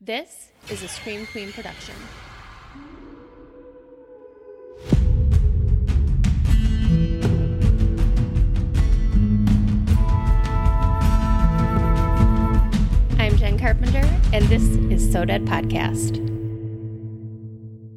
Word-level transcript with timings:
This 0.00 0.52
is 0.70 0.84
a 0.84 0.86
Scream 0.86 1.26
Queen 1.26 1.52
production. 1.52 1.96
I'm 13.18 13.36
Jen 13.36 13.58
Carpenter, 13.58 14.08
and 14.32 14.44
this 14.44 14.62
is 14.62 15.10
So 15.10 15.24
Dead 15.24 15.44
Podcast. 15.46 16.24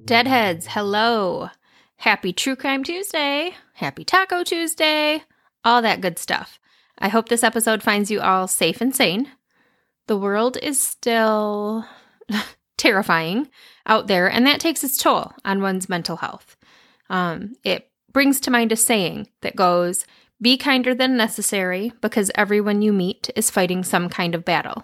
Deadheads, 0.06 0.66
hello. 0.72 1.52
Happy 1.98 2.34
True 2.34 2.56
Crime 2.56 2.84
Tuesday. 2.84 3.54
Happy 3.74 4.04
Taco 4.04 4.44
Tuesday. 4.44 5.22
All 5.64 5.84
that 5.84 6.02
good 6.02 6.18
stuff. 6.18 6.60
I 6.98 7.10
hope 7.10 7.30
this 7.30 7.44
episode 7.44 7.84
finds 7.84 8.10
you 8.10 8.22
all 8.22 8.48
safe 8.48 8.82
and 8.82 8.96
sane. 8.96 9.28
The 10.12 10.18
world 10.18 10.58
is 10.62 10.78
still 10.78 11.86
terrifying 12.78 13.48
out 13.86 14.08
there, 14.08 14.30
and 14.30 14.46
that 14.46 14.60
takes 14.60 14.84
its 14.84 14.98
toll 14.98 15.32
on 15.46 15.62
one's 15.62 15.88
mental 15.88 16.18
health. 16.18 16.58
Um, 17.10 17.54
it 17.64 17.90
brings 18.12 18.42
to 18.42 18.52
mind 18.52 18.74
a 18.74 18.76
saying 18.76 19.30
that 19.40 19.56
goes, 19.56 20.06
Be 20.42 20.58
kinder 20.58 20.94
than 20.94 21.16
necessary 21.16 21.94
because 22.02 22.30
everyone 22.36 22.82
you 22.82 22.92
meet 22.92 23.30
is 23.38 23.50
fighting 23.50 23.86
some 23.86 24.10
kind 24.10 24.36
of 24.36 24.44
battle. 24.44 24.84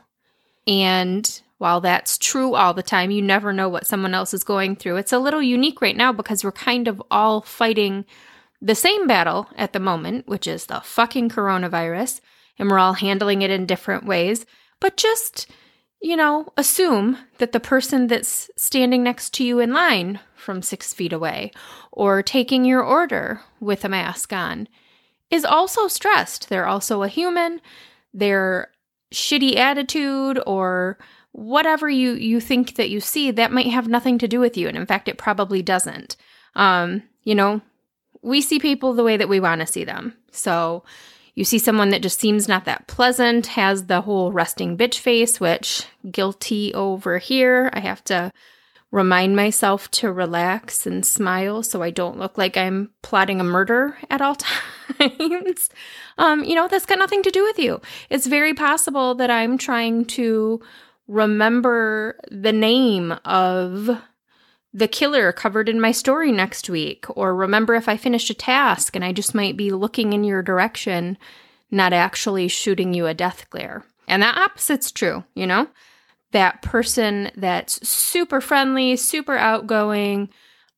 And 0.66 1.42
while 1.58 1.82
that's 1.82 2.18
true 2.18 2.56
all 2.56 2.74
the 2.74 2.82
time, 2.82 3.12
you 3.12 3.22
never 3.22 3.52
know 3.52 3.68
what 3.68 3.86
someone 3.86 4.14
else 4.14 4.34
is 4.34 4.46
going 4.46 4.78
through. 4.78 4.96
It's 4.96 5.12
a 5.12 5.20
little 5.20 5.42
unique 5.42 5.82
right 5.82 5.98
now 5.98 6.14
because 6.14 6.42
we're 6.42 6.54
kind 6.54 6.88
of 6.88 7.04
all 7.12 7.42
fighting 7.42 8.06
the 8.62 8.76
same 8.76 9.08
battle 9.08 9.50
at 9.58 9.74
the 9.74 9.82
moment, 9.82 10.26
which 10.30 10.48
is 10.48 10.68
the 10.68 10.80
fucking 10.80 11.32
coronavirus, 11.32 12.22
and 12.58 12.72
we're 12.72 12.80
all 12.80 12.94
handling 12.94 13.42
it 13.42 13.52
in 13.52 13.66
different 13.66 14.06
ways. 14.06 14.46
But 14.80 14.98
just, 14.98 15.48
you 16.02 16.16
know, 16.16 16.48
assume 16.58 17.18
that 17.40 17.52
the 17.52 17.60
person 17.60 18.08
that's 18.08 18.50
standing 18.56 19.04
next 19.04 19.34
to 19.36 19.44
you 19.44 19.60
in 19.60 19.74
line 19.74 20.20
from 20.36 20.62
six 20.62 20.94
feet 20.94 21.14
away 21.14 21.52
or 21.92 22.22
taking 22.22 22.64
your 22.66 22.84
order 22.84 23.42
with 23.60 23.84
a 23.84 23.90
mask 23.90 24.32
on 24.34 24.68
is 25.30 25.44
also 25.44 25.88
stressed. 25.88 26.50
They're 26.50 26.68
also 26.68 27.04
a 27.04 27.08
human. 27.08 27.60
They're 28.14 28.70
shitty 29.14 29.56
attitude 29.56 30.40
or 30.46 30.98
whatever 31.32 31.90
you 31.90 32.14
you 32.14 32.40
think 32.40 32.76
that 32.76 32.90
you 32.90 33.00
see 33.00 33.32
that 33.32 33.52
might 33.52 33.68
have 33.68 33.88
nothing 33.88 34.18
to 34.18 34.28
do 34.28 34.40
with 34.40 34.58
you 34.58 34.68
and 34.68 34.76
in 34.76 34.86
fact 34.86 35.08
it 35.08 35.18
probably 35.18 35.62
doesn't 35.62 36.18
um 36.56 37.04
you 37.24 37.36
know 37.36 37.62
we 38.22 38.42
see 38.42 38.60
people 38.60 38.94
the 38.94 39.04
way 39.04 39.16
that 39.16 39.30
we 39.30 39.40
want 39.40 39.62
to 39.62 39.68
see 39.68 39.84
them 39.84 40.14
so 40.32 40.84
you 41.38 41.46
see 41.46 41.60
someone 41.60 41.90
that 41.90 42.02
just 42.02 42.20
seems 42.20 42.48
not 42.48 42.66
that 42.66 42.88
pleasant 42.88 43.48
has 43.48 43.86
the 43.86 44.02
whole 44.02 44.32
resting 44.32 44.76
bitch 44.76 44.98
face 44.98 45.40
which 45.40 45.86
guilty 46.10 46.74
over 46.74 47.20
here 47.20 47.70
i 47.74 47.80
have 47.80 48.04
to 48.04 48.32
remind 48.92 49.36
myself 49.36 49.92
to 49.92 50.12
relax 50.12 50.86
and 50.86 51.06
smile 51.06 51.62
so 51.62 51.84
I 51.84 51.90
don't 51.90 52.18
look 52.18 52.38
like 52.38 52.56
I'm 52.56 52.92
plotting 53.02 53.42
a 53.42 53.44
murder 53.44 53.98
at 54.10 54.22
all 54.22 54.36
times. 55.00 55.70
um, 56.18 56.44
you 56.44 56.56
know, 56.56 56.68
that's 56.68 56.86
got 56.86 57.00
nothing 57.00 57.22
to 57.24 57.32
do 57.32 57.44
with 57.44 57.60
you. 57.60 57.82
It's 58.10 58.28
very 58.28 58.54
possible 58.54 59.16
that 59.16 59.30
I'm 59.30 59.58
trying 59.58 60.06
to 60.06 60.62
remember 61.08 62.18
the 62.32 62.54
name 62.54 63.14
of 63.26 64.02
the 64.74 64.88
killer 64.88 65.32
covered 65.32 65.70
in 65.70 65.82
my 65.82 65.92
story 65.92 66.32
next 66.32 66.70
week, 66.70 67.06
or 67.10 67.36
remember 67.36 67.76
if 67.76 67.90
I 67.90 67.98
finished 67.98 68.30
a 68.30 68.36
task 68.36 68.96
and 68.96 69.04
I 69.04 69.12
just 69.12 69.34
might 69.34 69.58
be 69.58 69.72
looking 69.72 70.14
in 70.14 70.24
your 70.24 70.42
direction, 70.42 71.18
not 71.72 71.94
actually 71.94 72.48
shooting 72.48 72.94
you 72.94 73.08
a 73.08 73.14
death 73.14 73.50
glare. 73.50 73.86
And 74.08 74.22
that 74.22 74.38
opposite's 74.38 74.92
true, 74.92 75.24
you 75.36 75.48
know? 75.48 75.68
that 76.32 76.62
person 76.62 77.32
that's 77.36 77.88
super 77.88 78.42
friendly, 78.42 78.96
super 78.96 79.38
outgoing, 79.38 80.30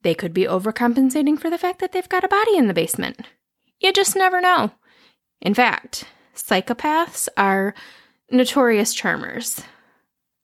they 0.03 0.13
could 0.13 0.33
be 0.33 0.43
overcompensating 0.43 1.39
for 1.39 1.49
the 1.49 1.57
fact 1.57 1.79
that 1.79 1.91
they've 1.91 2.09
got 2.09 2.23
a 2.23 2.29
body 2.29 2.55
in 2.55 2.67
the 2.67 2.73
basement. 2.73 3.19
You 3.79 3.91
just 3.91 4.15
never 4.15 4.41
know. 4.41 4.71
In 5.41 5.53
fact, 5.53 6.05
psychopaths 6.35 7.27
are 7.37 7.73
notorious 8.29 8.93
charmers. 8.93 9.61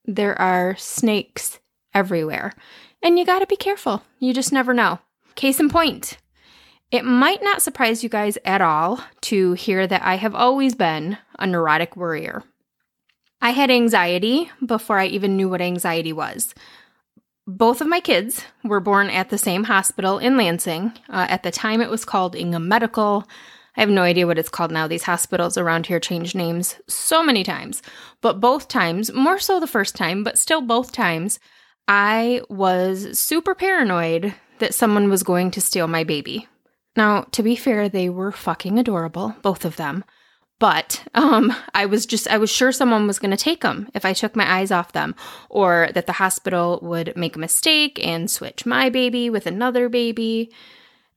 There 0.05 0.39
are 0.39 0.75
snakes 0.77 1.59
everywhere, 1.93 2.53
and 3.05 3.19
you 3.19 3.25
gotta 3.25 3.45
be 3.45 3.55
careful. 3.55 4.01
You 4.19 4.33
just 4.33 4.51
never 4.51 4.73
know. 4.73 4.99
Case 5.35 5.59
in 5.59 5.69
point, 5.69 6.17
it 6.91 7.05
might 7.05 7.43
not 7.43 7.61
surprise 7.61 8.03
you 8.03 8.09
guys 8.09 8.37
at 8.43 8.61
all 8.61 8.99
to 9.21 9.53
hear 9.53 9.85
that 9.85 10.01
I 10.01 10.15
have 10.15 10.33
always 10.33 10.73
been 10.73 11.19
a 11.37 11.45
neurotic 11.45 11.95
worrier. 11.95 12.43
I 13.41 13.51
had 13.51 13.69
anxiety 13.69 14.49
before 14.65 14.97
I 14.97 15.05
even 15.05 15.37
knew 15.37 15.47
what 15.47 15.61
anxiety 15.61 16.13
was. 16.13 16.55
Both 17.45 17.79
of 17.79 17.87
my 17.87 17.99
kids 17.99 18.43
were 18.63 18.79
born 18.79 19.11
at 19.11 19.29
the 19.29 19.37
same 19.37 19.65
hospital 19.65 20.17
in 20.17 20.35
Lansing. 20.35 20.93
Uh, 21.07 21.27
at 21.29 21.43
the 21.43 21.51
time, 21.51 21.81
it 21.81 21.91
was 21.91 22.05
called 22.05 22.35
Ingham 22.35 22.67
Medical. 22.67 23.27
I 23.77 23.81
have 23.81 23.89
no 23.89 24.01
idea 24.01 24.25
what 24.25 24.39
it's 24.39 24.49
called 24.49 24.71
now. 24.71 24.87
These 24.87 25.03
hospitals 25.03 25.57
around 25.57 25.85
here 25.85 25.99
change 25.99 26.33
names 26.33 26.77
so 26.87 27.21
many 27.21 27.43
times. 27.43 27.83
But 28.21 28.39
both 28.39 28.67
times, 28.67 29.13
more 29.13 29.37
so 29.37 29.59
the 29.59 29.67
first 29.67 29.95
time, 29.95 30.23
but 30.23 30.39
still 30.39 30.61
both 30.61 30.91
times, 30.91 31.39
I 31.87 32.41
was 32.49 33.17
super 33.19 33.53
paranoid 33.53 34.33
that 34.59 34.73
someone 34.73 35.09
was 35.09 35.23
going 35.23 35.51
to 35.51 35.61
steal 35.61 35.87
my 35.87 36.03
baby. 36.03 36.47
Now, 36.95 37.27
to 37.31 37.43
be 37.43 37.55
fair, 37.55 37.89
they 37.89 38.09
were 38.09 38.31
fucking 38.31 38.79
adorable, 38.79 39.35
both 39.41 39.65
of 39.65 39.75
them. 39.75 40.03
But 40.57 41.05
um, 41.13 41.53
I 41.73 41.85
was 41.85 42.05
just, 42.05 42.29
I 42.29 42.37
was 42.37 42.49
sure 42.49 42.71
someone 42.71 43.07
was 43.07 43.19
going 43.19 43.31
to 43.31 43.37
take 43.37 43.61
them 43.61 43.89
if 43.93 44.05
I 44.05 44.13
took 44.13 44.35
my 44.35 44.49
eyes 44.49 44.71
off 44.71 44.93
them, 44.93 45.13
or 45.49 45.89
that 45.93 46.05
the 46.05 46.13
hospital 46.13 46.79
would 46.81 47.15
make 47.17 47.35
a 47.35 47.39
mistake 47.39 47.99
and 48.05 48.31
switch 48.31 48.65
my 48.65 48.89
baby 48.89 49.29
with 49.29 49.45
another 49.45 49.89
baby. 49.89 50.51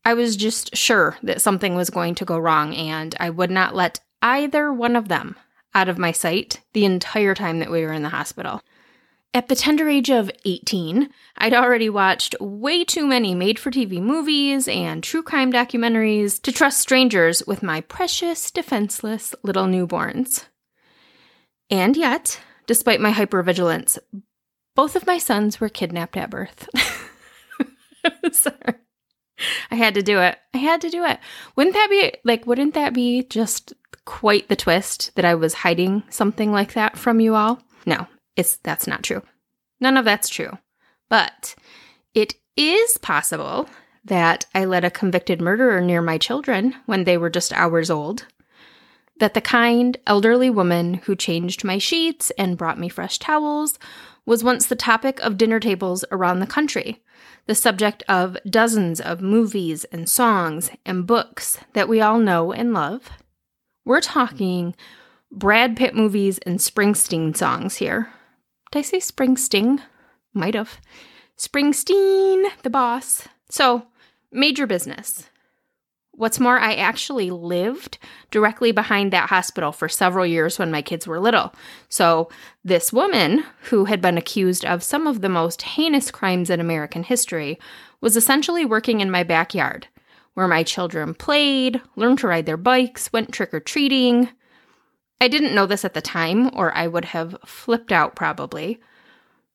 I 0.04 0.14
was 0.14 0.34
just 0.34 0.76
sure 0.76 1.16
that 1.22 1.40
something 1.40 1.76
was 1.76 1.90
going 1.90 2.16
to 2.16 2.24
go 2.24 2.36
wrong, 2.36 2.74
and 2.74 3.14
I 3.20 3.30
would 3.30 3.50
not 3.50 3.76
let 3.76 4.00
either 4.22 4.72
one 4.72 4.96
of 4.96 5.06
them 5.06 5.36
out 5.72 5.88
of 5.88 5.98
my 5.98 6.10
sight 6.10 6.60
the 6.72 6.84
entire 6.84 7.36
time 7.36 7.60
that 7.60 7.70
we 7.70 7.82
were 7.82 7.92
in 7.92 8.02
the 8.02 8.08
hospital. 8.08 8.60
At 9.34 9.49
the 9.49 9.55
tender 9.55 9.89
age 9.91 10.11
of 10.11 10.31
18, 10.47 11.11
I'd 11.37 11.53
already 11.53 11.91
watched 11.91 12.34
way 12.41 12.83
too 12.83 13.06
many 13.06 13.34
made 13.34 13.59
for 13.59 13.71
TV 13.71 14.00
movies 14.00 14.66
and 14.66 15.05
true 15.05 15.22
crime 15.22 15.53
documentaries 15.53 16.41
to 16.43 16.53
trust 16.53 16.81
strangers 16.81 17.43
with 17.47 17.62
my 17.62 17.83
precious, 17.83 18.50
defenseless 18.50 19.34
little 19.43 19.66
newborns. 19.66 20.47
And 21.69 21.94
yet, 21.94 22.41
despite 22.66 23.00
my 23.00 23.12
hypervigilance, 23.12 23.99
both 24.75 24.97
of 24.97 25.06
my 25.06 25.19
sons 25.19 25.60
were 25.60 25.69
kidnapped 25.69 26.16
at 26.16 26.31
birth. 26.31 26.66
Sorry. 28.33 28.75
I 29.71 29.75
had 29.75 29.93
to 29.95 30.03
do 30.03 30.21
it. 30.21 30.39
I 30.55 30.59
had 30.59 30.81
to 30.81 30.89
do 30.89 31.05
it. 31.05 31.19
Wouldn't 31.55 31.75
that 31.75 31.91
be 31.91 32.15
like, 32.25 32.47
wouldn't 32.47 32.75
that 32.75 32.95
be 32.95 33.25
just 33.25 33.75
quite 34.06 34.49
the 34.49 34.56
twist 34.56 35.12
that 35.16 35.27
I 35.27 35.34
was 35.34 35.53
hiding 35.53 36.03
something 36.09 36.50
like 36.50 36.72
that 36.72 36.97
from 36.97 37.21
you 37.21 37.34
all? 37.34 37.60
No, 37.84 38.06
it's 38.38 38.56
that's 38.59 38.87
not 38.87 39.03
true. 39.03 39.22
None 39.81 39.99
of 39.99 40.06
that's 40.06 40.28
true. 40.28 40.56
But 41.10 41.54
it 42.15 42.34
is 42.56 42.97
possible 42.99 43.69
that 44.04 44.47
I 44.54 44.65
let 44.65 44.84
a 44.84 44.91
convicted 44.91 45.41
murderer 45.41 45.81
near 45.81 46.00
my 46.00 46.19
children 46.19 46.75
when 46.87 47.04
they 47.04 47.19
were 47.19 47.31
just 47.31 47.53
hours 47.53 47.91
old. 47.91 48.27
That 49.19 49.34
the 49.34 49.41
kind, 49.41 49.98
elderly 50.06 50.48
woman 50.48 50.94
who 50.94 51.16
changed 51.16 51.65
my 51.65 51.78
sheets 51.78 52.31
and 52.38 52.56
brought 52.56 52.78
me 52.78 52.88
fresh 52.88 53.19
towels 53.19 53.78
was 54.25 54.44
once 54.44 54.66
the 54.66 54.77
topic 54.77 55.19
of 55.21 55.37
dinner 55.37 55.59
tables 55.59 56.04
around 56.12 56.38
the 56.38 56.47
country, 56.47 57.03
the 57.47 57.54
subject 57.56 58.04
of 58.09 58.37
dozens 58.48 59.00
of 59.00 59.21
movies 59.21 59.84
and 59.87 60.09
songs 60.09 60.71
and 60.87 61.06
books 61.06 61.59
that 61.72 61.88
we 61.88 62.00
all 62.00 62.19
know 62.19 62.53
and 62.53 62.72
love. 62.72 63.10
We're 63.84 64.00
talking 64.00 64.77
Brad 65.32 65.77
Pitt 65.77 65.94
movies 65.97 66.38
and 66.47 66.60
Springsteen 66.60 67.37
songs 67.37 67.77
here. 67.77 68.12
Did 68.70 68.80
I 68.80 68.82
say 68.82 68.98
Springsteen? 68.98 69.80
Might 70.34 70.54
have. 70.54 70.78
Springsteen, 71.38 72.47
the 72.62 72.70
boss. 72.70 73.26
So, 73.48 73.86
major 74.30 74.66
business. 74.66 75.28
What's 76.12 76.41
more, 76.41 76.59
I 76.59 76.74
actually 76.74 77.30
lived 77.30 77.97
directly 78.30 78.72
behind 78.72 79.12
that 79.12 79.28
hospital 79.28 79.70
for 79.70 79.88
several 79.88 80.26
years 80.26 80.59
when 80.59 80.70
my 80.70 80.82
kids 80.82 81.06
were 81.06 81.20
little. 81.20 81.54
So, 81.88 82.28
this 82.65 82.92
woman, 82.92 83.44
who 83.70 83.84
had 83.84 84.00
been 84.00 84.18
accused 84.18 84.65
of 84.65 84.82
some 84.82 85.06
of 85.06 85.21
the 85.21 85.28
most 85.28 85.62
heinous 85.62 86.10
crimes 86.10 86.50
in 86.50 86.60
American 86.60 87.04
history, 87.04 87.59
was 88.00 88.16
essentially 88.16 88.64
working 88.64 89.00
in 89.00 89.10
my 89.10 89.22
backyard, 89.22 89.86
where 90.34 90.48
my 90.48 90.62
children 90.62 91.14
played, 91.14 91.80
learned 91.94 92.18
to 92.18 92.26
ride 92.26 92.47
their 92.47 92.56
bikes, 92.56 93.12
went 93.12 93.32
trick 93.32 93.54
or 93.54 93.60
treating, 93.60 94.28
I 95.20 95.28
didn't 95.28 95.54
know 95.54 95.66
this 95.66 95.84
at 95.84 95.94
the 95.94 96.00
time, 96.00 96.50
or 96.54 96.72
I 96.76 96.86
would 96.86 97.06
have 97.06 97.36
flipped 97.44 97.91
out 97.92 98.15
probably. 98.15 98.80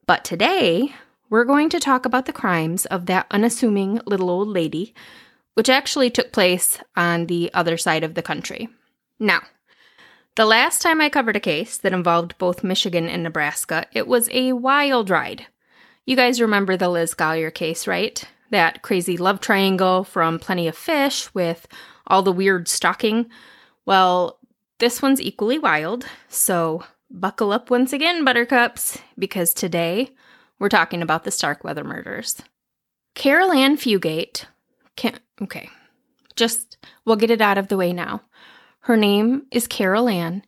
But 0.05 0.25
today, 0.25 0.93
we're 1.29 1.45
going 1.45 1.69
to 1.69 1.79
talk 1.79 2.05
about 2.05 2.25
the 2.25 2.33
crimes 2.33 2.85
of 2.87 3.05
that 3.05 3.27
unassuming 3.31 4.01
little 4.05 4.29
old 4.29 4.49
lady, 4.49 4.93
which 5.53 5.69
actually 5.69 6.09
took 6.09 6.31
place 6.31 6.79
on 6.95 7.27
the 7.27 7.49
other 7.53 7.77
side 7.77 8.03
of 8.03 8.15
the 8.15 8.21
country. 8.21 8.67
Now, 9.19 9.41
The 10.35 10.45
last 10.45 10.81
time 10.81 10.99
I 10.99 11.09
covered 11.09 11.35
a 11.35 11.39
case 11.39 11.77
that 11.77 11.93
involved 11.93 12.39
both 12.39 12.63
Michigan 12.63 13.07
and 13.07 13.21
Nebraska, 13.21 13.85
it 13.93 14.07
was 14.07 14.29
a 14.31 14.53
wild 14.53 15.11
ride. 15.11 15.45
You 16.07 16.15
guys 16.15 16.41
remember 16.41 16.75
the 16.75 16.89
Liz 16.89 17.13
Golyar 17.13 17.53
case, 17.53 17.85
right? 17.85 18.23
That 18.49 18.81
crazy 18.81 19.15
love 19.15 19.41
triangle 19.41 20.03
from 20.03 20.39
Plenty 20.39 20.67
of 20.67 20.75
Fish 20.75 21.31
with 21.35 21.67
all 22.07 22.23
the 22.23 22.31
weird 22.31 22.67
stalking. 22.67 23.29
Well, 23.85 24.39
this 24.83 25.01
one's 25.01 25.21
equally 25.21 25.57
wild, 25.57 26.05
so 26.27 26.83
buckle 27.09 27.53
up 27.53 27.69
once 27.69 27.93
again, 27.93 28.25
buttercups, 28.25 28.99
because 29.17 29.53
today 29.53 30.09
we're 30.59 30.67
talking 30.67 31.01
about 31.01 31.23
the 31.23 31.31
Starkweather 31.31 31.85
murders. 31.85 32.41
Caril 33.15 33.53
Ann 33.53 33.77
Fugate, 33.77 34.43
can, 34.97 35.17
okay, 35.41 35.69
just 36.35 36.75
we'll 37.05 37.15
get 37.15 37.31
it 37.31 37.39
out 37.39 37.57
of 37.57 37.69
the 37.69 37.77
way 37.77 37.93
now. 37.93 38.23
Her 38.81 38.97
name 38.97 39.45
is 39.51 39.67
Caril 39.69 40.09
Ann, 40.09 40.43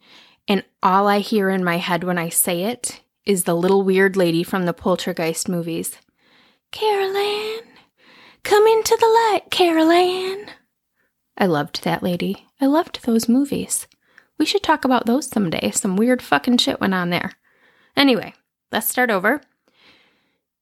and 0.50 0.66
all 0.84 1.08
I 1.08 1.20
hear 1.20 1.50
in 1.50 1.64
my 1.64 1.78
head 1.78 2.04
when 2.04 2.18
I 2.18 2.28
say 2.28 2.64
it 2.64 3.00
is 3.26 3.46
the 3.46 3.56
little 3.56 3.84
weird 3.84 4.18
lady 4.18 4.44
from 4.44 4.66
the 4.66 4.74
Poltergeist 4.74 5.48
movies. 5.48 5.98
Carol 6.74 7.16
Ann, 7.16 7.64
come 8.44 8.68
into 8.68 8.98
the 9.00 9.08
light, 9.08 9.44
Carol 9.50 9.92
Ann. 9.92 10.52
I 11.38 11.46
loved 11.46 11.86
that 11.86 12.04
lady. 12.04 12.48
I 12.60 12.66
loved 12.66 13.06
those 13.06 13.30
movies. 13.30 13.88
We 14.38 14.46
should 14.46 14.64
talk 14.64 14.86
about 14.86 15.06
those 15.06 15.28
someday. 15.28 15.72
Some 15.72 15.96
weird 15.96 16.22
fucking 16.22 16.58
shit 16.58 16.82
went 16.82 16.94
on 16.94 17.10
there. 17.10 17.32
Anyway, 17.96 18.34
let's 18.72 18.90
start 18.90 19.10
over. 19.10 19.42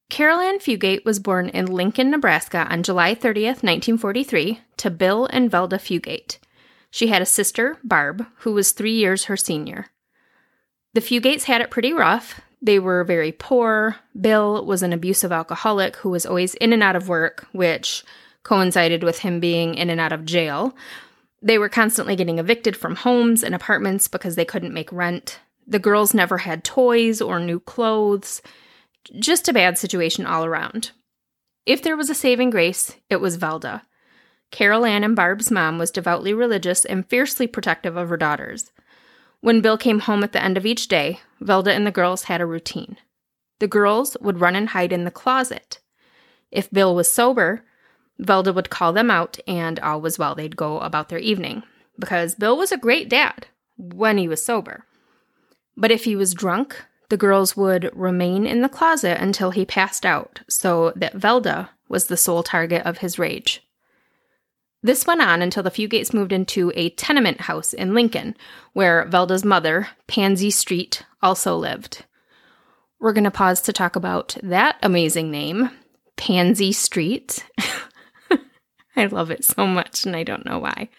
Caril 0.09 0.39
Ann 0.39 0.59
Fugate 0.59 1.05
was 1.05 1.19
born 1.19 1.49
in 1.49 1.65
Lincoln, 1.65 2.11
Nebraska 2.11 2.67
on 2.69 2.83
July 2.83 3.15
30th, 3.15 3.63
1943, 3.63 4.59
to 4.77 4.89
Bill 4.91 5.27
and 5.31 5.49
Velda 5.49 5.79
Fugate. 5.79 6.37
She 6.91 7.07
had 7.07 7.23
a 7.23 7.25
sister, 7.25 7.77
Barb, 7.83 8.27
who 8.39 8.53
was 8.53 8.71
three 8.71 8.93
years 8.93 9.23
her 9.25 9.35
senior. 9.35 9.87
The 10.93 11.01
Fugates 11.01 11.45
had 11.45 11.61
it 11.61 11.71
pretty 11.71 11.91
rough. 11.91 12.39
They 12.61 12.77
were 12.77 13.03
very 13.03 13.31
poor. 13.31 13.95
Bill 14.19 14.63
was 14.63 14.83
an 14.83 14.93
abusive 14.93 15.31
alcoholic 15.31 15.95
who 15.97 16.11
was 16.11 16.25
always 16.25 16.53
in 16.55 16.71
and 16.71 16.83
out 16.83 16.95
of 16.95 17.09
work, 17.09 17.47
which 17.51 18.03
coincided 18.43 19.03
with 19.03 19.19
him 19.19 19.39
being 19.39 19.73
in 19.73 19.89
and 19.89 19.99
out 19.99 20.11
of 20.11 20.25
jail. 20.25 20.75
They 21.44 21.57
were 21.57 21.68
constantly 21.68 22.16
getting 22.16 22.40
evicted 22.40 22.78
from 22.78 22.95
homes 22.95 23.44
and 23.44 23.54
apartments 23.54 24.07
because 24.07 24.36
they 24.36 24.45
couldn't 24.45 24.74
make 24.74 24.92
rent. 24.94 25.42
The 25.68 25.78
girls 25.78 26.13
never 26.13 26.40
had 26.40 26.63
toys 26.63 27.22
or 27.22 27.38
new 27.38 27.60
clothes. 27.60 28.42
Just 29.19 29.50
a 29.50 29.54
bad 29.54 29.78
situation 29.78 30.25
all 30.25 30.45
around. 30.45 30.92
If 31.66 31.84
there 31.84 31.98
was 31.98 32.10
a 32.10 32.16
saving 32.16 32.50
grace, 32.50 32.95
it 33.10 33.18
was 33.18 33.38
Velda. 33.38 33.81
Caril 34.51 34.86
Ann 34.86 35.04
and 35.04 35.18
Barb's 35.18 35.51
mom 35.51 35.78
was 35.78 35.92
devoutly 35.92 36.34
religious 36.34 36.86
and 36.86 37.07
fiercely 37.10 37.45
protective 37.45 37.98
of 37.98 38.07
her 38.07 38.18
daughters. 38.18 38.72
When 39.42 39.60
Bill 39.60 39.78
came 39.78 40.00
home 40.00 40.24
at 40.24 40.31
the 40.31 40.42
end 40.42 40.56
of 40.56 40.66
each 40.66 40.88
day, 40.88 41.19
Velda 41.42 41.75
and 41.75 41.86
the 41.86 41.92
girls 41.92 42.24
had 42.24 42.40
a 42.40 42.45
routine. 42.45 42.95
The 43.60 43.68
girls 43.68 44.16
would 44.22 44.40
run 44.40 44.56
and 44.56 44.69
hide 44.69 44.94
in 44.94 45.04
the 45.04 45.12
closet. 45.12 45.80
If 46.51 46.72
Bill 46.72 46.95
was 46.95 47.12
sober, 47.12 47.66
Velda 48.21 48.54
would 48.54 48.69
call 48.69 48.94
them 48.94 49.10
out, 49.10 49.39
and 49.48 49.80
all 49.80 50.01
was 50.01 50.19
well. 50.19 50.36
They'd 50.36 50.56
go 50.56 50.80
about 50.80 51.10
their 51.10 51.19
evening. 51.19 51.63
Because 52.00 52.36
Bill 52.36 52.57
was 52.57 52.71
a 52.71 52.77
great 52.77 53.10
dad 53.10 53.48
when 53.77 54.18
he 54.18 54.27
was 54.27 54.44
sober. 54.44 54.86
But 55.75 55.92
if 55.92 56.04
he 56.04 56.15
was 56.15 56.33
drunk, 56.33 56.83
the 57.10 57.18
girls 57.18 57.57
would 57.57 57.92
remain 57.94 58.45
in 58.45 58.62
the 58.62 58.69
closet 58.69 59.19
until 59.19 59.51
he 59.51 59.65
passed 59.65 60.06
out, 60.06 60.42
so 60.50 60.94
that 60.95 61.15
Velda 61.15 61.69
was 61.88 62.07
the 62.07 62.18
sole 62.18 62.44
target 62.44 62.86
of 62.86 63.00
his 63.00 63.19
rage. 63.19 63.62
This 64.81 65.07
went 65.07 65.21
on 65.21 65.42
until 65.42 65.63
the 65.63 65.71
Fugates 65.71 66.13
moved 66.13 66.33
into 66.33 66.71
a 66.75 66.89
tenement 66.89 67.42
house 67.42 67.74
in 67.74 67.94
Lincoln, 67.94 68.36
where 68.74 69.06
Velda's 69.06 69.45
mother, 69.45 69.88
Pansy 70.07 70.51
Street, 70.51 71.04
also 71.21 71.56
lived. 71.56 72.06
We're 73.00 73.13
going 73.13 73.24
to 73.24 73.31
pause 73.31 73.62
to 73.62 73.74
talk 73.74 73.95
about 73.95 74.36
that 74.44 74.77
amazing 74.83 75.31
name, 75.31 75.69
Pansy 76.18 76.71
Street. 76.71 77.45
I 78.95 79.06
love 79.06 79.31
it 79.31 79.44
so 79.44 79.68
much, 79.68 80.06
and 80.06 80.16
I 80.16 80.24
don't 80.24 80.45
know 80.45 80.60
why. 80.60 80.90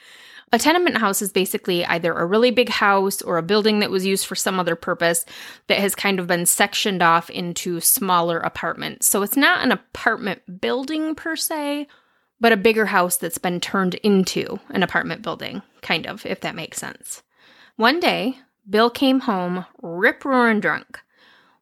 A 0.53 0.59
tenement 0.59 0.99
house 0.99 1.21
is 1.21 1.33
basically 1.33 1.85
either 1.85 2.13
a 2.13 2.27
really 2.27 2.53
big 2.53 2.69
house 2.69 3.21
or 3.23 3.39
a 3.39 3.43
building 3.43 3.81
that 3.81 3.91
was 3.91 4.07
used 4.07 4.27
for 4.27 4.37
some 4.37 4.61
other 4.61 4.77
purpose 4.77 5.25
that 5.67 5.81
has 5.81 5.97
kind 5.97 6.21
of 6.21 6.29
been 6.29 6.47
sectioned 6.47 7.03
off 7.03 7.29
into 7.29 7.81
smaller 7.81 8.39
apartments. 8.39 9.09
So 9.09 9.23
it's 9.23 9.37
not 9.37 9.65
an 9.65 9.73
apartment 9.73 10.61
building 10.61 11.17
per 11.17 11.35
se, 11.35 11.89
but 12.41 12.53
a 12.53 12.57
bigger 12.57 12.87
house 12.87 13.17
that's 13.17 13.39
been 13.39 13.59
turned 13.61 13.95
into 13.97 14.61
an 14.71 14.83
apartment 14.83 15.23
building, 15.23 15.63
kind 15.83 16.07
of, 16.07 16.25
if 16.25 16.41
that 16.43 16.55
makes 16.55 16.79
sense. 16.79 17.23
One 17.77 17.99
day, 17.99 18.39
Bill 18.69 18.91
came 18.91 19.21
home 19.21 19.67
rip 19.83 20.25
roaring 20.25 20.61
drunk. 20.61 21.01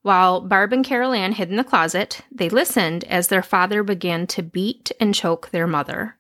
While 0.03 0.41
Barb 0.41 0.73
and 0.73 0.85
Caril 0.85 1.15
Ann 1.15 1.33
hid 1.33 1.49
in 1.49 1.57
the 1.57 1.65
closet, 1.65 2.23
they 2.31 2.49
listened 2.49 3.05
as 3.05 3.29
their 3.29 3.43
father 3.43 3.83
began 3.83 4.27
to 4.27 4.43
beat 4.43 4.93
and 5.01 5.15
choke 5.15 5.51
their 5.51 5.67
mother. 5.67 6.17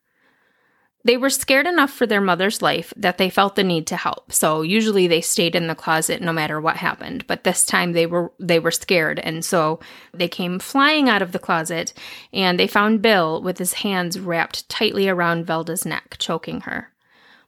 They 1.04 1.16
were 1.16 1.30
scared 1.30 1.66
enough 1.66 1.90
for 1.90 2.06
their 2.06 2.20
mother's 2.20 2.62
life 2.62 2.94
that 2.96 3.18
they 3.18 3.28
felt 3.28 3.56
the 3.56 3.64
need 3.64 3.86
to 3.88 3.96
help. 3.96 4.32
So 4.32 4.62
usually 4.62 5.08
they 5.08 5.20
stayed 5.20 5.56
in 5.56 5.66
the 5.66 5.74
closet 5.74 6.22
no 6.22 6.32
matter 6.32 6.60
what 6.60 6.76
happened, 6.76 7.26
but 7.26 7.42
this 7.42 7.64
time 7.66 7.92
they 7.92 8.06
were 8.06 8.32
they 8.38 8.60
were 8.60 8.70
scared 8.70 9.18
and 9.18 9.44
so 9.44 9.80
they 10.14 10.28
came 10.28 10.58
flying 10.58 11.08
out 11.08 11.22
of 11.22 11.32
the 11.32 11.40
closet 11.40 11.92
and 12.32 12.58
they 12.58 12.68
found 12.68 13.02
Bill 13.02 13.42
with 13.42 13.58
his 13.58 13.74
hands 13.74 14.20
wrapped 14.20 14.68
tightly 14.68 15.08
around 15.08 15.46
Velda's 15.46 15.84
neck, 15.84 16.16
choking 16.18 16.62
her. 16.62 16.92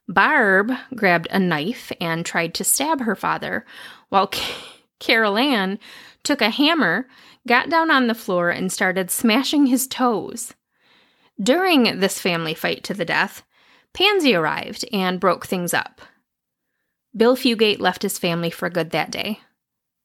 Barb 0.08 0.72
grabbed 0.94 1.28
a 1.30 1.38
knife 1.38 1.90
and 2.00 2.26
tried 2.26 2.54
to 2.54 2.64
stab 2.64 3.02
her 3.02 3.16
father, 3.16 3.64
while 4.08 4.30
Caril 5.00 5.38
Ann 5.38 5.78
took 6.22 6.40
a 6.40 6.50
hammer, 6.50 7.06
got 7.46 7.70
down 7.70 7.90
on 7.90 8.06
the 8.06 8.14
floor 8.14 8.50
and 8.50 8.70
started 8.70 9.10
smashing 9.10 9.66
his 9.66 9.86
toes. 9.86 10.54
During 11.42 12.00
this 12.00 12.20
family 12.20 12.54
fight 12.54 12.84
to 12.84 12.94
the 12.94 13.04
death, 13.04 13.42
Pansy 13.92 14.34
arrived 14.34 14.84
and 14.92 15.20
broke 15.20 15.46
things 15.46 15.74
up. 15.74 16.00
Bill 17.16 17.36
Fugate 17.36 17.80
left 17.80 18.02
his 18.02 18.18
family 18.18 18.50
for 18.50 18.68
good 18.70 18.90
that 18.90 19.10
day. 19.10 19.40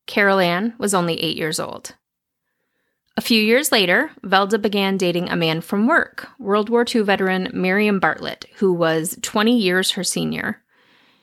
Caril 0.07 0.39
Ann 0.39 0.73
was 0.77 0.93
only 0.93 1.21
eight 1.21 1.37
years 1.37 1.59
old. 1.59 1.95
A 3.17 3.21
few 3.21 3.41
years 3.41 3.71
later, 3.71 4.11
Velda 4.23 4.61
began 4.61 4.95
dating 4.95 5.29
a 5.29 5.35
man 5.35 5.61
from 5.61 5.87
work, 5.87 6.29
World 6.39 6.69
War 6.69 6.85
II 6.87 7.01
veteran 7.01 7.49
Marion 7.53 7.99
Bartlett, 7.99 8.45
who 8.55 8.71
was 8.71 9.17
20 9.21 9.57
years 9.57 9.91
her 9.91 10.03
senior. 10.03 10.63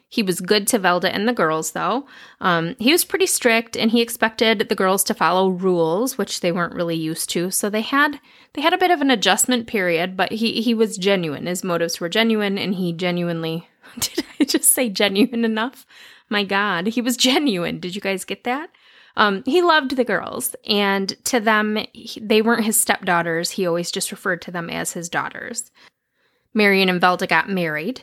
He 0.09 0.23
was 0.23 0.41
good 0.41 0.69
to 0.69 0.79
Velda 0.79 1.11
and 1.13 1.29
the 1.29 1.33
girls, 1.33 1.73
though. 1.73 2.07
Um, 2.41 2.77
he 2.79 2.93
was 2.93 3.05
pretty 3.05 3.27
strict, 3.27 3.77
and 3.77 3.91
he 3.91 4.01
expected 4.01 4.69
the 4.69 4.77
girls 4.77 5.03
to 5.05 5.15
follow 5.15 5.49
rules, 5.49 6.17
which 6.17 6.41
they 6.41 6.53
weren't 6.53 6.75
really 6.75 6.95
used 6.95 7.29
to. 7.31 7.51
So 7.51 7.69
they 7.69 7.81
had 7.81 8.21
they 8.53 8.63
had 8.63 8.73
a 8.73 8.79
bit 8.79 8.93
of 8.93 9.01
an 9.01 9.11
adjustment 9.11 9.67
period, 9.67 10.17
but 10.17 10.33
he 10.33 10.63
he 10.63 10.75
was 10.75 10.97
genuine. 10.97 11.47
His 11.47 11.65
motives 11.65 12.01
were 12.01 12.09
genuine, 12.09 12.57
and 12.57 12.77
he 12.77 12.93
genuinely 12.93 13.69
did 13.99 14.25
I 14.41 14.45
just 14.45 14.73
say 14.73 14.89
genuine 14.89 15.45
enough? 15.45 15.85
My 16.29 16.45
God, 16.45 16.89
he 16.89 17.01
was 17.01 17.17
genuine. 17.17 17.81
Did 17.81 17.95
you 17.95 18.01
guys 18.01 18.25
get 18.25 18.45
that? 18.45 18.71
Um, 19.17 19.43
he 19.47 19.63
loved 19.63 19.97
the 19.97 20.05
girls, 20.05 20.55
and 20.69 21.09
to 21.25 21.41
them, 21.41 21.79
he, 21.93 22.21
they 22.21 22.43
weren't 22.43 22.65
his 22.65 22.81
stepdaughters. 22.81 23.51
He 23.51 23.67
always 23.67 23.91
just 23.91 24.11
referred 24.11 24.43
to 24.43 24.51
them 24.51 24.69
as 24.69 24.93
his 24.93 25.09
daughters. 25.09 25.71
Marion 26.53 26.89
and 26.89 27.01
Velda 27.01 27.27
got 27.27 27.49
married, 27.49 28.03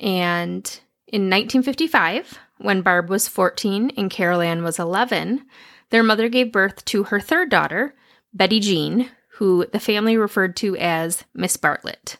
and 0.00 0.80
in 1.12 1.22
1955, 1.22 2.38
when 2.58 2.82
Barb 2.82 3.08
was 3.08 3.26
14 3.26 3.90
and 3.96 4.10
Caril 4.10 4.40
Ann 4.40 4.62
was 4.62 4.78
11, 4.78 5.44
their 5.90 6.04
mother 6.04 6.28
gave 6.28 6.52
birth 6.52 6.84
to 6.86 7.04
her 7.04 7.18
third 7.18 7.50
daughter, 7.50 7.94
Betty 8.32 8.60
Jean, 8.60 9.10
who 9.34 9.66
the 9.72 9.80
family 9.80 10.16
referred 10.16 10.56
to 10.56 10.76
as 10.76 11.24
Miss 11.34 11.56
Bartlett. 11.56 12.18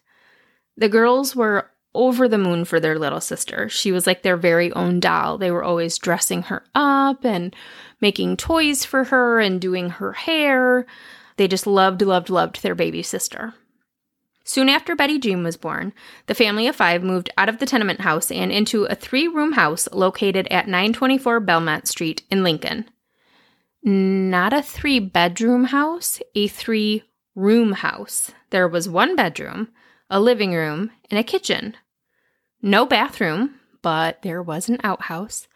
The 0.76 0.88
girls 0.88 1.36
were 1.36 1.70
over 1.94 2.26
the 2.26 2.38
moon 2.38 2.64
for 2.64 2.80
their 2.80 2.98
little 2.98 3.20
sister. 3.20 3.68
She 3.68 3.92
was 3.92 4.06
like 4.06 4.22
their 4.22 4.36
very 4.36 4.72
own 4.72 4.98
doll. 4.98 5.38
They 5.38 5.50
were 5.50 5.64
always 5.64 5.98
dressing 5.98 6.42
her 6.42 6.64
up 6.74 7.24
and 7.24 7.54
making 8.00 8.38
toys 8.38 8.84
for 8.84 9.04
her 9.04 9.40
and 9.40 9.60
doing 9.60 9.90
her 9.90 10.12
hair. 10.12 10.86
They 11.36 11.46
just 11.46 11.66
loved, 11.66 12.02
loved, 12.02 12.30
loved 12.30 12.62
their 12.62 12.74
baby 12.74 13.02
sister. 13.02 13.54
Soon 14.44 14.68
after 14.68 14.96
Betty 14.96 15.18
Jean 15.18 15.44
was 15.44 15.56
born, 15.56 15.92
the 16.26 16.34
family 16.34 16.66
of 16.66 16.74
five 16.74 17.02
moved 17.02 17.30
out 17.36 17.48
of 17.48 17.58
the 17.58 17.66
tenement 17.66 18.00
house 18.00 18.30
and 18.30 18.50
into 18.50 18.84
a 18.84 18.94
three 18.94 19.28
room 19.28 19.52
house 19.52 19.88
located 19.92 20.48
at 20.50 20.66
924 20.66 21.40
Belmont 21.40 21.86
Street 21.86 22.22
in 22.30 22.42
Lincoln. 22.42 22.86
Not 23.82 24.52
a 24.52 24.62
three 24.62 24.98
bedroom 24.98 25.64
house, 25.64 26.20
a 26.34 26.48
three 26.48 27.04
room 27.34 27.72
house. 27.72 28.32
There 28.50 28.68
was 28.68 28.88
one 28.88 29.16
bedroom, 29.16 29.68
a 30.08 30.20
living 30.20 30.54
room, 30.54 30.90
and 31.10 31.18
a 31.18 31.24
kitchen. 31.24 31.76
No 32.62 32.84
bathroom, 32.84 33.54
but 33.82 34.22
there 34.22 34.42
was 34.42 34.68
an 34.68 34.78
outhouse. 34.84 35.48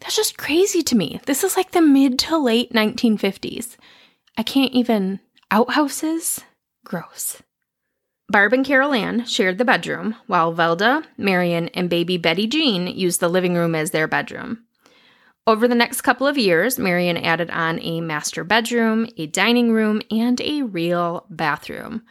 That's 0.00 0.16
just 0.16 0.38
crazy 0.38 0.82
to 0.82 0.96
me. 0.96 1.20
This 1.26 1.44
is 1.44 1.56
like 1.56 1.72
the 1.72 1.82
mid 1.82 2.18
to 2.20 2.38
late 2.38 2.72
1950s. 2.72 3.76
I 4.36 4.42
can't 4.42 4.72
even. 4.72 5.20
Outhouses? 5.50 6.40
Gross. 6.84 7.42
Barb 8.30 8.52
and 8.52 8.64
Caril 8.64 8.92
Ann 8.92 9.24
shared 9.24 9.56
the 9.56 9.64
bedroom, 9.64 10.14
while 10.26 10.54
Velda, 10.54 11.04
Marion, 11.16 11.68
and 11.68 11.88
baby 11.88 12.18
Betty 12.18 12.46
Jean 12.46 12.86
used 12.86 13.20
the 13.20 13.28
living 13.28 13.54
room 13.54 13.74
as 13.74 13.90
their 13.90 14.06
bedroom. 14.06 14.64
Over 15.46 15.66
the 15.66 15.74
next 15.74 16.02
couple 16.02 16.26
of 16.26 16.36
years, 16.36 16.78
Marion 16.78 17.16
added 17.16 17.48
on 17.48 17.80
a 17.80 18.02
master 18.02 18.44
bedroom, 18.44 19.08
a 19.16 19.26
dining 19.26 19.72
room, 19.72 20.02
and 20.10 20.38
a 20.42 20.62
real 20.62 21.24
bathroom. 21.30 22.02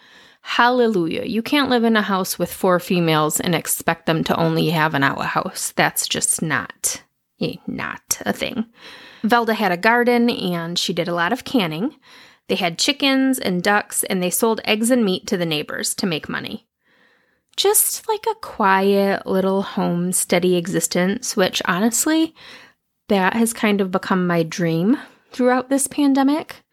Hallelujah. 0.42 1.26
You 1.26 1.44
can't 1.44 1.70
live 1.70 1.84
in 1.84 1.96
a 1.96 2.02
house 2.02 2.40
with 2.40 2.52
four 2.52 2.80
females 2.80 3.40
and 3.40 3.54
expect 3.54 4.08
them 4.08 4.24
to 4.24 4.36
only 4.40 4.70
have 4.70 4.96
an 4.96 5.04
outhouse. 5.04 5.72
That's 5.76 6.08
just 6.08 6.42
not, 6.42 7.04
eh, 7.40 7.58
not 7.68 8.20
a 8.26 8.34
thing. 8.34 8.66
Velda 9.24 9.54
had 9.54 9.72
a 9.72 9.78
garden 9.78 10.32
and 10.32 10.80
she 10.80 10.94
did 10.94 11.08
a 11.08 11.14
lot 11.14 11.32
of 11.32 11.44
canning. 11.44 11.94
They 12.48 12.56
had 12.56 12.80
chickens 12.80 13.40
and 13.40 13.62
ducks, 13.62 14.04
and 14.04 14.22
they 14.24 14.30
sold 14.30 14.62
eggs 14.64 14.90
and 14.90 15.04
meat 15.04 15.28
to 15.28 15.38
the 15.38 15.46
neighbors 15.46 15.94
to 15.96 16.06
make 16.06 16.30
money. 16.30 16.66
Just 17.56 18.08
like 18.08 18.26
a 18.30 18.36
quiet 18.36 19.26
little 19.26 19.64
home, 19.64 20.12
steady 20.12 20.56
existence, 20.56 21.36
which 21.36 21.62
honestly, 21.66 22.36
that 23.10 23.34
has 23.34 23.52
kind 23.52 23.82
of 23.82 23.92
become 23.92 24.28
my 24.28 24.44
dream 24.44 24.98
throughout 25.32 25.70
this 25.70 25.88
pandemic. 25.88 26.64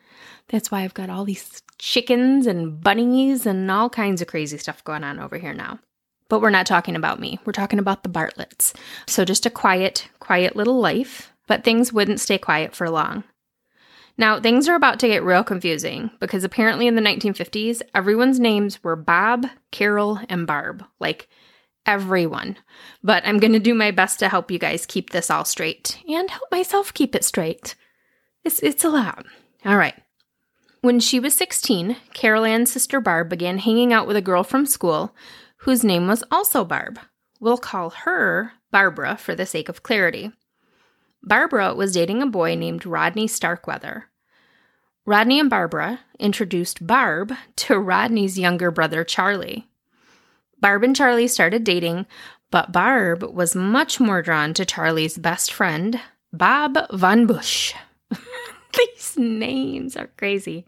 That's 0.48 0.70
why 0.70 0.82
I've 0.82 0.94
got 0.94 1.10
all 1.10 1.24
these 1.24 1.62
chickens 1.78 2.46
and 2.46 2.80
bunnies 2.80 3.46
and 3.46 3.70
all 3.70 3.88
kinds 3.88 4.20
of 4.20 4.28
crazy 4.28 4.58
stuff 4.58 4.84
going 4.84 5.04
on 5.04 5.18
over 5.18 5.38
here 5.38 5.54
now. 5.54 5.80
But 6.28 6.40
we're 6.40 6.50
not 6.50 6.66
talking 6.66 6.96
about 6.96 7.20
me. 7.20 7.38
We're 7.44 7.52
talking 7.52 7.78
about 7.78 8.02
the 8.02 8.08
Bartletts. 8.08 8.74
So 9.06 9.24
just 9.24 9.46
a 9.46 9.50
quiet, 9.50 10.08
quiet 10.20 10.56
little 10.56 10.80
life. 10.80 11.32
But 11.46 11.64
things 11.64 11.92
wouldn't 11.92 12.20
stay 12.20 12.38
quiet 12.38 12.74
for 12.74 12.88
long. 12.88 13.24
Now, 14.16 14.40
things 14.40 14.68
are 14.68 14.76
about 14.76 15.00
to 15.00 15.08
get 15.08 15.24
real 15.24 15.42
confusing 15.42 16.10
because 16.20 16.44
apparently 16.44 16.86
in 16.86 16.94
the 16.94 17.02
1950s, 17.02 17.82
everyone's 17.94 18.38
names 18.38 18.82
were 18.84 18.96
Bob, 18.96 19.46
Carol, 19.72 20.20
and 20.28 20.46
Barb. 20.46 20.84
Like 21.00 21.28
everyone. 21.86 22.56
But 23.02 23.26
I'm 23.26 23.38
going 23.38 23.52
to 23.52 23.58
do 23.58 23.74
my 23.74 23.90
best 23.90 24.18
to 24.20 24.28
help 24.28 24.50
you 24.50 24.58
guys 24.58 24.86
keep 24.86 25.10
this 25.10 25.30
all 25.30 25.44
straight 25.44 25.98
and 26.08 26.30
help 26.30 26.50
myself 26.50 26.94
keep 26.94 27.14
it 27.14 27.24
straight. 27.24 27.74
It's, 28.44 28.60
it's 28.60 28.84
a 28.84 28.90
lot. 28.90 29.24
All 29.64 29.76
right. 29.76 29.94
When 30.80 31.00
she 31.00 31.18
was 31.18 31.34
16, 31.34 31.96
Caril 32.12 32.44
Ann's 32.44 32.70
sister 32.70 33.00
Barb 33.00 33.30
began 33.30 33.58
hanging 33.58 33.92
out 33.92 34.06
with 34.06 34.16
a 34.16 34.22
girl 34.22 34.44
from 34.44 34.66
school 34.66 35.14
whose 35.58 35.82
name 35.82 36.06
was 36.06 36.22
also 36.30 36.64
Barb. 36.64 36.98
We'll 37.40 37.56
call 37.56 37.90
her 37.90 38.52
Barbara 38.70 39.16
for 39.16 39.34
the 39.34 39.46
sake 39.46 39.68
of 39.68 39.82
clarity. 39.82 40.32
Barbara 41.26 41.74
was 41.74 41.92
dating 41.92 42.20
a 42.20 42.26
boy 42.26 42.54
named 42.54 42.84
Rodney 42.84 43.26
Starkweather. 43.26 44.10
Rodney 45.06 45.40
and 45.40 45.48
Barbara 45.48 46.00
introduced 46.18 46.86
Barb 46.86 47.32
to 47.56 47.78
Rodney's 47.78 48.38
younger 48.38 48.70
brother, 48.70 49.04
Charlie. 49.04 49.66
Barb 50.60 50.82
and 50.82 50.94
Charlie 50.94 51.28
started 51.28 51.64
dating, 51.64 52.04
but 52.50 52.72
Barb 52.72 53.22
was 53.22 53.56
much 53.56 53.98
more 53.98 54.20
drawn 54.20 54.52
to 54.52 54.66
Charlie's 54.66 55.16
best 55.16 55.50
friend, 55.50 55.98
Bob 56.30 56.76
Von 56.92 57.26
Busch. 57.26 57.72
These 58.76 59.16
names 59.16 59.96
are 59.96 60.10
crazy. 60.18 60.66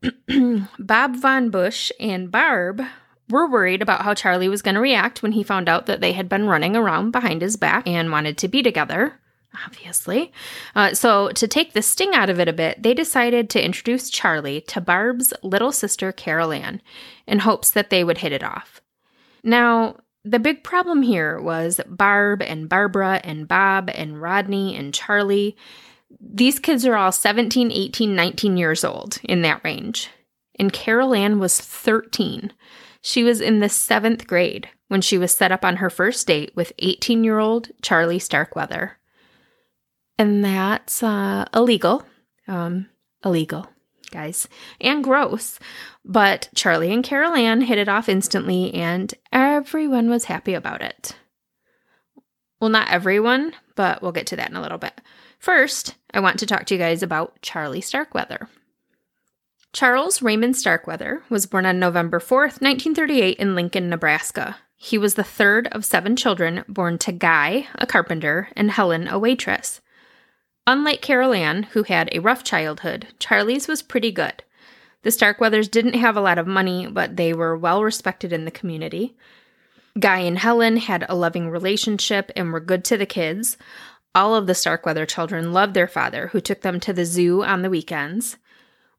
Bob 0.78 1.16
Von 1.16 1.50
Busch 1.50 1.90
and 1.98 2.30
Barb 2.30 2.82
were 3.28 3.50
worried 3.50 3.82
about 3.82 4.02
how 4.02 4.14
Charlie 4.14 4.48
was 4.48 4.62
going 4.62 4.76
to 4.76 4.80
react 4.80 5.24
when 5.24 5.32
he 5.32 5.42
found 5.42 5.68
out 5.68 5.86
that 5.86 6.00
they 6.00 6.12
had 6.12 6.28
been 6.28 6.46
running 6.46 6.76
around 6.76 7.10
behind 7.10 7.42
his 7.42 7.56
back 7.56 7.88
and 7.88 8.12
wanted 8.12 8.38
to 8.38 8.46
be 8.46 8.62
together 8.62 9.18
obviously. 9.64 10.32
Uh, 10.74 10.94
so, 10.94 11.30
to 11.30 11.48
take 11.48 11.72
the 11.72 11.82
sting 11.82 12.14
out 12.14 12.30
of 12.30 12.40
it 12.40 12.48
a 12.48 12.52
bit, 12.52 12.82
they 12.82 12.94
decided 12.94 13.48
to 13.50 13.64
introduce 13.64 14.10
Charlie 14.10 14.60
to 14.62 14.80
Barb's 14.80 15.32
little 15.42 15.72
sister, 15.72 16.12
Caril 16.12 16.52
Ann, 16.52 16.82
in 17.26 17.40
hopes 17.40 17.70
that 17.70 17.90
they 17.90 18.04
would 18.04 18.18
hit 18.18 18.32
it 18.32 18.42
off. 18.42 18.80
Now, 19.42 19.96
the 20.24 20.40
big 20.40 20.64
problem 20.64 21.02
here 21.02 21.40
was 21.40 21.80
Barb 21.86 22.42
and 22.42 22.68
Barbara 22.68 23.20
and 23.22 23.46
Bob 23.46 23.90
and 23.94 24.20
Rodney 24.20 24.74
and 24.74 24.92
Charlie. 24.92 25.56
These 26.20 26.58
kids 26.58 26.84
are 26.84 26.96
all 26.96 27.12
17, 27.12 27.70
18, 27.70 28.14
19 28.14 28.56
years 28.56 28.84
old 28.84 29.18
in 29.22 29.42
that 29.42 29.62
range. 29.62 30.10
And 30.58 30.72
Caril 30.72 31.14
Ann 31.14 31.38
was 31.38 31.60
13. 31.60 32.52
She 33.02 33.22
was 33.22 33.40
in 33.40 33.60
the 33.60 33.68
seventh 33.68 34.26
grade 34.26 34.68
when 34.88 35.00
she 35.00 35.16
was 35.16 35.34
set 35.34 35.52
up 35.52 35.64
on 35.64 35.76
her 35.76 35.90
first 35.90 36.26
date 36.26 36.50
with 36.56 36.72
18 36.80 37.22
year 37.22 37.38
old 37.38 37.68
Charlie 37.80 38.18
Starkweather 38.18 38.98
and 40.18 40.44
that's 40.44 41.02
uh, 41.02 41.46
illegal. 41.54 42.04
Um, 42.48 42.88
illegal, 43.24 43.66
guys, 44.10 44.48
and 44.80 45.02
gross. 45.02 45.58
But 46.04 46.48
Charlie 46.54 46.92
and 46.92 47.04
Caril 47.04 47.34
Ann 47.34 47.62
hit 47.62 47.78
it 47.78 47.88
off 47.88 48.08
instantly, 48.08 48.72
and 48.74 49.12
everyone 49.32 50.08
was 50.08 50.24
happy 50.24 50.54
about 50.54 50.82
it. 50.82 51.16
Well, 52.60 52.70
not 52.70 52.90
everyone, 52.90 53.52
but 53.74 54.00
we'll 54.00 54.12
get 54.12 54.26
to 54.28 54.36
that 54.36 54.50
in 54.50 54.56
a 54.56 54.62
little 54.62 54.78
bit. 54.78 55.00
First, 55.38 55.96
I 56.14 56.20
want 56.20 56.38
to 56.38 56.46
talk 56.46 56.64
to 56.66 56.74
you 56.74 56.80
guys 56.80 57.02
about 57.02 57.40
Charlie 57.42 57.80
Starkweather. 57.80 58.48
Charles 59.72 60.22
Raymond 60.22 60.56
Starkweather 60.56 61.22
was 61.28 61.44
born 61.44 61.66
on 61.66 61.78
November 61.78 62.18
4th, 62.18 62.62
1938, 62.62 63.36
in 63.36 63.54
Lincoln, 63.54 63.90
Nebraska. 63.90 64.56
He 64.74 64.96
was 64.96 65.14
the 65.14 65.24
third 65.24 65.68
of 65.68 65.84
seven 65.84 66.16
children 66.16 66.64
born 66.66 66.96
to 66.98 67.12
Guy, 67.12 67.66
a 67.74 67.86
carpenter, 67.86 68.48
and 68.56 68.70
Helen, 68.70 69.06
a 69.08 69.18
waitress. 69.18 69.82
Unlike 70.66 71.02
Caril 71.02 71.32
Ann, 71.32 71.64
who 71.64 71.84
had 71.84 72.08
a 72.10 72.18
rough 72.18 72.42
childhood, 72.42 73.06
Charlie's 73.20 73.68
was 73.68 73.82
pretty 73.82 74.10
good. 74.10 74.42
The 75.02 75.10
Starkweathers 75.10 75.70
didn't 75.70 75.94
have 75.94 76.16
a 76.16 76.20
lot 76.20 76.38
of 76.38 76.48
money, 76.48 76.88
but 76.88 77.16
they 77.16 77.32
were 77.32 77.56
well 77.56 77.84
respected 77.84 78.32
in 78.32 78.44
the 78.44 78.50
community. 78.50 79.16
Guy 79.98 80.18
and 80.18 80.38
Helen 80.38 80.76
had 80.78 81.06
a 81.08 81.14
loving 81.14 81.48
relationship 81.48 82.32
and 82.34 82.52
were 82.52 82.60
good 82.60 82.84
to 82.86 82.96
the 82.96 83.06
kids. 83.06 83.56
All 84.14 84.34
of 84.34 84.48
the 84.48 84.54
Starkweather 84.54 85.06
children 85.06 85.52
loved 85.52 85.74
their 85.74 85.86
father, 85.86 86.28
who 86.28 86.40
took 86.40 86.62
them 86.62 86.80
to 86.80 86.92
the 86.92 87.04
zoo 87.04 87.44
on 87.44 87.62
the 87.62 87.70
weekends. 87.70 88.36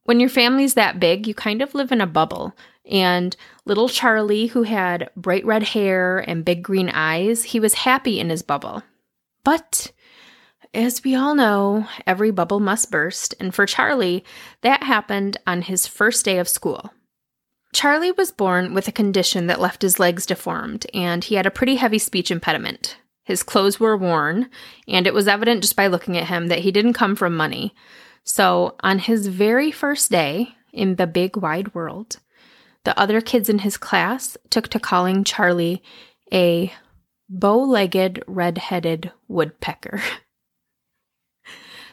When 0.05 0.21
your 0.21 0.29
family's 0.29 0.75
that 0.75 1.01
big, 1.01 1.27
you 1.27 1.33
kind 1.33 1.61
of 1.61 1.75
live 1.75 1.91
in 1.91 1.99
a 1.99 2.07
bubble. 2.07 2.55
And 2.89 3.35
little 3.65 3.89
Charlie, 3.89 4.47
who 4.47 4.63
had 4.63 5.09
bright 5.17 5.45
red 5.45 5.63
hair 5.63 6.19
and 6.19 6.45
big 6.45 6.63
green 6.63 6.87
eyes, 6.87 7.43
he 7.43 7.59
was 7.59 7.73
happy 7.73 8.21
in 8.21 8.29
his 8.29 8.41
bubble. 8.41 8.83
But 9.43 9.91
as 10.77 11.03
we 11.03 11.15
all 11.15 11.33
know, 11.33 11.87
every 12.05 12.29
bubble 12.29 12.59
must 12.59 12.91
burst, 12.91 13.33
and 13.39 13.53
for 13.53 13.65
Charlie, 13.65 14.23
that 14.61 14.83
happened 14.83 15.37
on 15.47 15.63
his 15.63 15.87
first 15.87 16.23
day 16.23 16.37
of 16.37 16.47
school. 16.47 16.93
Charlie 17.73 18.11
was 18.11 18.31
born 18.31 18.75
with 18.75 18.87
a 18.87 18.91
condition 18.91 19.47
that 19.47 19.59
left 19.59 19.81
his 19.81 19.99
legs 19.99 20.27
deformed, 20.27 20.85
and 20.93 21.23
he 21.23 21.33
had 21.33 21.47
a 21.47 21.51
pretty 21.51 21.77
heavy 21.77 21.97
speech 21.97 22.29
impediment. 22.29 22.97
His 23.23 23.41
clothes 23.41 23.79
were 23.79 23.97
worn, 23.97 24.49
and 24.87 25.07
it 25.07 25.15
was 25.15 25.27
evident 25.27 25.63
just 25.63 25.75
by 25.75 25.87
looking 25.87 26.15
at 26.15 26.27
him 26.27 26.47
that 26.47 26.59
he 26.59 26.71
didn't 26.71 26.93
come 26.93 27.15
from 27.15 27.35
money. 27.35 27.73
So, 28.23 28.75
on 28.81 28.99
his 28.99 29.27
very 29.27 29.71
first 29.71 30.11
day 30.11 30.55
in 30.71 30.95
the 30.95 31.07
big 31.07 31.35
wide 31.35 31.73
world, 31.73 32.17
the 32.83 32.97
other 32.99 33.19
kids 33.19 33.49
in 33.49 33.59
his 33.59 33.77
class 33.77 34.37
took 34.51 34.67
to 34.69 34.79
calling 34.79 35.23
Charlie 35.23 35.81
a 36.31 36.71
bow 37.27 37.57
legged, 37.63 38.23
red 38.27 38.59
headed 38.59 39.11
woodpecker. 39.27 40.01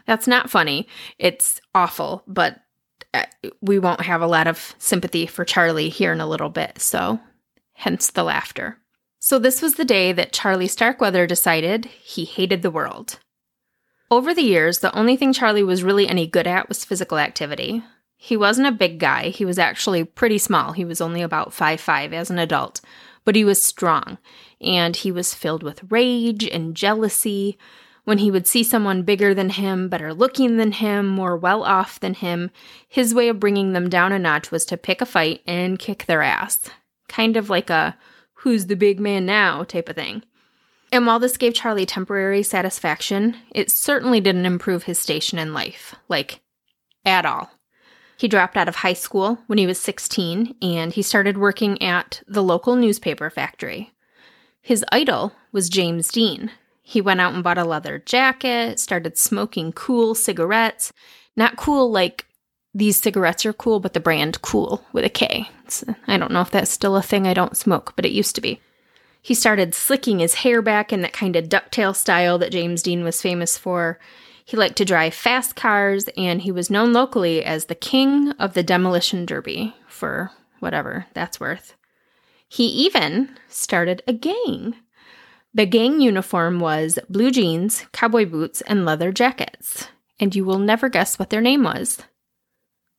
That's 0.07 0.27
not 0.27 0.51
funny. 0.51 0.87
It's 1.19 1.61
awful, 1.75 2.23
but 2.27 2.61
uh, 3.13 3.25
we 3.61 3.79
won't 3.79 4.03
have 4.03 4.21
a 4.21 4.27
lot 4.27 4.47
of 4.47 4.75
sympathy 4.79 5.27
for 5.27 5.45
Charlie 5.45 5.89
here 5.89 6.13
in 6.13 6.21
a 6.21 6.27
little 6.27 6.51
bit, 6.51 6.81
so 6.81 7.21
hence 7.75 8.11
the 8.11 8.25
laughter. 8.25 8.79
So, 9.19 9.39
this 9.39 9.63
was 9.63 9.75
the 9.75 9.87
day 9.87 10.13
that 10.13 10.33
Charlie 10.33 10.69
Starkweather 10.69 11.27
decided 11.27 11.87
he 11.87 12.25
hated 12.25 12.61
the 12.61 12.71
world. 12.71 13.19
Over 14.11 14.35
the 14.35 14.43
years, 14.43 14.81
the 14.81 14.95
only 14.95 15.17
thing 15.17 15.33
Charlie 15.33 15.63
was 15.63 15.83
really 15.83 16.07
any 16.07 16.27
good 16.27 16.47
at 16.47 16.69
was 16.69 16.85
physical 16.85 17.19
activity. 17.19 17.83
He 18.17 18.37
wasn't 18.37 18.69
a 18.69 18.73
big 18.73 18.99
guy, 18.99 19.31
he 19.31 19.45
was 19.45 19.59
actually 19.59 20.05
pretty 20.05 20.39
small. 20.39 20.73
He 20.73 20.85
was 20.85 21.01
only 21.01 21.23
about 21.23 21.55
five 21.55 21.81
five 21.81 22.13
as 22.13 22.31
an 22.31 22.39
adult, 22.39 22.81
but 23.25 23.35
he 23.35 23.45
was 23.45 23.63
strong, 23.63 24.19
and 24.61 24.95
he 24.95 25.11
was 25.11 25.35
filled 25.35 25.63
with 25.63 25.91
rage 25.91 26.45
and 26.47 26.75
jealousy. 26.75 27.57
When 28.05 28.19
he 28.19 28.31
would 28.31 28.47
see 28.47 28.63
someone 28.63 29.03
bigger 29.03 29.35
than 29.35 29.51
him, 29.51 29.89
better 29.89 30.13
looking 30.13 30.59
than 30.59 30.73
him, 30.73 31.09
more 31.09 31.37
well 31.37 31.65
off 31.65 31.99
than 31.99 32.15
him, 32.15 32.51
his 32.87 33.15
way 33.15 33.29
of 33.29 33.41
bringing 33.41 33.73
them 33.73 33.89
down 33.89 34.13
a 34.13 34.19
notch 34.19 34.51
was 34.51 34.67
to 34.67 34.77
pick 34.77 35.01
a 35.01 35.07
fight 35.07 35.41
and 35.47 35.79
kick 35.79 36.05
their 36.05 36.23
ass. 36.23 36.69
Kind 37.09 37.37
of 37.37 37.49
like 37.49 37.71
a 37.71 37.97
who's 38.35 38.67
the 38.67 38.77
big 38.77 39.01
man 39.01 39.25
now 39.25 39.65
type 39.65 39.89
of 39.89 39.97
thing. 39.97 40.23
And 40.93 41.07
while 41.07 41.19
this 41.19 41.39
gave 41.39 41.55
Charlie 41.55 41.87
temporary 41.87 42.43
satisfaction, 42.43 43.37
it 43.51 43.71
certainly 43.71 44.21
didn't 44.21 44.47
improve 44.47 44.85
his 44.85 44.99
station 44.99 45.39
in 45.39 45.55
life, 45.55 45.95
like 46.09 46.41
at 47.05 47.25
all. 47.25 47.51
He 48.17 48.29
dropped 48.29 48.57
out 48.57 48.69
of 48.69 48.77
high 48.77 48.93
school 48.93 49.39
when 49.47 49.59
he 49.59 49.67
was 49.67 49.79
16 49.81 50.55
and 50.63 50.93
he 50.93 51.03
started 51.03 51.39
working 51.39 51.83
at 51.83 52.23
the 52.29 52.43
local 52.43 52.77
newspaper 52.77 53.29
factory. 53.31 53.93
His 54.61 54.85
idol 54.93 55.33
was 55.53 55.69
James 55.69 56.09
Dean, 56.09 56.51
he 56.87 57.01
went 57.01 57.21
out 57.21 57.33
and 57.33 57.43
bought 57.43 57.57
a 57.57 57.65
leather 57.65 57.99
jacket, 57.99 58.79
started 58.79 59.17
smoking 59.17 59.73
cool 59.73 60.15
cigarettes. 60.15 60.93
Not 61.35 61.57
cool 61.57 61.91
like 61.91 62.27
these 62.75 63.01
cigarettes 63.01 63.47
are 63.47 63.55
cool, 63.55 63.81
but 63.81 63.95
the 63.95 64.01
brand 64.01 64.43
cool 64.43 64.85
with 64.93 65.03
a 65.03 65.09
K. 65.09 65.49
I 66.07 66.19
don't 66.19 66.31
know 66.31 66.43
if 66.43 66.51
that's 66.51 66.71
still 66.71 66.95
a 66.95 67.03
thing. 67.03 67.27
I 67.27 67.33
don't 67.33 67.57
smoke, 67.57 67.95
but 67.97 68.05
it 68.05 68.13
used 68.13 68.35
to 68.35 68.43
be. 68.43 68.61
He 69.23 69.33
started 69.33 69.75
slicking 69.75 70.19
his 70.19 70.35
hair 70.35 70.61
back 70.61 70.93
in 70.93 71.01
that 71.01 71.15
kind 71.15 71.37
of 71.37 71.49
ducktail 71.49 71.97
style 71.97 72.37
that 72.37 72.53
James 72.53 72.83
Dean 72.83 73.03
was 73.03 73.23
famous 73.23 73.57
for. 73.57 73.99
He 74.45 74.59
liked 74.59 74.77
to 74.77 74.85
drive 74.85 75.15
fast 75.15 75.57
cars, 75.57 76.11
and 76.19 76.43
he 76.43 76.53
was 76.53 76.69
known 76.69 76.93
locally 76.93 77.43
as 77.43 77.65
the 77.65 77.75
king 77.75 78.33
of 78.33 78.53
the 78.53 78.63
demolition 78.63 79.25
derby, 79.25 79.75
for 79.89 80.33
whatever 80.61 81.07
that's 81.15 81.41
worth. 81.41 81.75
He 82.47 82.67
even 82.67 83.31
started 83.49 84.03
a 84.07 84.13
gang. 84.13 84.77
The 85.55 85.67
gang 85.67 86.01
uniform 86.01 86.59
was 86.59 86.99
blue 87.09 87.31
jeans, 87.31 87.87
cowboy 87.93 88.27
boots, 88.27 88.61
and 88.63 88.85
leather 88.85 89.13
jackets. 89.13 89.89
And 90.19 90.35
you 90.35 90.45
will 90.45 90.59
never 90.59 90.89
guess 90.89 91.19
what 91.19 91.31
their 91.31 91.41
name 91.41 91.63
was 91.63 92.01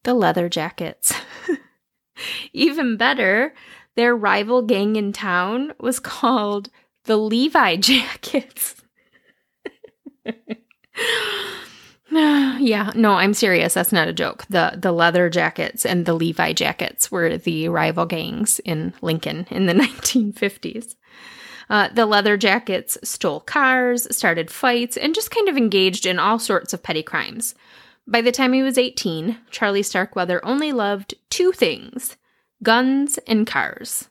the 0.03 0.13
Leather 0.13 0.47
Jackets. 0.47 1.13
even 2.53 2.95
better, 2.95 3.53
their 3.95 4.15
rival 4.15 4.61
gang 4.61 4.95
in 4.95 5.11
town 5.11 5.73
was 5.79 5.99
called 5.99 6.69
the 7.05 7.17
Levi 7.17 7.75
Jackets. 7.77 8.75
yeah, 12.11 12.91
no, 12.95 13.13
I'm 13.13 13.33
serious. 13.33 13.73
That's 13.73 13.91
not 13.91 14.07
a 14.07 14.13
joke. 14.13 14.45
The 14.49 14.77
the 14.77 14.91
leather 14.91 15.29
jackets 15.29 15.85
and 15.85 16.05
the 16.05 16.13
Levi 16.13 16.53
jackets 16.53 17.11
were 17.11 17.37
the 17.37 17.69
rival 17.69 18.05
gangs 18.05 18.59
in 18.59 18.93
Lincoln 19.01 19.47
in 19.49 19.65
the 19.65 19.73
1950s. 19.75 20.95
Uh, 21.69 21.89
the 21.89 22.05
leather 22.05 22.37
jackets 22.37 22.97
stole 23.03 23.39
cars, 23.39 24.07
started 24.15 24.51
fights, 24.51 24.97
and 24.97 25.15
just 25.15 25.31
kind 25.31 25.49
of 25.49 25.57
engaged 25.57 26.05
in 26.05 26.19
all 26.19 26.39
sorts 26.39 26.73
of 26.73 26.83
petty 26.83 27.03
crimes. 27.03 27.55
By 28.07 28.21
the 28.21 28.31
time 28.31 28.53
he 28.53 28.61
was 28.61 28.77
18, 28.77 29.37
Charlie 29.49 29.83
Starkweather 29.83 30.43
only 30.45 30.71
loved 30.71 31.15
two 31.29 31.51
things 31.51 32.17
guns 32.63 33.19
and 33.27 33.45
cars. 33.45 34.09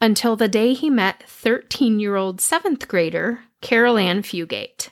Until 0.00 0.36
the 0.36 0.48
day 0.48 0.74
he 0.74 0.90
met 0.90 1.24
13 1.26 1.98
year 1.98 2.16
old 2.16 2.40
seventh 2.40 2.86
grader 2.86 3.40
Caril 3.60 3.98
Ann 3.98 4.22
Fugate. 4.22 4.90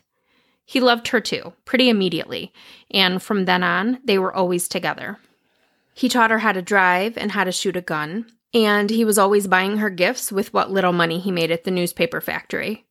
He 0.65 0.81
loved 0.81 1.09
her 1.09 1.21
too, 1.21 1.53
pretty 1.65 1.89
immediately, 1.89 2.53
and 2.91 3.23
from 3.23 3.45
then 3.45 3.63
on, 3.63 4.01
they 4.05 4.19
were 4.19 4.35
always 4.35 4.67
together. 4.67 5.19
He 5.95 6.09
taught 6.09 6.33
her 6.33 6.41
how 6.41 6.53
to 6.53 6.61
drive 6.61 7.17
and 7.17 7.33
how 7.33 7.45
to 7.45 7.53
shoot 7.53 7.77
a 7.77 7.81
gun, 7.81 8.27
and 8.57 8.89
he 8.89 9.05
was 9.05 9.19
always 9.19 9.47
buying 9.47 9.77
her 9.77 9.91
gifts 9.91 10.33
with 10.33 10.55
what 10.55 10.71
little 10.71 10.95
money 10.95 11.21
he 11.21 11.31
made 11.31 11.51
at 11.51 11.65
the 11.65 11.71
newspaper 11.71 12.23
factory. 12.23 12.87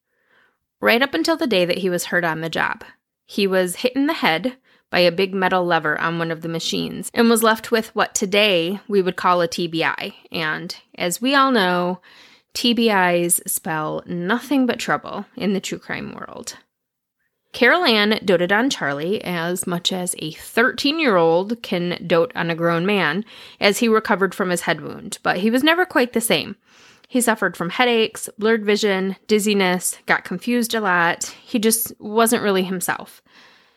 Right 0.79 1.01
up 1.01 1.15
until 1.15 1.37
the 1.37 1.47
day 1.47 1.65
that 1.65 1.79
he 1.79 1.89
was 1.89 2.05
hurt 2.05 2.23
on 2.23 2.41
the 2.41 2.49
job. 2.49 2.83
He 3.25 3.47
was 3.47 3.77
hit 3.77 3.95
in 3.95 4.05
the 4.05 4.13
head 4.13 4.57
by 4.91 4.99
a 4.99 5.11
big 5.11 5.33
metal 5.33 5.65
lever 5.65 5.99
on 5.99 6.19
one 6.19 6.29
of 6.29 6.41
the 6.41 6.47
machines 6.47 7.09
and 7.15 7.31
was 7.31 7.41
left 7.41 7.71
with 7.71 7.95
what 7.95 8.13
today 8.13 8.79
we 8.87 9.01
would 9.01 9.15
call 9.15 9.41
a 9.41 9.47
TBI. 9.47 10.13
And 10.31 10.75
as 10.99 11.19
we 11.19 11.33
all 11.33 11.51
know, 11.51 11.99
TBIs 12.53 13.49
spell 13.49 14.03
nothing 14.05 14.67
but 14.67 14.77
trouble 14.77 15.25
in 15.35 15.53
the 15.53 15.59
true 15.59 15.79
crime 15.79 16.13
world. 16.13 16.57
Caril 17.55 17.85
Ann 17.85 18.19
doted 18.25 18.51
on 18.51 18.69
Charlie 18.69 19.23
as 19.23 19.65
much 19.65 19.93
as 19.93 20.13
a 20.19 20.31
13 20.31 20.99
year 20.99 21.15
old 21.15 21.63
can 21.63 22.03
dote 22.05 22.33
on 22.35 22.49
a 22.49 22.55
grown 22.55 22.85
man 22.85 23.23
as 23.61 23.77
he 23.77 23.87
recovered 23.87 24.35
from 24.35 24.49
his 24.49 24.61
head 24.61 24.81
wound, 24.81 25.19
but 25.23 25.37
he 25.37 25.49
was 25.49 25.63
never 25.63 25.85
quite 25.85 26.11
the 26.11 26.19
same. 26.19 26.57
He 27.07 27.21
suffered 27.21 27.55
from 27.55 27.69
headaches, 27.69 28.27
blurred 28.37 28.65
vision, 28.65 29.15
dizziness, 29.27 29.97
got 30.05 30.25
confused 30.25 30.75
a 30.75 30.81
lot. 30.81 31.33
He 31.45 31.57
just 31.57 31.93
wasn't 31.97 32.43
really 32.43 32.63
himself. 32.63 33.21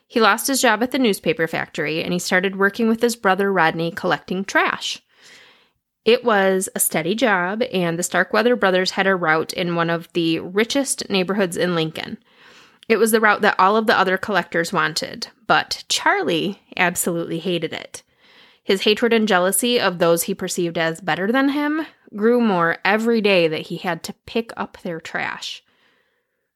He 0.08 0.20
lost 0.20 0.48
his 0.48 0.60
job 0.60 0.82
at 0.82 0.90
the 0.90 0.98
newspaper 0.98 1.46
factory 1.46 2.02
and 2.02 2.12
he 2.12 2.18
started 2.18 2.56
working 2.56 2.88
with 2.88 3.00
his 3.00 3.14
brother 3.14 3.52
Rodney 3.52 3.92
collecting 3.92 4.44
trash. 4.44 5.00
It 6.04 6.24
was 6.24 6.68
a 6.74 6.80
steady 6.80 7.14
job, 7.14 7.62
and 7.72 7.96
the 7.96 8.02
Starkweather 8.02 8.56
brothers 8.56 8.92
had 8.92 9.06
a 9.06 9.14
route 9.14 9.52
in 9.52 9.76
one 9.76 9.90
of 9.90 10.12
the 10.14 10.40
richest 10.40 11.08
neighborhoods 11.10 11.56
in 11.56 11.76
Lincoln. 11.76 12.18
It 12.88 12.98
was 12.98 13.10
the 13.10 13.20
route 13.20 13.42
that 13.42 13.58
all 13.58 13.76
of 13.76 13.86
the 13.86 13.98
other 13.98 14.16
collectors 14.16 14.72
wanted, 14.72 15.28
but 15.46 15.84
Charlie 15.88 16.62
absolutely 16.76 17.38
hated 17.38 17.72
it. 17.72 18.02
His 18.64 18.82
hatred 18.82 19.12
and 19.12 19.28
jealousy 19.28 19.78
of 19.78 19.98
those 19.98 20.24
he 20.24 20.34
perceived 20.34 20.78
as 20.78 21.00
better 21.00 21.30
than 21.30 21.50
him 21.50 21.86
grew 22.16 22.40
more 22.40 22.78
every 22.84 23.20
day 23.20 23.46
that 23.48 23.68
he 23.68 23.76
had 23.76 24.02
to 24.04 24.14
pick 24.26 24.52
up 24.56 24.78
their 24.82 25.00
trash. 25.00 25.62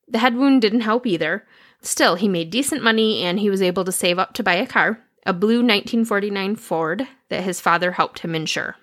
The 0.08 0.18
head 0.18 0.36
wound 0.36 0.62
didn't 0.62 0.80
help 0.80 1.06
either. 1.06 1.46
Still, 1.80 2.16
he 2.16 2.28
made 2.28 2.50
decent 2.50 2.82
money 2.82 3.22
and 3.22 3.38
he 3.38 3.50
was 3.50 3.62
able 3.62 3.84
to 3.84 3.92
save 3.92 4.18
up 4.18 4.34
to 4.34 4.42
buy 4.42 4.54
a 4.54 4.66
car, 4.66 5.00
a 5.26 5.32
blue 5.32 5.56
1949 5.58 6.56
Ford 6.56 7.08
that 7.28 7.44
his 7.44 7.60
father 7.60 7.92
helped 7.92 8.20
him 8.20 8.34
insure. 8.34 8.76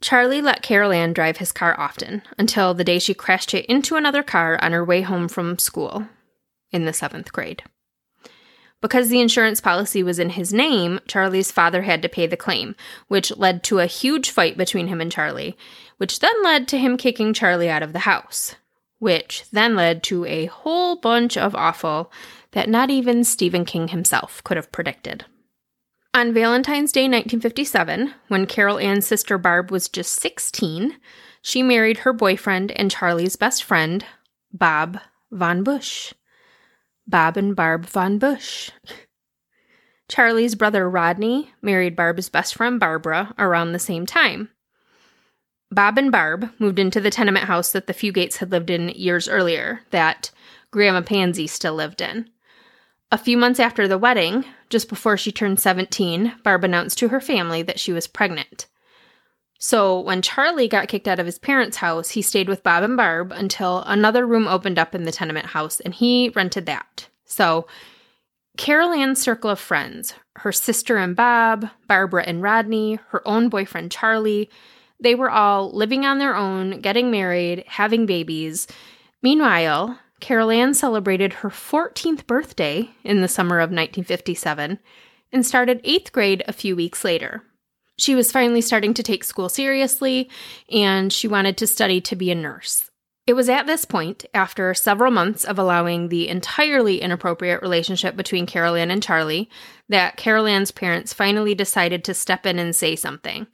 Charlie 0.00 0.42
let 0.42 0.62
Caril 0.62 0.92
Ann 0.92 1.12
drive 1.12 1.36
his 1.36 1.52
car 1.52 1.78
often 1.78 2.22
until 2.36 2.74
the 2.74 2.84
day 2.84 2.98
she 2.98 3.14
crashed 3.14 3.54
it 3.54 3.66
into 3.66 3.94
another 3.94 4.24
car 4.24 4.58
on 4.60 4.72
her 4.72 4.84
way 4.84 5.02
home 5.02 5.28
from 5.28 5.58
school, 5.60 6.08
in 6.72 6.84
the 6.84 6.92
seventh 6.92 7.32
grade. 7.32 7.62
Because 8.80 9.08
the 9.08 9.20
insurance 9.20 9.60
policy 9.60 10.02
was 10.02 10.18
in 10.18 10.30
his 10.30 10.52
name, 10.52 10.98
Charlie's 11.06 11.52
father 11.52 11.82
had 11.82 12.02
to 12.02 12.08
pay 12.08 12.26
the 12.26 12.36
claim, 12.36 12.74
which 13.06 13.36
led 13.36 13.62
to 13.64 13.78
a 13.78 13.86
huge 13.86 14.30
fight 14.30 14.56
between 14.56 14.88
him 14.88 15.00
and 15.00 15.10
Charlie, 15.10 15.56
which 15.98 16.18
then 16.18 16.42
led 16.42 16.66
to 16.68 16.78
him 16.78 16.96
kicking 16.96 17.32
Charlie 17.32 17.70
out 17.70 17.84
of 17.84 17.92
the 17.92 18.00
house, 18.00 18.56
which 18.98 19.44
then 19.52 19.76
led 19.76 20.02
to 20.04 20.24
a 20.24 20.46
whole 20.46 20.96
bunch 20.96 21.36
of 21.36 21.54
awful 21.54 22.10
that 22.50 22.68
not 22.68 22.90
even 22.90 23.22
Stephen 23.22 23.64
King 23.64 23.88
himself 23.88 24.42
could 24.42 24.56
have 24.56 24.72
predicted. 24.72 25.26
On 26.14 26.34
Valentine's 26.34 26.92
Day 26.92 27.04
1957, 27.04 28.12
when 28.28 28.46
Caril 28.46 28.78
Ann's 28.78 29.06
sister 29.06 29.38
Barb 29.38 29.70
was 29.70 29.88
just 29.88 30.20
16, 30.20 30.96
she 31.40 31.62
married 31.62 31.98
her 31.98 32.12
boyfriend 32.12 32.70
and 32.72 32.90
Charlie's 32.90 33.36
best 33.36 33.62
friend, 33.64 34.04
Bob 34.52 34.98
Von 35.30 35.62
Busch. 35.62 36.12
Bob 37.12 37.36
and 37.36 37.54
Barb 37.54 37.84
Von 37.84 38.18
Busch. 38.18 38.70
Charlie's 40.08 40.54
brother 40.54 40.88
Rodney 40.88 41.52
married 41.60 41.94
Barb's 41.94 42.30
best 42.30 42.54
friend 42.54 42.80
Barbara 42.80 43.34
around 43.38 43.72
the 43.72 43.78
same 43.78 44.06
time. 44.06 44.48
Bob 45.70 45.98
and 45.98 46.10
Barb 46.10 46.50
moved 46.58 46.78
into 46.78 47.02
the 47.02 47.10
tenement 47.10 47.44
house 47.44 47.70
that 47.72 47.86
the 47.86 47.92
Fugates 47.92 48.38
had 48.38 48.50
lived 48.50 48.70
in 48.70 48.88
years 48.88 49.28
earlier, 49.28 49.82
that 49.90 50.30
Grandma 50.70 51.02
Pansy 51.02 51.46
still 51.46 51.74
lived 51.74 52.00
in. 52.00 52.30
A 53.10 53.18
few 53.18 53.36
months 53.36 53.60
after 53.60 53.86
the 53.86 53.98
wedding, 53.98 54.46
just 54.70 54.88
before 54.88 55.18
she 55.18 55.30
turned 55.30 55.60
17, 55.60 56.36
Barb 56.42 56.64
announced 56.64 56.96
to 56.98 57.08
her 57.08 57.20
family 57.20 57.62
that 57.62 57.78
she 57.78 57.92
was 57.92 58.06
pregnant. 58.06 58.68
So 59.64 60.00
when 60.00 60.22
Charlie 60.22 60.66
got 60.66 60.88
kicked 60.88 61.06
out 61.06 61.20
of 61.20 61.26
his 61.26 61.38
parents' 61.38 61.76
house, 61.76 62.10
he 62.10 62.20
stayed 62.20 62.48
with 62.48 62.64
Bob 62.64 62.82
and 62.82 62.96
Barb 62.96 63.30
until 63.30 63.84
another 63.86 64.26
room 64.26 64.48
opened 64.48 64.76
up 64.76 64.92
in 64.92 65.04
the 65.04 65.12
tenement 65.12 65.46
house 65.46 65.78
and 65.78 65.94
he 65.94 66.30
rented 66.30 66.66
that. 66.66 67.06
So 67.26 67.68
Caril 68.58 68.90
Ann's 68.90 69.22
circle 69.22 69.50
of 69.50 69.60
friends, 69.60 70.14
her 70.34 70.50
sister 70.50 70.96
and 70.96 71.14
Bob, 71.14 71.68
Barbara 71.86 72.24
and 72.26 72.42
Rodney, 72.42 72.98
her 73.10 73.26
own 73.26 73.48
boyfriend 73.48 73.92
Charlie, 73.92 74.50
they 74.98 75.14
were 75.14 75.30
all 75.30 75.70
living 75.72 76.04
on 76.04 76.18
their 76.18 76.34
own, 76.34 76.80
getting 76.80 77.12
married, 77.12 77.62
having 77.68 78.04
babies. 78.04 78.66
Meanwhile, 79.22 79.96
Caril 80.20 80.50
Ann 80.50 80.74
celebrated 80.74 81.34
her 81.34 81.50
14th 81.50 82.26
birthday 82.26 82.90
in 83.04 83.20
the 83.20 83.28
summer 83.28 83.58
of 83.60 83.70
1957 83.70 84.80
and 85.30 85.46
started 85.46 85.80
eighth 85.84 86.10
grade 86.10 86.42
a 86.48 86.52
few 86.52 86.74
weeks 86.74 87.04
later. 87.04 87.44
She 87.98 88.14
was 88.14 88.32
finally 88.32 88.60
starting 88.60 88.94
to 88.94 89.02
take 89.02 89.24
school 89.24 89.48
seriously, 89.48 90.30
and 90.70 91.12
she 91.12 91.28
wanted 91.28 91.56
to 91.58 91.66
study 91.66 92.00
to 92.02 92.16
be 92.16 92.30
a 92.30 92.34
nurse. 92.34 92.90
It 93.26 93.34
was 93.34 93.48
at 93.48 93.66
this 93.66 93.84
point, 93.84 94.24
after 94.34 94.74
several 94.74 95.12
months 95.12 95.44
of 95.44 95.58
allowing 95.58 96.08
the 96.08 96.28
entirely 96.28 97.00
inappropriate 97.00 97.62
relationship 97.62 98.16
between 98.16 98.46
Caril 98.46 98.74
Ann 98.74 98.90
and 98.90 99.02
Charlie, 99.02 99.48
that 99.88 100.16
Caril 100.16 100.48
Ann's 100.48 100.72
parents 100.72 101.12
finally 101.12 101.54
decided 101.54 102.02
to 102.04 102.14
step 102.14 102.46
in 102.46 102.58
and 102.58 102.74
say 102.74 102.96
something. 102.96 103.46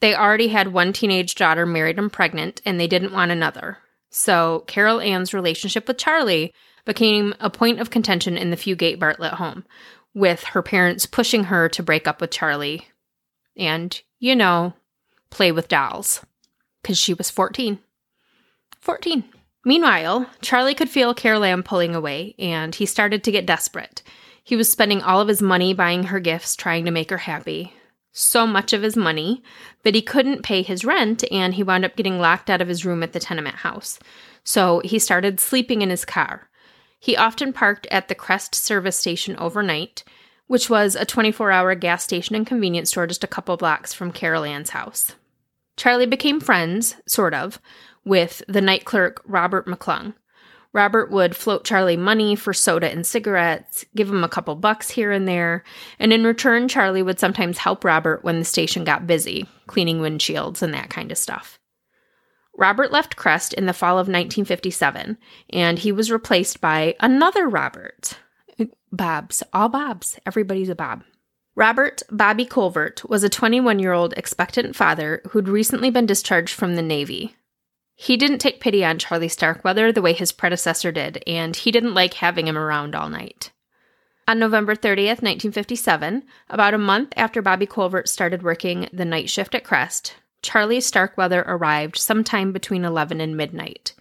They 0.00 0.14
already 0.14 0.48
had 0.48 0.72
one 0.72 0.92
teenage 0.92 1.36
daughter 1.36 1.66
married 1.66 1.98
and 1.98 2.12
pregnant, 2.12 2.60
and 2.64 2.80
they 2.80 2.88
didn't 2.88 3.12
want 3.12 3.30
another. 3.30 3.78
So 4.10 4.64
Caril 4.66 5.00
Ann's 5.00 5.32
relationship 5.32 5.86
with 5.86 5.98
Charlie 5.98 6.52
became 6.84 7.34
a 7.38 7.50
point 7.50 7.80
of 7.80 7.90
contention 7.90 8.36
in 8.36 8.50
the 8.50 8.56
Fugate 8.56 8.98
Bartlett 8.98 9.34
home, 9.34 9.64
with 10.14 10.42
her 10.44 10.62
parents 10.62 11.06
pushing 11.06 11.44
her 11.44 11.68
to 11.68 11.82
break 11.82 12.08
up 12.08 12.20
with 12.20 12.30
Charlie 12.30 12.88
and, 13.56 14.00
you 14.18 14.36
know, 14.36 14.74
play 15.30 15.52
with 15.52 15.68
dolls 15.68 16.24
because 16.82 16.98
she 16.98 17.14
was 17.14 17.30
14. 17.30 17.78
14. 18.80 19.24
Meanwhile, 19.64 20.26
Charlie 20.42 20.74
could 20.74 20.88
feel 20.88 21.14
Caril 21.14 21.44
Ann 21.44 21.64
pulling 21.64 21.94
away, 21.94 22.36
and 22.38 22.72
he 22.74 22.86
started 22.86 23.24
to 23.24 23.32
get 23.32 23.46
desperate. 23.46 24.02
He 24.44 24.54
was 24.54 24.70
spending 24.70 25.02
all 25.02 25.20
of 25.20 25.26
his 25.26 25.42
money 25.42 25.74
buying 25.74 26.04
her 26.04 26.20
gifts, 26.20 26.54
trying 26.54 26.84
to 26.84 26.92
make 26.92 27.10
her 27.10 27.18
happy. 27.18 27.72
So 28.12 28.46
much 28.46 28.72
of 28.72 28.82
his 28.82 28.96
money 28.96 29.42
that 29.82 29.96
he 29.96 30.02
couldn't 30.02 30.44
pay 30.44 30.62
his 30.62 30.84
rent, 30.84 31.24
and 31.32 31.54
he 31.54 31.64
wound 31.64 31.84
up 31.84 31.96
getting 31.96 32.20
locked 32.20 32.48
out 32.48 32.60
of 32.60 32.68
his 32.68 32.84
room 32.84 33.02
at 33.02 33.12
the 33.12 33.18
tenement 33.18 33.56
house. 33.56 33.98
So 34.44 34.80
he 34.84 35.00
started 35.00 35.40
sleeping 35.40 35.82
in 35.82 35.90
his 35.90 36.04
car. 36.04 36.48
He 37.00 37.16
often 37.16 37.52
parked 37.52 37.88
at 37.90 38.06
the 38.06 38.14
Crest 38.14 38.54
service 38.54 38.98
station 38.98 39.36
overnight, 39.36 40.04
which 40.46 40.70
was 40.70 40.94
a 40.94 41.04
24 41.04 41.50
hour 41.50 41.74
gas 41.74 42.02
station 42.04 42.36
and 42.36 42.46
convenience 42.46 42.90
store 42.90 43.06
just 43.06 43.24
a 43.24 43.28
couple 43.28 43.56
blocks 43.56 43.92
from 43.92 44.12
Caril 44.12 44.44
Ann's 44.44 44.70
house. 44.70 45.14
Charlie 45.76 46.06
became 46.06 46.40
friends, 46.40 46.96
sort 47.06 47.34
of, 47.34 47.60
with 48.04 48.42
the 48.48 48.60
night 48.60 48.84
clerk 48.84 49.22
Robert 49.26 49.66
McClung. 49.66 50.14
Robert 50.72 51.10
would 51.10 51.34
float 51.34 51.64
Charlie 51.64 51.96
money 51.96 52.36
for 52.36 52.52
soda 52.52 52.90
and 52.90 53.06
cigarettes, 53.06 53.84
give 53.94 54.10
him 54.10 54.22
a 54.22 54.28
couple 54.28 54.54
bucks 54.54 54.90
here 54.90 55.10
and 55.10 55.26
there, 55.26 55.64
and 55.98 56.12
in 56.12 56.24
return, 56.24 56.68
Charlie 56.68 57.02
would 57.02 57.18
sometimes 57.18 57.58
help 57.58 57.82
Robert 57.82 58.22
when 58.22 58.38
the 58.38 58.44
station 58.44 58.84
got 58.84 59.06
busy, 59.06 59.48
cleaning 59.66 60.00
windshields 60.00 60.60
and 60.60 60.74
that 60.74 60.90
kind 60.90 61.10
of 61.10 61.16
stuff. 61.16 61.58
Robert 62.58 62.92
left 62.92 63.16
Crest 63.16 63.52
in 63.54 63.66
the 63.66 63.72
fall 63.72 63.94
of 63.94 64.06
1957, 64.06 65.18
and 65.50 65.78
he 65.78 65.92
was 65.92 66.10
replaced 66.10 66.60
by 66.60 66.94
another 67.00 67.48
Robert. 67.48 68.18
Bobs, 68.96 69.42
all 69.52 69.68
Bobs, 69.68 70.18
everybody's 70.26 70.68
a 70.68 70.74
Bob. 70.74 71.04
Robert 71.54 72.02
Bobby 72.10 72.44
Colvert 72.44 73.02
was 73.08 73.24
a 73.24 73.28
21 73.28 73.78
year 73.78 73.92
old 73.92 74.12
expectant 74.16 74.76
father 74.76 75.22
who'd 75.30 75.48
recently 75.48 75.90
been 75.90 76.06
discharged 76.06 76.54
from 76.54 76.76
the 76.76 76.82
Navy. 76.82 77.36
He 77.94 78.16
didn't 78.16 78.38
take 78.38 78.60
pity 78.60 78.84
on 78.84 78.98
Charlie 78.98 79.28
Starkweather 79.28 79.90
the 79.90 80.02
way 80.02 80.12
his 80.12 80.32
predecessor 80.32 80.92
did, 80.92 81.22
and 81.26 81.56
he 81.56 81.70
didn't 81.70 81.94
like 81.94 82.14
having 82.14 82.46
him 82.46 82.58
around 82.58 82.94
all 82.94 83.08
night. 83.08 83.52
On 84.28 84.38
November 84.38 84.74
30th, 84.74 85.22
1957, 85.22 86.24
about 86.50 86.74
a 86.74 86.78
month 86.78 87.14
after 87.16 87.40
Bobby 87.40 87.64
Colvert 87.64 88.08
started 88.08 88.42
working 88.42 88.88
the 88.92 89.04
night 89.04 89.30
shift 89.30 89.54
at 89.54 89.64
Crest, 89.64 90.16
Charlie 90.42 90.80
Starkweather 90.80 91.42
arrived 91.46 91.96
sometime 91.96 92.52
between 92.52 92.84
11 92.84 93.20
and 93.20 93.36
midnight. 93.36 93.94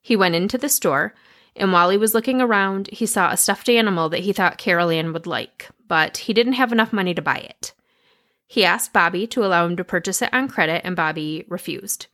He 0.00 0.16
went 0.16 0.34
into 0.34 0.58
the 0.58 0.68
store, 0.68 1.14
and 1.56 1.72
while 1.72 1.90
he 1.90 1.96
was 1.96 2.14
looking 2.14 2.40
around, 2.40 2.88
he 2.92 3.06
saw 3.06 3.30
a 3.30 3.36
stuffed 3.36 3.68
animal 3.68 4.08
that 4.10 4.20
he 4.20 4.32
thought 4.32 4.58
Caril 4.58 5.12
would 5.12 5.26
like, 5.26 5.68
but 5.88 6.18
he 6.18 6.32
didn't 6.32 6.54
have 6.54 6.72
enough 6.72 6.92
money 6.92 7.14
to 7.14 7.22
buy 7.22 7.36
it. 7.36 7.72
He 8.46 8.64
asked 8.64 8.92
Bobby 8.92 9.26
to 9.28 9.44
allow 9.44 9.66
him 9.66 9.76
to 9.76 9.84
purchase 9.84 10.22
it 10.22 10.32
on 10.32 10.48
credit, 10.48 10.82
and 10.84 10.96
Bobby 10.96 11.44
refused. 11.48 12.06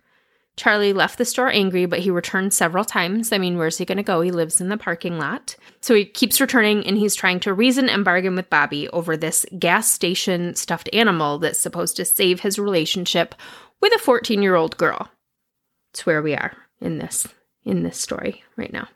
Charlie 0.56 0.94
left 0.94 1.18
the 1.18 1.24
store 1.26 1.50
angry, 1.50 1.84
but 1.84 1.98
he 1.98 2.10
returned 2.10 2.54
several 2.54 2.84
times. 2.84 3.30
I 3.30 3.38
mean, 3.38 3.58
where's 3.58 3.76
he 3.76 3.84
going 3.84 3.98
to 3.98 4.02
go? 4.02 4.22
He 4.22 4.30
lives 4.30 4.60
in 4.60 4.70
the 4.70 4.78
parking 4.78 5.18
lot. 5.18 5.54
So 5.82 5.94
he 5.94 6.06
keeps 6.06 6.40
returning 6.40 6.86
and 6.86 6.96
he's 6.96 7.14
trying 7.14 7.40
to 7.40 7.52
reason 7.52 7.90
and 7.90 8.04
bargain 8.04 8.34
with 8.34 8.48
Bobby 8.48 8.88
over 8.88 9.16
this 9.16 9.44
gas 9.58 9.90
station 9.90 10.54
stuffed 10.54 10.88
animal 10.94 11.38
that's 11.38 11.58
supposed 11.58 11.96
to 11.96 12.06
save 12.06 12.40
his 12.40 12.58
relationship 12.58 13.34
with 13.80 13.94
a 13.94 13.98
14 13.98 14.42
year 14.42 14.54
old 14.54 14.78
girl. 14.78 15.10
It's 15.92 16.06
where 16.06 16.22
we 16.22 16.34
are 16.34 16.56
in 16.80 16.98
this 16.98 17.28
in 17.64 17.82
this 17.82 17.98
story 17.98 18.42
right 18.56 18.72
now. 18.72 18.88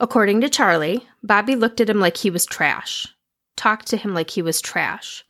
According 0.00 0.40
to 0.40 0.48
Charlie, 0.48 1.06
Bobby 1.22 1.54
looked 1.54 1.80
at 1.80 1.88
him 1.88 2.00
like 2.00 2.16
he 2.16 2.30
was 2.30 2.46
trash, 2.46 3.06
talked 3.56 3.86
to 3.88 3.96
him 3.96 4.12
like 4.12 4.30
he 4.30 4.42
was 4.42 4.60
trash. 4.60 5.24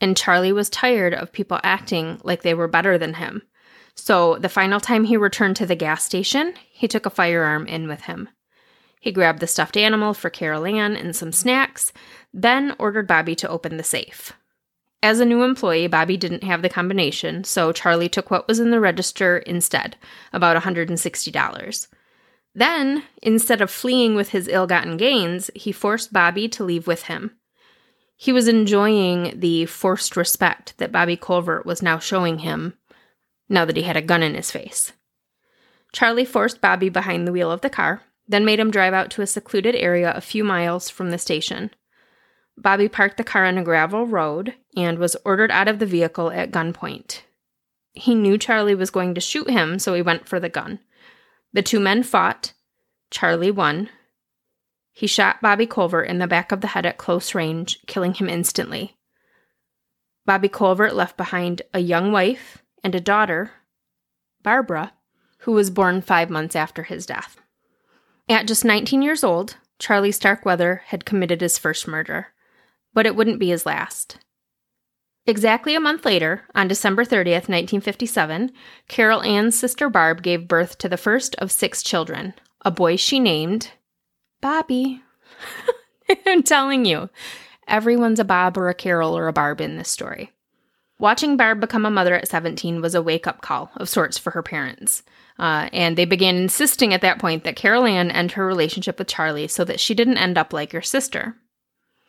And 0.00 0.16
Charlie 0.16 0.52
was 0.52 0.70
tired 0.70 1.14
of 1.14 1.32
people 1.32 1.60
acting 1.62 2.20
like 2.24 2.42
they 2.42 2.54
were 2.54 2.68
better 2.68 2.96
than 2.96 3.14
him. 3.14 3.42
So 3.94 4.36
the 4.38 4.48
final 4.48 4.80
time 4.80 5.04
he 5.04 5.16
returned 5.16 5.56
to 5.56 5.66
the 5.66 5.76
gas 5.76 6.04
station, 6.04 6.54
he 6.70 6.88
took 6.88 7.04
a 7.04 7.10
firearm 7.10 7.66
in 7.66 7.86
with 7.86 8.02
him. 8.02 8.28
He 8.98 9.12
grabbed 9.12 9.40
the 9.40 9.46
stuffed 9.46 9.76
animal 9.76 10.14
for 10.14 10.30
Caril 10.30 10.64
Ann 10.64 10.96
and 10.96 11.14
some 11.14 11.32
snacks, 11.32 11.92
then 12.32 12.74
ordered 12.78 13.06
Bobby 13.06 13.34
to 13.36 13.48
open 13.48 13.76
the 13.76 13.82
safe. 13.82 14.32
As 15.02 15.20
a 15.20 15.26
new 15.26 15.42
employee, 15.42 15.88
Bobby 15.88 16.16
didn't 16.16 16.44
have 16.44 16.62
the 16.62 16.68
combination, 16.68 17.44
so 17.44 17.72
Charlie 17.72 18.08
took 18.08 18.30
what 18.30 18.46
was 18.46 18.60
in 18.60 18.70
the 18.70 18.80
register 18.80 19.38
instead, 19.38 19.96
about 20.32 20.60
$160. 20.62 21.88
Then, 22.54 23.04
instead 23.22 23.60
of 23.60 23.70
fleeing 23.70 24.14
with 24.14 24.30
his 24.30 24.48
ill 24.48 24.66
gotten 24.66 24.96
gains, 24.96 25.50
he 25.54 25.72
forced 25.72 26.12
Bobby 26.12 26.48
to 26.48 26.64
leave 26.64 26.86
with 26.86 27.04
him. 27.04 27.36
He 28.16 28.32
was 28.32 28.46
enjoying 28.46 29.40
the 29.40 29.66
forced 29.66 30.16
respect 30.16 30.74
that 30.78 30.92
Bobby 30.92 31.16
Colvert 31.16 31.64
was 31.64 31.82
now 31.82 31.98
showing 31.98 32.40
him 32.40 32.74
now 33.48 33.64
that 33.64 33.76
he 33.76 33.82
had 33.82 33.96
a 33.96 34.02
gun 34.02 34.22
in 34.22 34.34
his 34.34 34.50
face. 34.50 34.92
Charlie 35.92 36.24
forced 36.24 36.60
Bobby 36.60 36.88
behind 36.88 37.26
the 37.26 37.32
wheel 37.32 37.50
of 37.50 37.60
the 37.60 37.70
car, 37.70 38.02
then 38.28 38.44
made 38.44 38.60
him 38.60 38.70
drive 38.70 38.94
out 38.94 39.10
to 39.10 39.22
a 39.22 39.26
secluded 39.26 39.74
area 39.74 40.12
a 40.14 40.20
few 40.20 40.44
miles 40.44 40.88
from 40.88 41.10
the 41.10 41.18
station. 41.18 41.70
Bobby 42.56 42.88
parked 42.88 43.16
the 43.16 43.24
car 43.24 43.44
on 43.44 43.58
a 43.58 43.64
gravel 43.64 44.06
road 44.06 44.54
and 44.76 44.98
was 44.98 45.16
ordered 45.24 45.50
out 45.50 45.68
of 45.68 45.78
the 45.78 45.86
vehicle 45.86 46.30
at 46.30 46.50
gunpoint. 46.50 47.22
He 47.92 48.14
knew 48.14 48.38
Charlie 48.38 48.74
was 48.74 48.90
going 48.90 49.14
to 49.14 49.20
shoot 49.20 49.50
him, 49.50 49.78
so 49.78 49.94
he 49.94 50.02
went 50.02 50.28
for 50.28 50.40
the 50.40 50.48
gun. 50.48 50.78
The 51.52 51.62
two 51.62 51.80
men 51.80 52.02
fought. 52.02 52.52
Charlie 53.10 53.50
won. 53.50 53.90
He 54.92 55.06
shot 55.06 55.40
Bobby 55.40 55.66
Colvert 55.66 56.04
in 56.04 56.18
the 56.18 56.26
back 56.26 56.52
of 56.52 56.60
the 56.60 56.68
head 56.68 56.86
at 56.86 56.98
close 56.98 57.34
range, 57.34 57.78
killing 57.86 58.14
him 58.14 58.28
instantly. 58.28 58.96
Bobby 60.24 60.48
Colvert 60.48 60.92
left 60.92 61.16
behind 61.16 61.62
a 61.74 61.80
young 61.80 62.12
wife 62.12 62.62
and 62.84 62.94
a 62.94 63.00
daughter, 63.00 63.52
Barbara, 64.42 64.92
who 65.38 65.52
was 65.52 65.70
born 65.70 66.00
five 66.00 66.30
months 66.30 66.54
after 66.54 66.84
his 66.84 67.06
death. 67.06 67.40
At 68.28 68.46
just 68.46 68.64
19 68.64 69.02
years 69.02 69.24
old, 69.24 69.56
Charlie 69.78 70.12
Starkweather 70.12 70.82
had 70.86 71.04
committed 71.04 71.40
his 71.40 71.58
first 71.58 71.88
murder 71.88 72.28
but 72.94 73.06
it 73.06 73.16
wouldn't 73.16 73.38
be 73.38 73.48
his 73.48 73.66
last. 73.66 74.18
Exactly 75.24 75.76
a 75.76 75.80
month 75.80 76.04
later, 76.04 76.42
on 76.54 76.66
December 76.66 77.04
30th, 77.04 77.48
1957, 77.48 78.50
Caril 78.88 79.22
Ann's 79.22 79.56
sister 79.56 79.88
Barb 79.88 80.20
gave 80.22 80.48
birth 80.48 80.78
to 80.78 80.88
the 80.88 80.96
first 80.96 81.36
of 81.36 81.52
six 81.52 81.82
children, 81.82 82.34
a 82.64 82.72
boy 82.72 82.96
she 82.96 83.20
named 83.20 83.70
Bobby. 84.40 85.00
I'm 86.26 86.42
telling 86.42 86.84
you, 86.84 87.08
everyone's 87.68 88.18
a 88.18 88.24
Bob 88.24 88.58
or 88.58 88.68
a 88.68 88.74
Carol 88.74 89.16
or 89.16 89.28
a 89.28 89.32
Barb 89.32 89.60
in 89.60 89.76
this 89.76 89.88
story. 89.88 90.32
Watching 90.98 91.36
Barb 91.36 91.60
become 91.60 91.86
a 91.86 91.90
mother 91.90 92.14
at 92.14 92.28
17 92.28 92.80
was 92.80 92.94
a 92.94 93.02
wake 93.02 93.28
up 93.28 93.42
call 93.42 93.70
of 93.76 93.88
sorts 93.88 94.18
for 94.18 94.32
her 94.32 94.42
parents. 94.42 95.04
Uh, 95.38 95.68
and 95.72 95.96
they 95.96 96.04
began 96.04 96.36
insisting 96.36 96.92
at 96.92 97.00
that 97.00 97.18
point 97.18 97.44
that 97.44 97.56
Caril 97.56 97.86
Ann 97.86 98.10
end 98.10 98.32
her 98.32 98.46
relationship 98.46 98.98
with 98.98 99.08
Charlie 99.08 99.48
so 99.48 99.64
that 99.64 99.80
she 99.80 99.94
didn't 99.94 100.18
end 100.18 100.36
up 100.36 100.52
like 100.52 100.72
her 100.72 100.82
sister. 100.82 101.36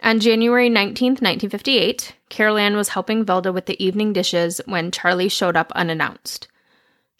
On 0.03 0.19
January 0.19 0.67
19, 0.67 1.11
1958, 1.11 2.15
Caril 2.29 2.57
Ann 2.57 2.75
was 2.75 2.89
helping 2.89 3.23
Velda 3.23 3.53
with 3.53 3.67
the 3.67 3.81
evening 3.81 4.11
dishes 4.11 4.59
when 4.65 4.91
Charlie 4.91 5.29
showed 5.29 5.55
up 5.55 5.71
unannounced. 5.75 6.49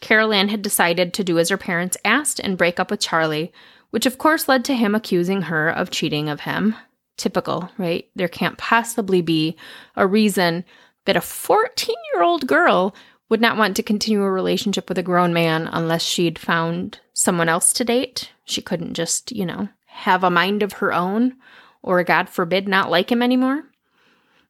Caril 0.02 0.34
Ann 0.34 0.50
had 0.50 0.62
decided 0.62 1.14
to 1.14 1.24
do 1.24 1.40
as 1.40 1.48
her 1.48 1.58
parents 1.58 1.96
asked 2.04 2.42
and 2.42 2.58
break 2.58 2.82
up 2.82 2.92
with 2.92 3.00
Charlie, 3.00 3.54
which 3.92 4.06
of 4.06 4.18
course 4.18 4.50
led 4.50 4.66
to 4.66 4.76
him 4.76 4.96
accusing 4.96 5.44
her 5.44 5.70
of 5.70 5.92
cheating 5.92 6.28
of 6.28 6.42
him. 6.42 6.76
Typical, 7.16 7.72
right? 7.78 8.10
There 8.18 8.28
can't 8.28 8.58
possibly 8.58 9.22
be 9.22 9.56
a 9.96 10.06
reason 10.06 10.66
that 11.06 11.16
a 11.16 11.22
14 11.22 11.96
year 12.14 12.24
old 12.24 12.48
girl 12.48 12.94
would 13.30 13.40
not 13.40 13.56
want 13.56 13.78
to 13.78 13.84
continue 13.84 14.22
a 14.22 14.30
relationship 14.30 14.90
with 14.90 14.98
a 14.98 15.04
grown 15.04 15.32
man 15.32 15.70
unless 15.72 16.02
she'd 16.02 16.38
found 16.38 17.00
someone 17.14 17.48
else 17.48 17.72
to 17.74 17.86
date. 17.86 18.32
She 18.44 18.62
couldn't 18.62 18.96
just, 18.96 19.32
you 19.32 19.46
know, 19.46 19.70
have 19.86 20.26
a 20.26 20.30
mind 20.30 20.64
of 20.64 20.74
her 20.74 20.92
own 20.92 21.36
or 21.84 22.04
God 22.04 22.30
forbid 22.30 22.68
not 22.68 22.90
like 22.90 23.12
him 23.12 23.22
anymore. 23.22 23.66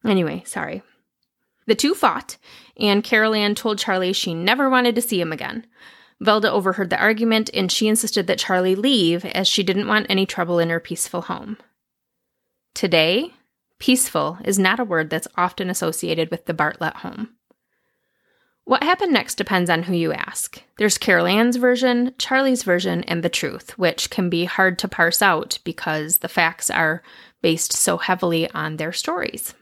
Anyway, 0.04 0.42
sorry. 0.46 0.82
The 1.66 1.74
two 1.74 1.94
fought, 1.94 2.36
and 2.76 3.02
Caril 3.02 3.34
Ann 3.34 3.54
told 3.54 3.78
Charlie 3.78 4.12
she 4.12 4.34
never 4.34 4.70
wanted 4.70 4.94
to 4.94 5.02
see 5.02 5.20
him 5.20 5.32
again. 5.32 5.66
Velda 6.22 6.48
overheard 6.50 6.90
the 6.90 7.00
argument 7.00 7.50
and 7.52 7.70
she 7.70 7.88
insisted 7.88 8.26
that 8.26 8.38
Charlie 8.38 8.76
leave 8.76 9.24
as 9.24 9.48
she 9.48 9.62
didn't 9.62 9.88
want 9.88 10.06
any 10.08 10.26
trouble 10.26 10.58
in 10.58 10.70
her 10.70 10.80
peaceful 10.80 11.22
home. 11.22 11.56
Today, 12.74 13.32
peaceful 13.78 14.38
is 14.44 14.58
not 14.58 14.80
a 14.80 14.84
word 14.84 15.10
that's 15.10 15.28
often 15.36 15.70
associated 15.70 16.30
with 16.30 16.46
the 16.46 16.54
Bartlett 16.54 16.96
home. 16.98 17.33
What 18.66 18.82
happened 18.82 19.12
next 19.12 19.34
depends 19.34 19.68
on 19.68 19.82
who 19.82 19.92
you 19.92 20.14
ask. 20.14 20.62
There's 20.78 20.96
Caril 20.96 21.26
Ann's 21.26 21.56
version, 21.56 22.14
Charlie's 22.18 22.62
version, 22.62 23.04
and 23.04 23.22
the 23.22 23.28
truth, 23.28 23.76
which 23.78 24.08
can 24.08 24.30
be 24.30 24.46
hard 24.46 24.78
to 24.78 24.88
parse 24.88 25.20
out 25.20 25.58
because 25.64 26.18
the 26.18 26.28
facts 26.28 26.70
are 26.70 27.02
based 27.42 27.74
so 27.74 27.98
heavily 27.98 28.50
on 28.52 28.76
their 28.76 28.92
stories. 28.92 29.52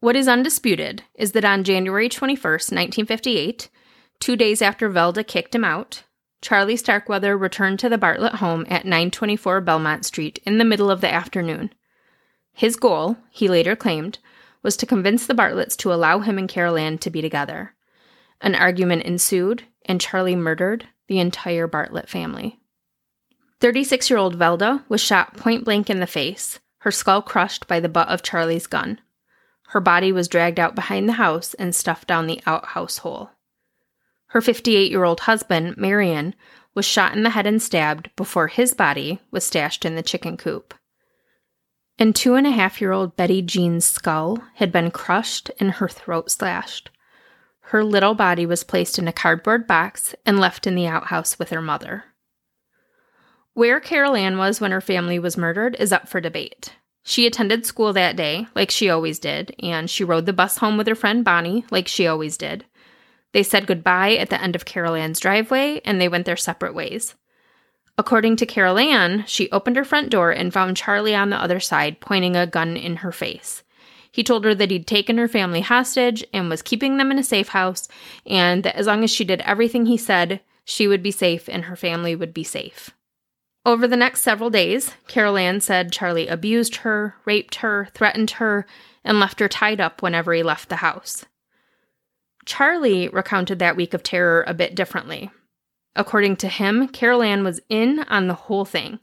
What 0.00 0.16
is 0.16 0.28
undisputed 0.28 1.02
is 1.14 1.32
that 1.32 1.44
on 1.44 1.62
January 1.62 2.08
21st, 2.08 2.72
1958, 2.72 3.68
two 4.18 4.34
days 4.34 4.62
after 4.62 4.88
Velda 4.88 5.26
kicked 5.26 5.54
him 5.54 5.64
out, 5.64 6.04
Charlie 6.40 6.76
Starkweather 6.76 7.36
returned 7.36 7.78
to 7.80 7.90
the 7.90 7.98
Bartlett 7.98 8.36
home 8.36 8.64
at 8.70 8.86
924 8.86 9.60
Belmont 9.60 10.06
Street 10.06 10.38
in 10.46 10.56
the 10.56 10.64
middle 10.64 10.90
of 10.90 11.02
the 11.02 11.12
afternoon. 11.12 11.70
His 12.54 12.76
goal, 12.76 13.18
he 13.30 13.48
later 13.48 13.76
claimed, 13.76 14.20
was 14.62 14.76
to 14.78 14.86
convince 14.86 15.26
the 15.26 15.34
Bartletts 15.34 15.76
to 15.78 15.92
allow 15.92 16.20
him 16.20 16.38
and 16.38 16.48
Caril 16.48 16.78
Ann 16.78 16.96
to 16.98 17.10
be 17.10 17.20
together. 17.20 17.74
An 18.40 18.54
argument 18.54 19.04
ensued, 19.04 19.64
and 19.86 20.00
Charlie 20.00 20.36
murdered 20.36 20.86
the 21.08 21.18
entire 21.18 21.66
Bartlett 21.66 22.08
family. 22.08 22.58
36 23.60 24.10
year 24.10 24.18
old 24.18 24.38
Velda 24.38 24.84
was 24.88 25.00
shot 25.00 25.36
point 25.36 25.64
blank 25.64 25.88
in 25.88 26.00
the 26.00 26.06
face, 26.06 26.60
her 26.80 26.90
skull 26.90 27.22
crushed 27.22 27.66
by 27.66 27.80
the 27.80 27.88
butt 27.88 28.08
of 28.08 28.22
Charlie's 28.22 28.66
gun. 28.66 29.00
Her 29.68 29.80
body 29.80 30.12
was 30.12 30.28
dragged 30.28 30.60
out 30.60 30.74
behind 30.74 31.08
the 31.08 31.14
house 31.14 31.54
and 31.54 31.74
stuffed 31.74 32.06
down 32.06 32.26
the 32.26 32.40
outhouse 32.46 32.98
hole. 32.98 33.30
Her 34.28 34.40
58 34.40 34.90
year 34.90 35.04
old 35.04 35.20
husband, 35.20 35.76
Marion, 35.76 36.34
was 36.74 36.84
shot 36.84 37.16
in 37.16 37.22
the 37.22 37.30
head 37.30 37.46
and 37.46 37.60
stabbed 37.60 38.10
before 38.16 38.48
his 38.48 38.74
body 38.74 39.20
was 39.30 39.44
stashed 39.44 39.84
in 39.84 39.94
the 39.94 40.02
chicken 40.02 40.36
coop. 40.36 40.74
And 41.98 42.14
two 42.14 42.34
and 42.34 42.46
a 42.46 42.50
half 42.50 42.80
year 42.80 42.92
old 42.92 43.16
Betty 43.16 43.40
Jean's 43.40 43.86
skull 43.86 44.42
had 44.56 44.70
been 44.70 44.90
crushed 44.90 45.50
and 45.58 45.72
her 45.72 45.88
throat 45.88 46.30
slashed. 46.30 46.90
Her 47.70 47.82
little 47.82 48.14
body 48.14 48.46
was 48.46 48.62
placed 48.62 48.96
in 48.96 49.08
a 49.08 49.12
cardboard 49.12 49.66
box 49.66 50.14
and 50.24 50.38
left 50.38 50.68
in 50.68 50.76
the 50.76 50.86
outhouse 50.86 51.36
with 51.36 51.50
her 51.50 51.60
mother. 51.60 52.04
Where 53.54 53.80
Caril 53.80 54.14
Ann 54.14 54.38
was 54.38 54.60
when 54.60 54.70
her 54.70 54.80
family 54.80 55.18
was 55.18 55.36
murdered 55.36 55.74
is 55.80 55.92
up 55.92 56.08
for 56.08 56.20
debate. 56.20 56.74
She 57.02 57.26
attended 57.26 57.66
school 57.66 57.92
that 57.92 58.14
day, 58.14 58.46
like 58.54 58.70
she 58.70 58.88
always 58.88 59.18
did, 59.18 59.52
and 59.60 59.90
she 59.90 60.04
rode 60.04 60.26
the 60.26 60.32
bus 60.32 60.58
home 60.58 60.76
with 60.76 60.86
her 60.86 60.94
friend 60.94 61.24
Bonnie, 61.24 61.64
like 61.72 61.88
she 61.88 62.06
always 62.06 62.36
did. 62.36 62.64
They 63.32 63.42
said 63.42 63.66
goodbye 63.66 64.14
at 64.14 64.30
the 64.30 64.40
end 64.40 64.54
of 64.54 64.64
Caril 64.64 64.94
Ann's 64.94 65.18
driveway 65.18 65.80
and 65.84 66.00
they 66.00 66.08
went 66.08 66.24
their 66.24 66.36
separate 66.36 66.74
ways. 66.74 67.16
According 67.98 68.36
to 68.36 68.46
Caril 68.46 68.78
Ann, 68.78 69.24
she 69.26 69.50
opened 69.50 69.74
her 69.74 69.84
front 69.84 70.10
door 70.10 70.30
and 70.30 70.52
found 70.52 70.76
Charlie 70.76 71.16
on 71.16 71.30
the 71.30 71.42
other 71.42 71.58
side, 71.58 71.98
pointing 72.00 72.36
a 72.36 72.46
gun 72.46 72.76
in 72.76 72.96
her 72.96 73.10
face. 73.10 73.64
He 74.16 74.24
told 74.24 74.46
her 74.46 74.54
that 74.54 74.70
he'd 74.70 74.86
taken 74.86 75.18
her 75.18 75.28
family 75.28 75.60
hostage 75.60 76.24
and 76.32 76.48
was 76.48 76.62
keeping 76.62 76.96
them 76.96 77.10
in 77.10 77.18
a 77.18 77.22
safe 77.22 77.48
house, 77.48 77.86
and 78.24 78.62
that 78.62 78.74
as 78.74 78.86
long 78.86 79.04
as 79.04 79.10
she 79.10 79.26
did 79.26 79.42
everything 79.42 79.84
he 79.84 79.98
said, 79.98 80.40
she 80.64 80.88
would 80.88 81.02
be 81.02 81.10
safe 81.10 81.50
and 81.50 81.66
her 81.66 81.76
family 81.76 82.16
would 82.16 82.32
be 82.32 82.42
safe. 82.42 82.92
Over 83.66 83.86
the 83.86 83.94
next 83.94 84.22
several 84.22 84.48
days, 84.48 84.94
Caril 85.06 85.36
Ann 85.36 85.60
said 85.60 85.92
Charlie 85.92 86.28
abused 86.28 86.76
her, 86.76 87.16
raped 87.26 87.56
her, 87.56 87.88
threatened 87.92 88.30
her, 88.30 88.64
and 89.04 89.20
left 89.20 89.38
her 89.38 89.48
tied 89.48 89.82
up 89.82 90.00
whenever 90.00 90.32
he 90.32 90.42
left 90.42 90.70
the 90.70 90.76
house. 90.76 91.26
Charlie 92.46 93.08
recounted 93.08 93.58
that 93.58 93.76
week 93.76 93.92
of 93.92 94.02
terror 94.02 94.46
a 94.46 94.54
bit 94.54 94.74
differently. 94.74 95.30
According 95.94 96.36
to 96.36 96.48
him, 96.48 96.88
Caril 96.88 97.22
Ann 97.22 97.44
was 97.44 97.60
in 97.68 97.98
on 98.08 98.28
the 98.28 98.34
whole 98.34 98.64
thing. 98.64 98.98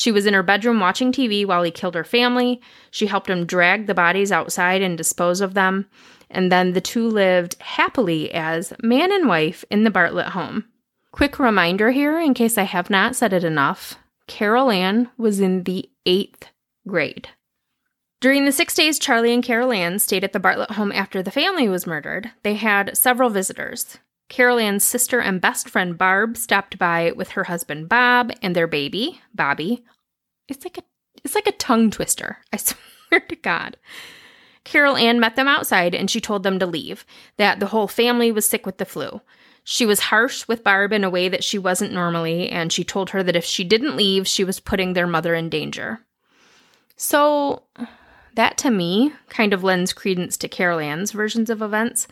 She 0.00 0.10
was 0.10 0.24
in 0.24 0.32
her 0.32 0.42
bedroom 0.42 0.80
watching 0.80 1.12
TV 1.12 1.44
while 1.44 1.62
he 1.62 1.70
killed 1.70 1.94
her 1.94 2.04
family. 2.04 2.62
She 2.90 3.06
helped 3.06 3.28
him 3.28 3.44
drag 3.44 3.86
the 3.86 3.92
bodies 3.92 4.32
outside 4.32 4.80
and 4.80 4.96
dispose 4.96 5.42
of 5.42 5.52
them. 5.52 5.90
And 6.30 6.50
then 6.50 6.72
the 6.72 6.80
two 6.80 7.06
lived 7.06 7.60
happily 7.60 8.32
as 8.32 8.72
man 8.82 9.12
and 9.12 9.28
wife 9.28 9.62
in 9.70 9.84
the 9.84 9.90
Bartlett 9.90 10.28
home. 10.28 10.64
Quick 11.12 11.38
reminder 11.38 11.90
here, 11.90 12.18
in 12.18 12.32
case 12.32 12.56
I 12.56 12.62
have 12.62 12.88
not 12.88 13.14
said 13.14 13.34
it 13.34 13.44
enough 13.44 13.98
Caril 14.26 14.70
Ann 14.70 15.10
was 15.18 15.38
in 15.38 15.64
the 15.64 15.90
eighth 16.06 16.48
grade. 16.88 17.28
During 18.22 18.46
the 18.46 18.52
six 18.52 18.74
days 18.74 18.98
Charlie 18.98 19.34
and 19.34 19.44
Caril 19.44 19.70
Ann 19.70 19.98
stayed 19.98 20.24
at 20.24 20.32
the 20.32 20.40
Bartlett 20.40 20.70
home 20.70 20.92
after 20.92 21.22
the 21.22 21.30
family 21.30 21.68
was 21.68 21.86
murdered, 21.86 22.30
they 22.42 22.54
had 22.54 22.96
several 22.96 23.28
visitors. 23.28 23.98
Caril 24.30 24.58
Ann's 24.58 24.84
sister 24.84 25.20
and 25.20 25.40
best 25.40 25.68
friend 25.68 25.98
Barb 25.98 26.38
stopped 26.38 26.78
by 26.78 27.12
with 27.14 27.30
her 27.30 27.44
husband 27.44 27.88
Bob 27.88 28.32
and 28.40 28.56
their 28.56 28.68
baby, 28.68 29.20
Bobby. 29.34 29.84
It's 30.48 30.64
like 30.64 30.78
a 30.78 30.82
it's 31.22 31.34
like 31.34 31.46
a 31.46 31.52
tongue 31.52 31.90
twister. 31.90 32.38
I 32.50 32.56
swear 32.56 33.20
to 33.28 33.36
God. 33.36 33.76
Caril 34.64 34.96
Ann 34.96 35.20
met 35.20 35.36
them 35.36 35.48
outside 35.48 35.94
and 35.94 36.10
she 36.10 36.20
told 36.20 36.44
them 36.44 36.58
to 36.60 36.66
leave, 36.66 37.04
that 37.36 37.60
the 37.60 37.66
whole 37.66 37.88
family 37.88 38.30
was 38.30 38.46
sick 38.46 38.64
with 38.64 38.78
the 38.78 38.84
flu. 38.84 39.20
She 39.64 39.84
was 39.84 40.00
harsh 40.00 40.46
with 40.48 40.64
Barb 40.64 40.92
in 40.92 41.04
a 41.04 41.10
way 41.10 41.28
that 41.28 41.44
she 41.44 41.58
wasn't 41.58 41.92
normally, 41.92 42.48
and 42.48 42.72
she 42.72 42.82
told 42.82 43.10
her 43.10 43.22
that 43.22 43.36
if 43.36 43.44
she 43.44 43.62
didn't 43.62 43.96
leave, 43.96 44.26
she 44.26 44.42
was 44.42 44.58
putting 44.58 44.94
their 44.94 45.06
mother 45.06 45.34
in 45.34 45.50
danger. 45.50 46.00
So, 46.96 47.64
that 48.34 48.56
to 48.58 48.70
me 48.70 49.12
kind 49.28 49.52
of 49.52 49.62
lends 49.62 49.92
credence 49.92 50.36
to 50.38 50.48
Caril 50.48 50.80
Ann's 50.80 51.12
versions 51.12 51.50
of 51.50 51.62
events. 51.62 52.08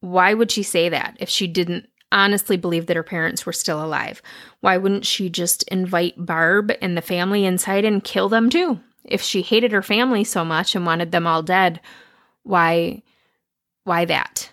Why 0.00 0.34
would 0.34 0.50
she 0.50 0.62
say 0.62 0.88
that 0.88 1.16
if 1.18 1.28
she 1.28 1.46
didn't 1.46 1.88
honestly 2.12 2.56
believe 2.56 2.86
that 2.86 2.96
her 2.96 3.02
parents 3.02 3.44
were 3.44 3.52
still 3.52 3.84
alive? 3.84 4.22
Why 4.60 4.76
wouldn't 4.76 5.06
she 5.06 5.28
just 5.28 5.62
invite 5.64 6.24
Barb 6.24 6.72
and 6.80 6.96
the 6.96 7.02
family 7.02 7.44
inside 7.44 7.84
and 7.84 8.04
kill 8.04 8.28
them 8.28 8.50
too? 8.50 8.80
If 9.04 9.22
she 9.22 9.42
hated 9.42 9.72
her 9.72 9.82
family 9.82 10.24
so 10.24 10.44
much 10.44 10.74
and 10.74 10.84
wanted 10.84 11.12
them 11.12 11.26
all 11.26 11.42
dead, 11.42 11.80
why 12.42 13.02
why 13.84 14.04
that? 14.04 14.50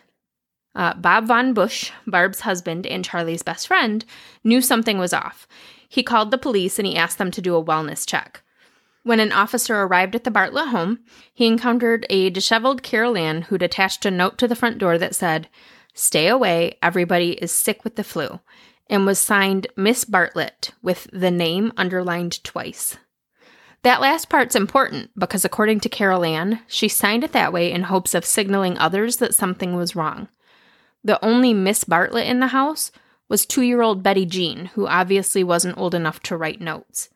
Uh, 0.76 0.94
Bob 0.96 1.26
Von 1.26 1.54
Busch, 1.54 1.92
Barb's 2.08 2.42
husband 2.42 2.86
and 2.88 3.06
Charlie's 3.06 3.44
best 3.44 3.68
friend, 3.68 4.06
knew 4.44 4.62
something 4.62 4.98
was 4.98 5.14
off. 5.14 5.48
He 5.88 6.02
called 6.04 6.32
the 6.32 6.38
police 6.38 6.80
and 6.80 6.88
he 6.88 6.96
asked 6.96 7.18
them 7.18 7.32
to 7.32 7.42
do 7.42 7.56
a 7.56 7.64
wellness 7.64 8.08
check. 8.08 8.44
When 9.04 9.20
an 9.20 9.34
officer 9.34 9.82
arrived 9.82 10.16
at 10.16 10.24
the 10.24 10.32
Bartlett 10.32 10.70
home, 10.70 11.00
he 11.34 11.46
encountered 11.46 12.06
a 12.10 12.30
disheveled 12.30 12.84
Caril 12.84 13.18
Ann 13.18 13.44
who'd 13.44 13.62
attached 13.62 14.06
a 14.06 14.12
note 14.12 14.38
to 14.38 14.48
the 14.48 14.56
front 14.56 14.78
door 14.78 14.98
that 14.98 15.13
said, 15.13 15.50
Stay 15.94 16.28
away, 16.28 16.78
everybody 16.82 17.34
is 17.34 17.52
sick 17.52 17.84
with 17.84 17.98
the 17.98 18.04
flu, 18.04 18.39
and 18.89 19.06
was 19.06 19.20
signed 19.20 19.68
Miss 19.76 20.06
Bartlett 20.06 20.72
with 20.82 21.10
the 21.12 21.32
name 21.32 21.74
underlined 21.76 22.44
twice. 22.44 22.98
That 23.84 24.00
last 24.00 24.30
part's 24.30 24.56
important 24.56 25.12
because, 25.20 25.44
according 25.44 25.82
to 25.82 25.89
Caril 25.89 26.24
Ann, 26.24 26.62
she 26.68 26.88
signed 26.88 27.26
it 27.26 27.34
that 27.34 27.52
way 27.52 27.72
in 27.72 27.84
hopes 27.84 28.16
of 28.16 28.26
signaling 28.26 28.78
others 28.78 29.18
that 29.18 29.36
something 29.36 29.76
was 29.76 29.96
wrong. 29.96 30.30
The 31.04 31.24
only 31.24 31.54
Miss 31.54 31.84
Bartlett 31.84 32.28
in 32.28 32.39
the 32.39 32.48
house 32.48 32.92
was 33.28 33.46
two 33.46 33.63
year 33.63 33.82
old 33.82 34.02
Betty 34.02 34.26
Jean, 34.26 34.68
who 34.68 34.88
obviously 34.88 35.44
wasn't 35.44 35.78
old 35.78 35.94
enough 35.94 36.22
to 36.22 36.38
write 36.38 36.62
notes. 36.62 37.10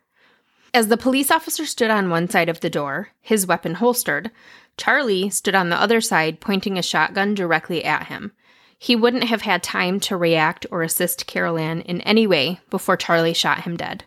As 0.73 0.87
the 0.87 0.97
police 0.97 1.31
officer 1.31 1.65
stood 1.65 1.89
on 1.89 2.09
one 2.09 2.29
side 2.29 2.49
of 2.49 2.59
the 2.59 2.69
door, 2.69 3.09
his 3.21 3.47
weapon 3.47 3.75
holstered, 3.75 4.31
Charlie 4.77 5.29
stood 5.29 5.55
on 5.55 5.69
the 5.69 5.81
other 5.81 6.01
side, 6.01 6.39
pointing 6.39 6.77
a 6.77 6.83
shotgun 6.83 7.33
directly 7.33 7.83
at 7.83 8.07
him. 8.07 8.33
He 8.77 8.95
wouldn't 8.95 9.23
have 9.23 9.41
had 9.41 9.63
time 9.63 9.99
to 10.01 10.17
react 10.17 10.67
or 10.69 10.83
assist 10.83 11.25
Caril 11.25 11.57
Ann 11.57 11.81
in 11.81 12.01
any 12.01 12.27
way 12.27 12.59
before 12.69 12.95
Charlie 12.95 13.33
shot 13.33 13.61
him 13.61 13.75
dead. 13.75 14.03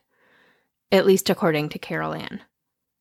At 0.93 1.07
least 1.07 1.29
according 1.29 1.71
to 1.71 1.79
Caril 1.79 2.15
Ann. 2.15 2.43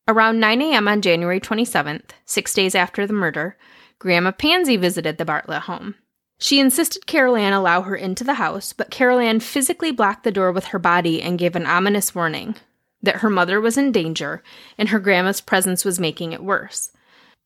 Around 0.07 0.39
9 0.39 0.61
a.m. 0.63 0.87
on 0.87 1.01
January 1.01 1.39
27th, 1.39 2.09
six 2.25 2.53
days 2.55 2.73
after 2.73 3.05
the 3.05 3.13
murder, 3.13 3.55
Grandma 3.99 4.31
Pansy 4.31 4.77
visited 4.77 5.17
the 5.17 5.25
Bartlett 5.25 5.63
home. 5.63 5.93
She 6.39 6.59
insisted 6.59 7.05
Caril 7.05 7.35
Ann 7.35 7.53
allow 7.53 7.81
her 7.81 7.95
into 7.95 8.23
the 8.23 8.35
house, 8.35 8.73
but 8.73 8.89
Caril 8.89 9.19
Ann 9.19 9.39
physically 9.39 9.91
blocked 9.91 10.23
the 10.23 10.31
door 10.31 10.51
with 10.51 10.65
her 10.65 10.79
body 10.79 11.21
and 11.21 11.37
gave 11.37 11.55
an 11.55 11.67
ominous 11.67 12.15
warning 12.15 12.55
that 13.01 13.17
her 13.17 13.29
mother 13.29 13.61
was 13.61 13.77
in 13.77 13.91
danger 13.91 14.43
and 14.77 14.89
her 14.89 14.99
grandma's 14.99 15.41
presence 15.41 15.85
was 15.85 15.99
making 15.99 16.31
it 16.31 16.43
worse. 16.43 16.91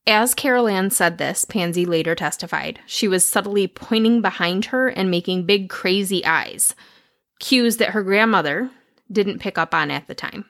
As 0.05 0.35
Caril 0.35 0.67
Ann 0.67 0.89
said 0.89 1.17
this, 1.17 1.45
Pansy 1.45 1.85
later 1.85 2.13
testified, 2.13 2.79
she 2.85 3.07
was 3.07 3.23
subtly 3.23 3.67
pointing 3.67 4.21
behind 4.21 4.65
her 4.65 4.89
and 4.89 5.09
making 5.09 5.45
big 5.45 5.69
crazy 5.69 6.25
eyes, 6.25 6.75
cues 7.39 7.77
that 7.77 7.91
her 7.91 8.03
grandmother 8.03 8.69
didn't 9.11 9.39
pick 9.39 9.57
up 9.57 9.73
on 9.73 9.89
at 9.91 10.07
the 10.07 10.15
time. 10.15 10.45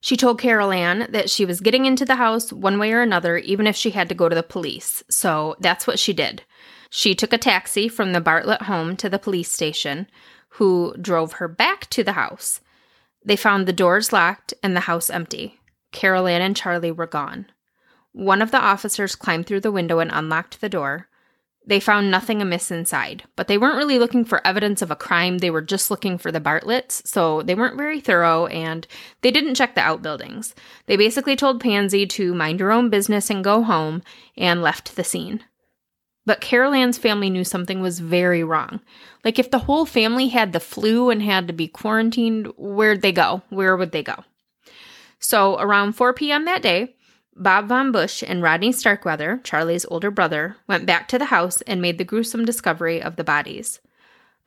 She 0.00 0.16
told 0.16 0.40
Caril 0.40 0.72
Ann 0.72 1.08
that 1.10 1.30
she 1.30 1.44
was 1.44 1.60
getting 1.60 1.86
into 1.86 2.04
the 2.04 2.16
house 2.16 2.52
one 2.52 2.78
way 2.78 2.92
or 2.92 3.00
another, 3.00 3.38
even 3.38 3.66
if 3.66 3.74
she 3.74 3.90
had 3.90 4.08
to 4.10 4.14
go 4.14 4.28
to 4.28 4.34
the 4.34 4.42
police. 4.42 5.02
So 5.08 5.56
that's 5.58 5.86
what 5.86 5.98
she 5.98 6.12
did. 6.12 6.42
She 6.90 7.14
took 7.14 7.32
a 7.32 7.38
taxi 7.38 7.88
from 7.88 8.12
the 8.12 8.20
Bartlett 8.20 8.62
home 8.62 8.96
to 8.98 9.08
the 9.08 9.18
police 9.18 9.50
station, 9.50 10.06
who 10.50 10.94
drove 11.00 11.34
her 11.34 11.48
back 11.48 11.88
to 11.90 12.04
the 12.04 12.12
house. 12.12 12.60
They 13.26 13.36
found 13.36 13.66
the 13.66 13.72
doors 13.72 14.12
locked 14.12 14.54
and 14.62 14.74
the 14.74 14.80
house 14.80 15.10
empty. 15.10 15.58
Caril 15.92 16.28
Ann 16.28 16.40
and 16.40 16.56
Charlie 16.56 16.92
were 16.92 17.08
gone. 17.08 17.46
One 18.12 18.40
of 18.40 18.52
the 18.52 18.60
officers 18.60 19.16
climbed 19.16 19.46
through 19.46 19.60
the 19.60 19.72
window 19.72 19.98
and 19.98 20.10
unlocked 20.12 20.60
the 20.60 20.68
door. 20.68 21.08
They 21.66 21.80
found 21.80 22.08
nothing 22.08 22.40
amiss 22.40 22.70
inside, 22.70 23.24
but 23.34 23.48
they 23.48 23.58
weren't 23.58 23.76
really 23.76 23.98
looking 23.98 24.24
for 24.24 24.46
evidence 24.46 24.80
of 24.80 24.92
a 24.92 24.96
crime. 24.96 25.38
They 25.38 25.50
were 25.50 25.60
just 25.60 25.90
looking 25.90 26.16
for 26.16 26.30
the 26.30 26.40
Bartletts, 26.40 27.04
so 27.04 27.42
they 27.42 27.56
weren't 27.56 27.76
very 27.76 27.98
thorough 28.00 28.46
and 28.46 28.86
they 29.22 29.32
didn't 29.32 29.56
check 29.56 29.74
the 29.74 29.80
outbuildings. 29.80 30.54
They 30.86 30.96
basically 30.96 31.34
told 31.34 31.60
Pansy 31.60 32.06
to 32.06 32.32
mind 32.32 32.60
her 32.60 32.70
own 32.70 32.90
business 32.90 33.28
and 33.28 33.42
go 33.42 33.64
home 33.64 34.04
and 34.36 34.62
left 34.62 34.94
the 34.94 35.02
scene. 35.02 35.42
But 36.26 36.40
Caril 36.40 36.74
Ann's 36.74 36.98
family 36.98 37.30
knew 37.30 37.44
something 37.44 37.80
was 37.80 38.00
very 38.00 38.42
wrong. 38.42 38.80
Like, 39.24 39.38
if 39.38 39.50
the 39.50 39.60
whole 39.60 39.86
family 39.86 40.28
had 40.28 40.52
the 40.52 40.60
flu 40.60 41.08
and 41.08 41.22
had 41.22 41.46
to 41.46 41.52
be 41.52 41.68
quarantined, 41.68 42.48
where'd 42.56 43.00
they 43.00 43.12
go? 43.12 43.42
Where 43.48 43.76
would 43.76 43.92
they 43.92 44.02
go? 44.02 44.24
So, 45.20 45.58
around 45.58 45.92
4 45.92 46.12
p.m. 46.14 46.44
that 46.44 46.62
day, 46.62 46.96
Bob 47.34 47.68
Von 47.68 47.92
Busch 47.92 48.24
and 48.26 48.42
Rodney 48.42 48.72
Starkweather, 48.72 49.40
Charlie's 49.44 49.86
older 49.88 50.10
brother, 50.10 50.56
went 50.66 50.84
back 50.84 51.06
to 51.08 51.18
the 51.18 51.26
house 51.26 51.60
and 51.62 51.80
made 51.80 51.98
the 51.98 52.04
gruesome 52.04 52.44
discovery 52.44 53.00
of 53.00 53.16
the 53.16 53.24
bodies. 53.24 53.80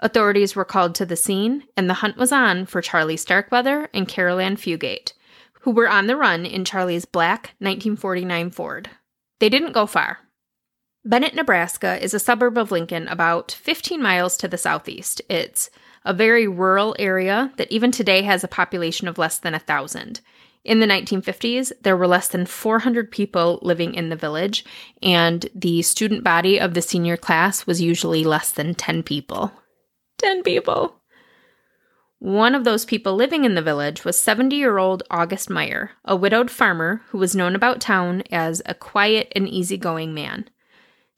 Authorities 0.02 0.56
were 0.56 0.65
called 0.65 0.96
to 0.96 1.06
the 1.06 1.15
scene, 1.15 1.63
and 1.78 1.89
the 1.89 1.96
hunt 1.96 2.18
was 2.18 2.32
on 2.32 2.65
for 2.65 2.82
Charlie 2.82 3.18
Starkweather 3.18 3.89
and 3.94 4.08
Caril 4.08 4.39
Ann 4.39 4.56
Fugate, 4.56 5.13
who 5.62 5.72
were 5.72 5.89
on 5.89 6.08
the 6.08 6.15
run 6.15 6.46
in 6.46 6.65
Charlie's 6.65 7.06
black 7.06 7.54
1949 7.60 8.50
Ford. 8.52 8.89
They 9.39 9.50
didn't 9.50 9.74
go 9.74 9.86
far. 9.86 10.20
Bennett, 11.10 11.34
Nebraska 11.34 12.00
is 12.04 12.13
a 12.13 12.19
suburb 12.19 12.56
of 12.56 12.69
Lincoln 12.69 13.08
about 13.08 13.52
15 13.52 14.00
miles 14.00 14.38
to 14.38 14.48
the 14.48 14.60
southeast. 14.60 15.24
It's 15.28 15.72
a 16.06 16.13
very 16.13 16.48
rural 16.48 16.95
area 17.00 17.52
that 17.58 17.72
even 17.72 17.89
today 17.89 18.22
has 18.22 18.43
a 18.43 18.48
population 18.48 19.08
of 19.08 19.17
less 19.17 19.39
than 19.39 19.56
a 19.56 19.60
thousand. 19.60 20.22
In 20.63 20.80
the 20.80 20.86
1950s, 20.86 21.72
there 21.82 21.98
were 21.98 22.06
less 22.06 22.28
than 22.28 22.45
400 22.45 23.10
people 23.10 23.58
living 23.63 23.95
in 23.95 24.10
the 24.10 24.15
village, 24.15 24.63
and 25.02 25.50
the 25.56 25.82
student 25.82 26.24
body 26.24 26.60
of 26.60 26.76
the 26.76 26.82
senior 26.84 27.17
class 27.17 27.65
was 27.65 27.82
usually 27.82 28.24
less 28.24 28.52
than 28.52 28.76
10 28.76 29.02
people. 29.02 29.52
10 30.19 30.43
people! 30.43 31.02
One 32.19 32.54
of 32.54 32.65
those 32.65 32.86
people 32.86 33.15
living 33.15 33.45
in 33.45 33.56
the 33.56 33.63
village 33.63 34.06
was 34.06 34.22
70 34.22 34.56
year 34.56 34.78
old 34.78 35.02
August 35.10 35.50
Meyer, 35.50 35.89
a 36.06 36.15
widowed 36.15 36.52
farmer 36.52 37.02
who 37.08 37.17
was 37.17 37.36
known 37.36 37.56
about 37.56 37.82
town 37.82 38.22
as 38.30 38.62
a 38.67 38.76
quiet 38.76 39.32
and 39.36 39.50
easygoing 39.50 40.13
man. 40.13 40.48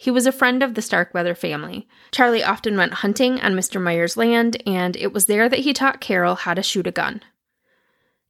He 0.02 0.10
was 0.10 0.26
a 0.26 0.32
friend 0.32 0.64
of 0.64 0.74
the 0.74 0.82
Starkweather 0.82 1.36
family. 1.36 1.88
Charlie 2.12 2.44
often 2.44 2.76
went 2.76 3.06
hunting 3.06 3.40
on 3.40 3.54
Mr. 3.54 3.80
Meyer's 3.80 4.18
land, 4.18 4.60
and 4.66 4.96
it 4.96 5.14
was 5.14 5.28
there 5.28 5.48
that 5.48 5.60
he 5.60 5.74
taught 5.74 6.02
Caril 6.02 6.34
how 6.38 6.56
to 6.56 6.64
shoot 6.64 6.88
a 6.88 6.92
gun. 6.92 7.22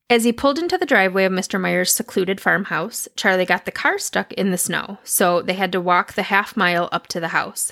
As 0.10 0.26
he 0.26 0.34
pulled 0.34 0.60
into 0.60 0.78
the 0.78 0.86
driveway 0.86 1.24
of 1.24 1.32
Mr. 1.32 1.58
Meyer's 1.62 1.94
secluded 1.94 2.42
farmhouse, 2.42 3.08
Charlie 3.16 3.46
got 3.46 3.64
the 3.64 3.72
car 3.72 3.98
stuck 3.98 4.34
in 4.34 4.52
the 4.52 4.58
snow, 4.58 4.98
so 5.06 5.42
they 5.42 5.54
had 5.54 5.72
to 5.72 5.80
walk 5.80 6.12
the 6.12 6.24
half 6.24 6.58
mile 6.58 6.90
up 6.92 7.08
to 7.08 7.22
the 7.22 7.30
house. 7.30 7.72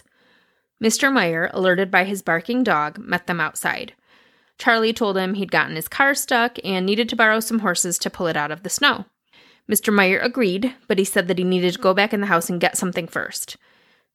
Mr. 0.81 1.11
Meyer, 1.11 1.49
alerted 1.51 1.91
by 1.91 2.05
his 2.05 2.21
barking 2.21 2.63
dog, 2.63 2.99
met 2.99 3.27
them 3.27 3.41
outside. 3.41 3.91
Charlie 4.57 4.93
told 4.93 5.17
him 5.17 5.33
he'd 5.33 5.51
gotten 5.51 5.75
his 5.75 5.89
car 5.89 6.15
stuck 6.15 6.57
and 6.63 6.85
needed 6.85 7.09
to 7.09 7.17
borrow 7.17 7.41
some 7.41 7.59
horses 7.59 7.99
to 7.99 8.09
pull 8.09 8.27
it 8.27 8.37
out 8.37 8.49
of 8.49 8.63
the 8.63 8.69
snow. 8.69 9.03
Mr. 9.69 9.93
Meyer 9.93 10.19
agreed, 10.19 10.73
but 10.87 10.97
he 10.97 11.03
said 11.03 11.27
that 11.27 11.37
he 11.37 11.43
needed 11.43 11.73
to 11.73 11.79
go 11.79 11.93
back 11.93 12.13
in 12.13 12.21
the 12.21 12.27
house 12.27 12.49
and 12.49 12.61
get 12.61 12.77
something 12.77 13.05
first. 13.05 13.57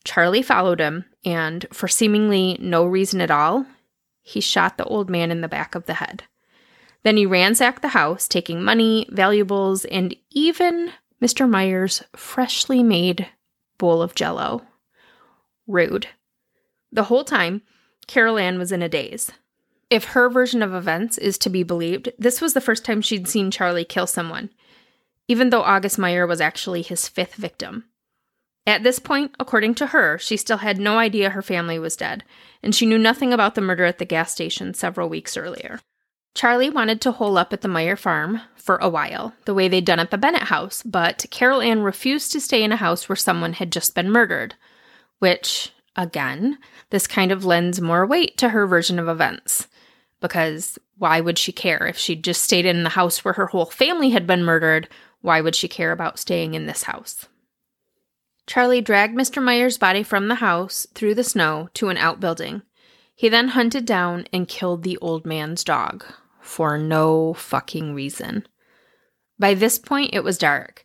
Charlie 0.04 0.42
followed 0.42 0.80
him, 0.80 1.06
and 1.24 1.66
for 1.72 1.88
seemingly 1.88 2.58
no 2.60 2.84
reason 2.84 3.20
at 3.20 3.30
all, 3.30 3.66
he 4.22 4.40
shot 4.40 4.76
the 4.76 4.84
old 4.84 5.10
man 5.10 5.30
in 5.30 5.40
the 5.40 5.48
back 5.48 5.74
of 5.74 5.86
the 5.86 5.94
head. 5.94 6.24
Then 7.02 7.16
he 7.16 7.26
ransacked 7.26 7.82
the 7.82 7.88
house, 7.88 8.26
taking 8.26 8.62
money, 8.62 9.06
valuables, 9.10 9.84
and 9.86 10.14
even 10.30 10.92
Mr. 11.22 11.48
Meyer's 11.48 12.02
freshly 12.16 12.82
made 12.82 13.28
bowl 13.78 14.02
of 14.02 14.14
jello. 14.14 14.62
Rude. 15.66 16.08
The 16.92 17.04
whole 17.04 17.24
time, 17.24 17.62
Caril 18.06 18.38
Ann 18.38 18.58
was 18.58 18.72
in 18.72 18.82
a 18.82 18.88
daze. 18.88 19.32
If 19.90 20.04
her 20.04 20.28
version 20.28 20.62
of 20.62 20.74
events 20.74 21.18
is 21.18 21.38
to 21.38 21.50
be 21.50 21.62
believed, 21.62 22.10
this 22.18 22.40
was 22.40 22.54
the 22.54 22.60
first 22.60 22.84
time 22.84 23.02
she'd 23.02 23.28
seen 23.28 23.50
Charlie 23.50 23.84
kill 23.84 24.06
someone, 24.06 24.50
even 25.28 25.50
though 25.50 25.62
August 25.62 25.98
Meyer 25.98 26.26
was 26.26 26.40
actually 26.40 26.82
his 26.82 27.08
fifth 27.08 27.34
victim. 27.34 27.84
At 28.66 28.83
this 28.83 28.98
point, 28.98 29.35
according 29.38 29.74
to 29.77 29.88
her, 29.88 30.18
she 30.18 30.37
still 30.37 30.59
had 30.59 30.79
no 30.79 30.98
idea 30.98 31.31
her 31.31 31.42
family 31.42 31.79
was 31.79 31.96
dead, 31.96 32.24
and 32.62 32.74
she 32.74 32.87
knew 32.87 32.98
nothing 32.98 33.33
about 33.33 33.55
the 33.55 33.61
murder 33.61 33.85
at 33.85 33.98
the 33.98 34.07
gas 34.07 34.33
station 34.33 34.72
several 34.72 35.09
weeks 35.09 35.37
earlier. 35.37 35.81
Charlie 36.35 36.70
wanted 36.70 37.00
to 37.03 37.12
hole 37.12 37.38
up 37.38 37.53
at 37.53 37.61
the 37.61 37.68
Meyer 37.68 37.94
farm 37.94 38.40
for 38.57 38.77
a 38.77 38.88
while, 38.88 39.35
the 39.44 39.55
way 39.55 39.68
they'd 39.68 39.85
done 39.85 40.00
at 40.00 40.11
the 40.11 40.18
Bennett 40.18 40.44
house, 40.44 40.83
but 40.83 41.27
Caril 41.31 41.61
Ann 41.61 41.83
refused 41.83 42.33
to 42.33 42.40
stay 42.40 42.62
in 42.62 42.72
a 42.72 42.77
house 42.77 43.09
where 43.09 43.16
someone 43.16 43.53
had 43.53 43.70
just 43.70 43.94
been 43.94 44.11
murdered, 44.11 44.55
which, 45.18 45.70
again, 45.94 46.59
this 46.90 47.07
kind 47.07 47.31
of 47.31 47.44
lends 47.44 47.81
more 47.81 48.07
weight 48.07 48.37
to 48.38 48.48
her 48.48 48.66
version 48.66 48.98
of 48.98 49.09
events. 49.09 49.68
Because 50.20 50.79
why 50.96 51.20
would 51.20 51.38
she 51.38 51.53
care? 51.53 51.87
If 51.87 51.98
she'd 51.98 52.24
just 52.24 52.42
stayed 52.42 52.64
in 52.64 52.83
the 52.83 52.90
house 52.90 53.24
where 53.24 53.35
her 53.35 53.46
whole 53.46 53.66
family 53.66 54.11
had 54.11 54.27
been 54.27 54.42
murdered, 54.42 54.88
why 55.20 55.40
would 55.40 55.55
she 55.55 55.68
care 55.68 55.92
about 55.92 56.18
staying 56.18 56.55
in 56.55 56.66
this 56.66 56.85
house? 56.85 57.27
Charlie 58.46 58.80
dragged 58.80 59.16
Mr. 59.16 59.42
Meyer's 59.42 59.78
body 59.78 60.02
from 60.02 60.28
the 60.28 60.37
house 60.37 60.87
through 60.94 61.14
the 61.14 61.24
snow 61.24 61.68
to 61.74 61.88
an 61.88 61.96
outbuilding. 61.96 62.62
He 63.14 63.28
then 63.28 63.48
hunted 63.48 63.87
down 63.87 64.26
and 64.33 64.48
killed 64.48 64.83
the 64.83 64.98
old 64.98 65.24
man's 65.24 65.64
dog 65.64 66.04
for 66.40 66.76
no 66.76 67.35
fucking 67.35 67.94
reason. 67.94 68.46
By 69.38 69.54
this 69.54 69.78
point, 69.78 70.11
it 70.12 70.22
was 70.22 70.38
dark, 70.38 70.85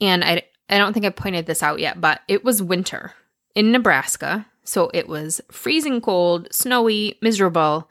and 0.00 0.24
I, 0.24 0.42
I 0.68 0.78
don't 0.78 0.92
think 0.92 1.04
I 1.04 1.10
pointed 1.10 1.46
this 1.46 1.62
out 1.62 1.80
yet, 1.80 2.00
but 2.00 2.20
it 2.28 2.44
was 2.44 2.62
winter 2.62 3.12
in 3.54 3.72
Nebraska, 3.72 4.46
so 4.64 4.90
it 4.94 5.08
was 5.08 5.40
freezing 5.50 6.00
cold, 6.00 6.48
snowy, 6.52 7.18
miserable. 7.20 7.90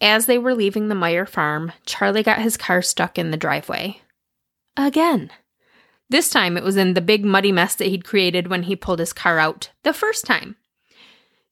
As 0.00 0.26
they 0.26 0.38
were 0.38 0.54
leaving 0.54 0.88
the 0.88 0.94
Meyer 0.94 1.26
farm, 1.26 1.72
Charlie 1.84 2.22
got 2.22 2.40
his 2.40 2.56
car 2.56 2.80
stuck 2.80 3.18
in 3.18 3.30
the 3.30 3.36
driveway. 3.36 4.00
Again. 4.76 5.30
This 6.10 6.28
time 6.28 6.56
it 6.56 6.64
was 6.64 6.76
in 6.76 6.94
the 6.94 7.00
big 7.00 7.24
muddy 7.24 7.52
mess 7.52 7.76
that 7.76 7.86
he'd 7.86 8.04
created 8.04 8.48
when 8.48 8.64
he 8.64 8.74
pulled 8.74 8.98
his 8.98 9.12
car 9.12 9.38
out 9.38 9.70
the 9.84 9.92
first 9.92 10.26
time. 10.26 10.56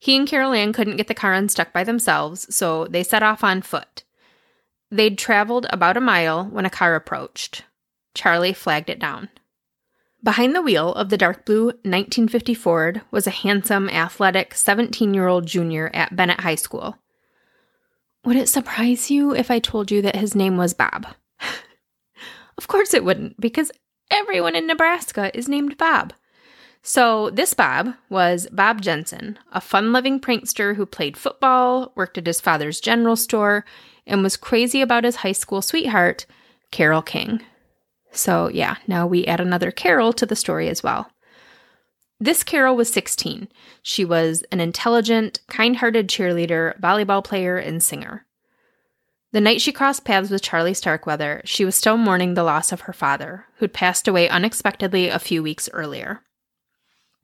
He 0.00 0.16
and 0.16 0.28
Caril 0.28 0.52
Ann 0.52 0.72
couldn't 0.72 0.96
get 0.96 1.06
the 1.06 1.14
car 1.14 1.32
unstuck 1.32 1.72
by 1.72 1.84
themselves, 1.84 2.54
so 2.54 2.86
they 2.86 3.04
set 3.04 3.22
off 3.22 3.42
on 3.44 3.62
foot. 3.62 4.02
They'd 4.90 5.16
traveled 5.16 5.66
about 5.70 5.96
a 5.96 6.00
mile 6.00 6.44
when 6.44 6.64
a 6.64 6.70
car 6.70 6.96
approached. 6.96 7.64
Charlie 8.14 8.52
flagged 8.52 8.90
it 8.90 8.98
down. 8.98 9.28
Behind 10.24 10.54
the 10.54 10.62
wheel 10.62 10.92
of 10.94 11.10
the 11.10 11.16
dark 11.16 11.44
blue 11.44 11.66
1950 11.66 12.54
Ford 12.54 13.02
was 13.12 13.28
a 13.28 13.30
handsome, 13.30 13.88
athletic 13.88 14.54
17 14.54 15.14
year 15.14 15.28
old 15.28 15.46
junior 15.46 15.90
at 15.94 16.16
Bennett 16.16 16.40
High 16.40 16.56
School. 16.56 16.96
Would 18.24 18.36
it 18.36 18.48
surprise 18.48 19.10
you 19.10 19.34
if 19.34 19.50
I 19.50 19.60
told 19.60 19.92
you 19.92 20.02
that 20.02 20.16
his 20.16 20.34
name 20.34 20.56
was 20.56 20.74
Bob? 20.74 21.06
of 22.58 22.66
course 22.66 22.92
it 22.92 23.04
wouldn't, 23.04 23.40
because 23.40 23.70
everyone 24.10 24.56
in 24.56 24.66
Nebraska 24.66 25.36
is 25.36 25.48
named 25.48 25.76
Bob. 25.76 26.12
So, 26.82 27.30
this 27.30 27.54
Bob 27.54 27.94
was 28.08 28.46
Bob 28.52 28.80
Jensen, 28.80 29.38
a 29.52 29.60
fun 29.60 29.92
loving 29.92 30.20
prankster 30.20 30.76
who 30.76 30.86
played 30.86 31.16
football, 31.16 31.92
worked 31.94 32.16
at 32.18 32.26
his 32.26 32.40
father's 32.40 32.80
general 32.80 33.16
store, 33.16 33.64
and 34.06 34.22
was 34.22 34.36
crazy 34.36 34.80
about 34.80 35.04
his 35.04 35.16
high 35.16 35.32
school 35.32 35.60
sweetheart, 35.60 36.24
Carol 36.70 37.02
King. 37.02 37.42
So, 38.12 38.48
yeah, 38.48 38.76
now 38.86 39.06
we 39.06 39.26
add 39.26 39.40
another 39.40 39.70
Carol 39.70 40.12
to 40.14 40.24
the 40.24 40.36
story 40.36 40.68
as 40.68 40.82
well. 40.82 41.10
This 42.20 42.42
Carol 42.42 42.74
was 42.74 42.92
16. 42.92 43.48
She 43.82 44.04
was 44.04 44.42
an 44.50 44.60
intelligent, 44.60 45.40
kind 45.48 45.76
hearted 45.76 46.08
cheerleader, 46.08 46.78
volleyball 46.80 47.22
player, 47.22 47.58
and 47.58 47.82
singer. 47.82 48.24
The 49.32 49.40
night 49.40 49.60
she 49.60 49.72
crossed 49.72 50.04
paths 50.04 50.30
with 50.30 50.42
Charlie 50.42 50.74
Starkweather, 50.74 51.42
she 51.44 51.64
was 51.64 51.74
still 51.74 51.98
mourning 51.98 52.34
the 52.34 52.42
loss 52.42 52.72
of 52.72 52.82
her 52.82 52.94
father, 52.94 53.44
who'd 53.56 53.74
passed 53.74 54.08
away 54.08 54.28
unexpectedly 54.28 55.08
a 55.08 55.18
few 55.18 55.42
weeks 55.42 55.68
earlier. 55.72 56.22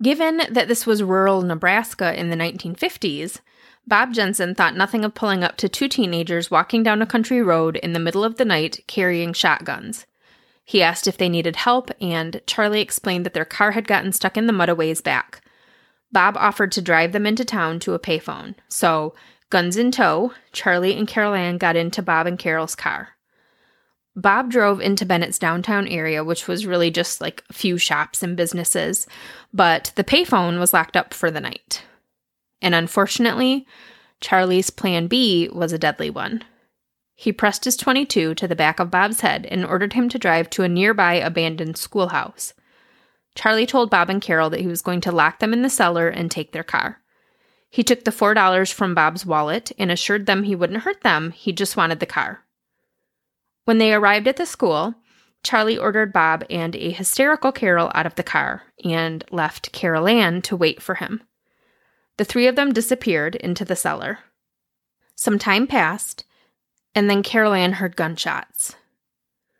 Given 0.02 0.42
that 0.50 0.68
this 0.68 0.86
was 0.86 1.02
rural 1.02 1.40
Nebraska 1.40 2.18
in 2.18 2.28
the 2.28 2.36
1950s, 2.36 3.40
Bob 3.86 4.12
Jensen 4.12 4.54
thought 4.54 4.76
nothing 4.76 5.04
of 5.04 5.14
pulling 5.14 5.42
up 5.42 5.56
to 5.58 5.68
two 5.68 5.88
teenagers 5.88 6.50
walking 6.50 6.82
down 6.82 7.00
a 7.00 7.06
country 7.06 7.42
road 7.42 7.76
in 7.76 7.92
the 7.92 7.98
middle 7.98 8.24
of 8.24 8.36
the 8.36 8.44
night 8.44 8.84
carrying 8.86 9.32
shotguns. 9.32 10.04
He 10.64 10.82
asked 10.82 11.06
if 11.06 11.16
they 11.16 11.28
needed 11.28 11.56
help, 11.56 11.90
and 12.00 12.40
Charlie 12.46 12.80
explained 12.80 13.24
that 13.24 13.34
their 13.34 13.44
car 13.44 13.72
had 13.72 13.88
gotten 13.88 14.12
stuck 14.12 14.36
in 14.36 14.46
the 14.46 14.52
mud 14.52 14.68
a 14.68 14.74
ways 14.74 15.00
back. 15.00 15.42
Bob 16.12 16.36
offered 16.36 16.72
to 16.72 16.82
drive 16.82 17.12
them 17.12 17.26
into 17.26 17.44
town 17.44 17.80
to 17.80 17.92
a 17.92 17.98
payphone, 17.98 18.54
so 18.68 19.14
Guns 19.54 19.76
in 19.76 19.92
tow, 19.92 20.32
Charlie 20.50 20.98
and 20.98 21.06
Caril 21.06 21.32
Ann 21.32 21.58
got 21.58 21.76
into 21.76 22.02
Bob 22.02 22.26
and 22.26 22.36
Carol's 22.36 22.74
car. 22.74 23.10
Bob 24.16 24.50
drove 24.50 24.80
into 24.80 25.06
Bennett's 25.06 25.38
downtown 25.38 25.86
area, 25.86 26.24
which 26.24 26.48
was 26.48 26.66
really 26.66 26.90
just 26.90 27.20
like 27.20 27.44
a 27.48 27.52
few 27.52 27.78
shops 27.78 28.24
and 28.24 28.36
businesses, 28.36 29.06
but 29.52 29.92
the 29.94 30.02
payphone 30.02 30.58
was 30.58 30.72
locked 30.72 30.96
up 30.96 31.14
for 31.14 31.30
the 31.30 31.40
night. 31.40 31.84
And 32.60 32.74
unfortunately, 32.74 33.64
Charlie's 34.20 34.70
plan 34.70 35.06
B 35.06 35.48
was 35.52 35.72
a 35.72 35.78
deadly 35.78 36.10
one. 36.10 36.42
He 37.14 37.32
pressed 37.32 37.64
his 37.64 37.76
22 37.76 38.34
to 38.34 38.48
the 38.48 38.56
back 38.56 38.80
of 38.80 38.90
Bob's 38.90 39.20
head 39.20 39.46
and 39.46 39.64
ordered 39.64 39.92
him 39.92 40.08
to 40.08 40.18
drive 40.18 40.50
to 40.50 40.64
a 40.64 40.68
nearby 40.68 41.14
abandoned 41.14 41.76
schoolhouse. 41.76 42.54
Charlie 43.36 43.66
told 43.66 43.88
Bob 43.88 44.10
and 44.10 44.20
Carol 44.20 44.50
that 44.50 44.62
he 44.62 44.66
was 44.66 44.82
going 44.82 45.00
to 45.02 45.12
lock 45.12 45.38
them 45.38 45.52
in 45.52 45.62
the 45.62 45.70
cellar 45.70 46.08
and 46.08 46.28
take 46.28 46.50
their 46.50 46.64
car. 46.64 47.03
He 47.74 47.82
took 47.82 48.04
the 48.04 48.12
$4 48.12 48.72
from 48.72 48.94
Bob's 48.94 49.26
wallet 49.26 49.72
and 49.80 49.90
assured 49.90 50.26
them 50.26 50.44
he 50.44 50.54
wouldn't 50.54 50.84
hurt 50.84 51.00
them, 51.00 51.32
he 51.32 51.52
just 51.52 51.76
wanted 51.76 51.98
the 51.98 52.06
car. 52.06 52.44
When 53.64 53.78
they 53.78 53.92
arrived 53.92 54.28
at 54.28 54.36
the 54.36 54.46
school, 54.46 54.94
Charlie 55.42 55.76
ordered 55.76 56.12
Bob 56.12 56.44
and 56.48 56.76
a 56.76 56.92
hysterical 56.92 57.50
Carol 57.50 57.90
out 57.92 58.06
of 58.06 58.14
the 58.14 58.22
car 58.22 58.62
and 58.84 59.24
left 59.32 59.72
Caril 59.72 60.06
Ann 60.06 60.40
to 60.42 60.54
wait 60.54 60.80
for 60.80 60.94
him. 60.94 61.24
The 62.16 62.24
three 62.24 62.46
of 62.46 62.54
them 62.54 62.72
disappeared 62.72 63.34
into 63.34 63.64
the 63.64 63.74
cellar. 63.74 64.20
Some 65.16 65.36
time 65.36 65.66
passed, 65.66 66.24
and 66.94 67.10
then 67.10 67.24
Caril 67.24 67.54
Ann 67.54 67.72
heard 67.72 67.96
gunshots. 67.96 68.76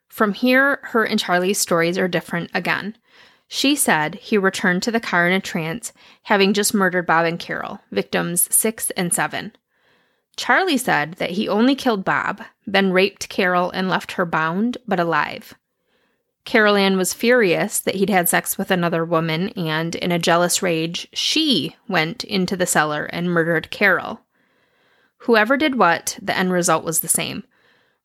From 0.07 0.35
here, 0.35 0.79
her 0.85 1.03
and 1.03 1.19
Charlie's 1.19 1.59
stories 1.59 1.99
are 1.99 2.07
different 2.07 2.53
again. 2.55 2.97
She 3.55 3.77
said 3.77 4.17
he 4.17 4.37
returned 4.37 4.83
to 4.83 4.91
the 4.91 4.99
car 4.99 5.29
in 5.29 5.33
a 5.33 5.39
trance, 5.39 5.93
having 6.25 6.55
just 6.55 6.75
murdered 6.75 7.07
Bob 7.07 7.25
and 7.25 7.39
Carol, 7.39 7.79
victims 7.93 8.53
six 8.53 8.91
and 8.97 9.15
seven. 9.15 9.53
Charlie 10.37 10.77
said 10.77 11.13
that 11.19 11.31
he 11.31 11.49
only 11.49 11.77
killed 11.77 12.05
Bob, 12.05 12.43
then 12.67 12.91
raped 12.91 13.29
Carol 13.29 13.71
and 13.71 13.89
left 13.89 14.11
her 14.15 14.27
bound 14.27 14.79
but 14.89 14.99
alive. 14.99 15.55
Caril 16.45 16.75
Ann 16.75 16.97
was 16.97 17.15
furious 17.15 17.79
that 17.79 17.95
he'd 17.95 18.11
had 18.11 18.29
sex 18.29 18.59
with 18.59 18.73
another 18.73 19.05
woman, 19.05 19.51
and 19.51 19.95
in 19.95 20.11
a 20.11 20.19
jealous 20.19 20.61
rage, 20.61 21.07
she 21.13 21.77
went 21.87 22.25
into 22.25 22.57
the 22.57 22.67
cellar 22.67 23.05
and 23.05 23.31
murdered 23.31 23.71
Carol. 23.71 24.23
Whoever 25.19 25.57
did 25.57 25.79
what, 25.79 26.19
the 26.21 26.37
end 26.37 26.51
result 26.51 26.83
was 26.83 27.01
the 27.01 27.09
same. 27.09 27.45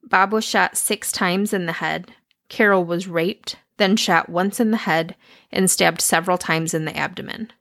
Bob 0.03 0.31
was 0.31 0.45
shot 0.45 0.77
six 0.77 1.11
times 1.11 1.53
in 1.53 1.65
the 1.65 1.73
head, 1.73 2.13
Carol 2.49 2.85
was 2.85 3.07
raped, 3.07 3.55
then 3.79 3.95
shot 3.95 4.29
once 4.29 4.59
in 4.59 4.69
the 4.69 4.77
head 4.77 5.15
and 5.51 5.69
stabbed 5.69 6.01
several 6.01 6.37
times 6.37 6.75
in 6.75 6.85
the 6.85 6.95
abdomen. 6.95 7.51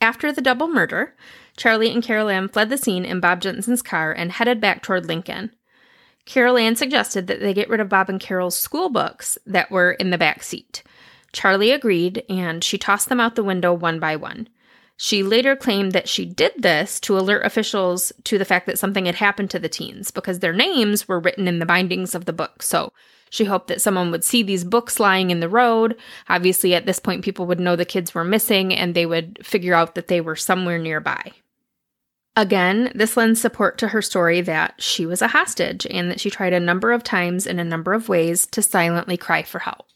After 0.00 0.32
the 0.32 0.40
double 0.40 0.66
murder, 0.66 1.14
Charlie 1.56 1.92
and 1.92 2.02
Caril 2.02 2.30
Ann 2.30 2.48
fled 2.48 2.70
the 2.70 2.78
scene 2.78 3.04
in 3.04 3.20
Bob 3.20 3.40
Jensen's 3.40 3.82
car 3.82 4.12
and 4.12 4.32
headed 4.32 4.60
back 4.60 4.82
toward 4.82 5.06
Lincoln. 5.06 5.54
Caril 6.24 6.56
Ann 6.56 6.76
suggested 6.76 7.26
that 7.26 7.40
they 7.40 7.52
get 7.52 7.68
rid 7.68 7.80
of 7.80 7.88
Bob 7.88 8.08
and 8.08 8.20
Carol's 8.20 8.58
school 8.58 8.88
books 8.88 9.38
that 9.46 9.70
were 9.70 9.92
in 9.92 10.10
the 10.10 10.18
back 10.18 10.42
seat. 10.42 10.82
Charlie 11.32 11.70
agreed, 11.70 12.24
and 12.28 12.64
she 12.64 12.78
tossed 12.78 13.08
them 13.08 13.20
out 13.20 13.34
the 13.34 13.44
window 13.44 13.72
one 13.72 13.98
by 14.00 14.16
one. 14.16 14.48
She 15.04 15.24
later 15.24 15.56
claimed 15.56 15.90
that 15.94 16.08
she 16.08 16.24
did 16.24 16.52
this 16.56 17.00
to 17.00 17.18
alert 17.18 17.44
officials 17.44 18.12
to 18.22 18.38
the 18.38 18.44
fact 18.44 18.66
that 18.66 18.78
something 18.78 19.06
had 19.06 19.16
happened 19.16 19.50
to 19.50 19.58
the 19.58 19.68
teens 19.68 20.12
because 20.12 20.38
their 20.38 20.52
names 20.52 21.08
were 21.08 21.18
written 21.18 21.48
in 21.48 21.58
the 21.58 21.66
bindings 21.66 22.14
of 22.14 22.24
the 22.24 22.32
book. 22.32 22.62
So 22.62 22.92
she 23.28 23.44
hoped 23.44 23.66
that 23.66 23.82
someone 23.82 24.12
would 24.12 24.22
see 24.22 24.44
these 24.44 24.62
books 24.62 25.00
lying 25.00 25.32
in 25.32 25.40
the 25.40 25.48
road. 25.48 25.96
Obviously, 26.28 26.72
at 26.72 26.86
this 26.86 27.00
point, 27.00 27.24
people 27.24 27.46
would 27.46 27.58
know 27.58 27.74
the 27.74 27.84
kids 27.84 28.14
were 28.14 28.22
missing 28.22 28.72
and 28.72 28.94
they 28.94 29.04
would 29.04 29.44
figure 29.44 29.74
out 29.74 29.96
that 29.96 30.06
they 30.06 30.20
were 30.20 30.36
somewhere 30.36 30.78
nearby. 30.78 31.32
Again, 32.36 32.92
this 32.94 33.16
lends 33.16 33.40
support 33.40 33.78
to 33.78 33.88
her 33.88 34.02
story 34.02 34.40
that 34.42 34.80
she 34.80 35.04
was 35.04 35.20
a 35.20 35.26
hostage 35.26 35.84
and 35.84 36.12
that 36.12 36.20
she 36.20 36.30
tried 36.30 36.52
a 36.52 36.60
number 36.60 36.92
of 36.92 37.02
times 37.02 37.44
in 37.44 37.58
a 37.58 37.64
number 37.64 37.92
of 37.92 38.08
ways 38.08 38.46
to 38.52 38.62
silently 38.62 39.16
cry 39.16 39.42
for 39.42 39.58
help. 39.58 39.88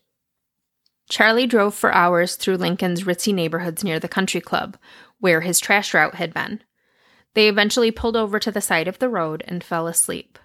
Charlie 1.08 1.46
drove 1.46 1.74
for 1.74 1.92
hours 1.92 2.36
through 2.36 2.56
Lincoln's 2.56 3.04
ritzy 3.04 3.32
neighborhoods 3.32 3.84
near 3.84 4.00
the 4.00 4.08
country 4.08 4.40
club, 4.40 4.76
where 5.20 5.42
his 5.42 5.60
trash 5.60 5.94
route 5.94 6.16
had 6.16 6.34
been. 6.34 6.62
They 7.34 7.48
eventually 7.48 7.90
pulled 7.90 8.16
over 8.16 8.38
to 8.38 8.50
the 8.50 8.60
side 8.60 8.88
of 8.88 8.98
the 8.98 9.08
road 9.08 9.44
and 9.46 9.62
fell 9.62 9.86
asleep. 9.86 10.38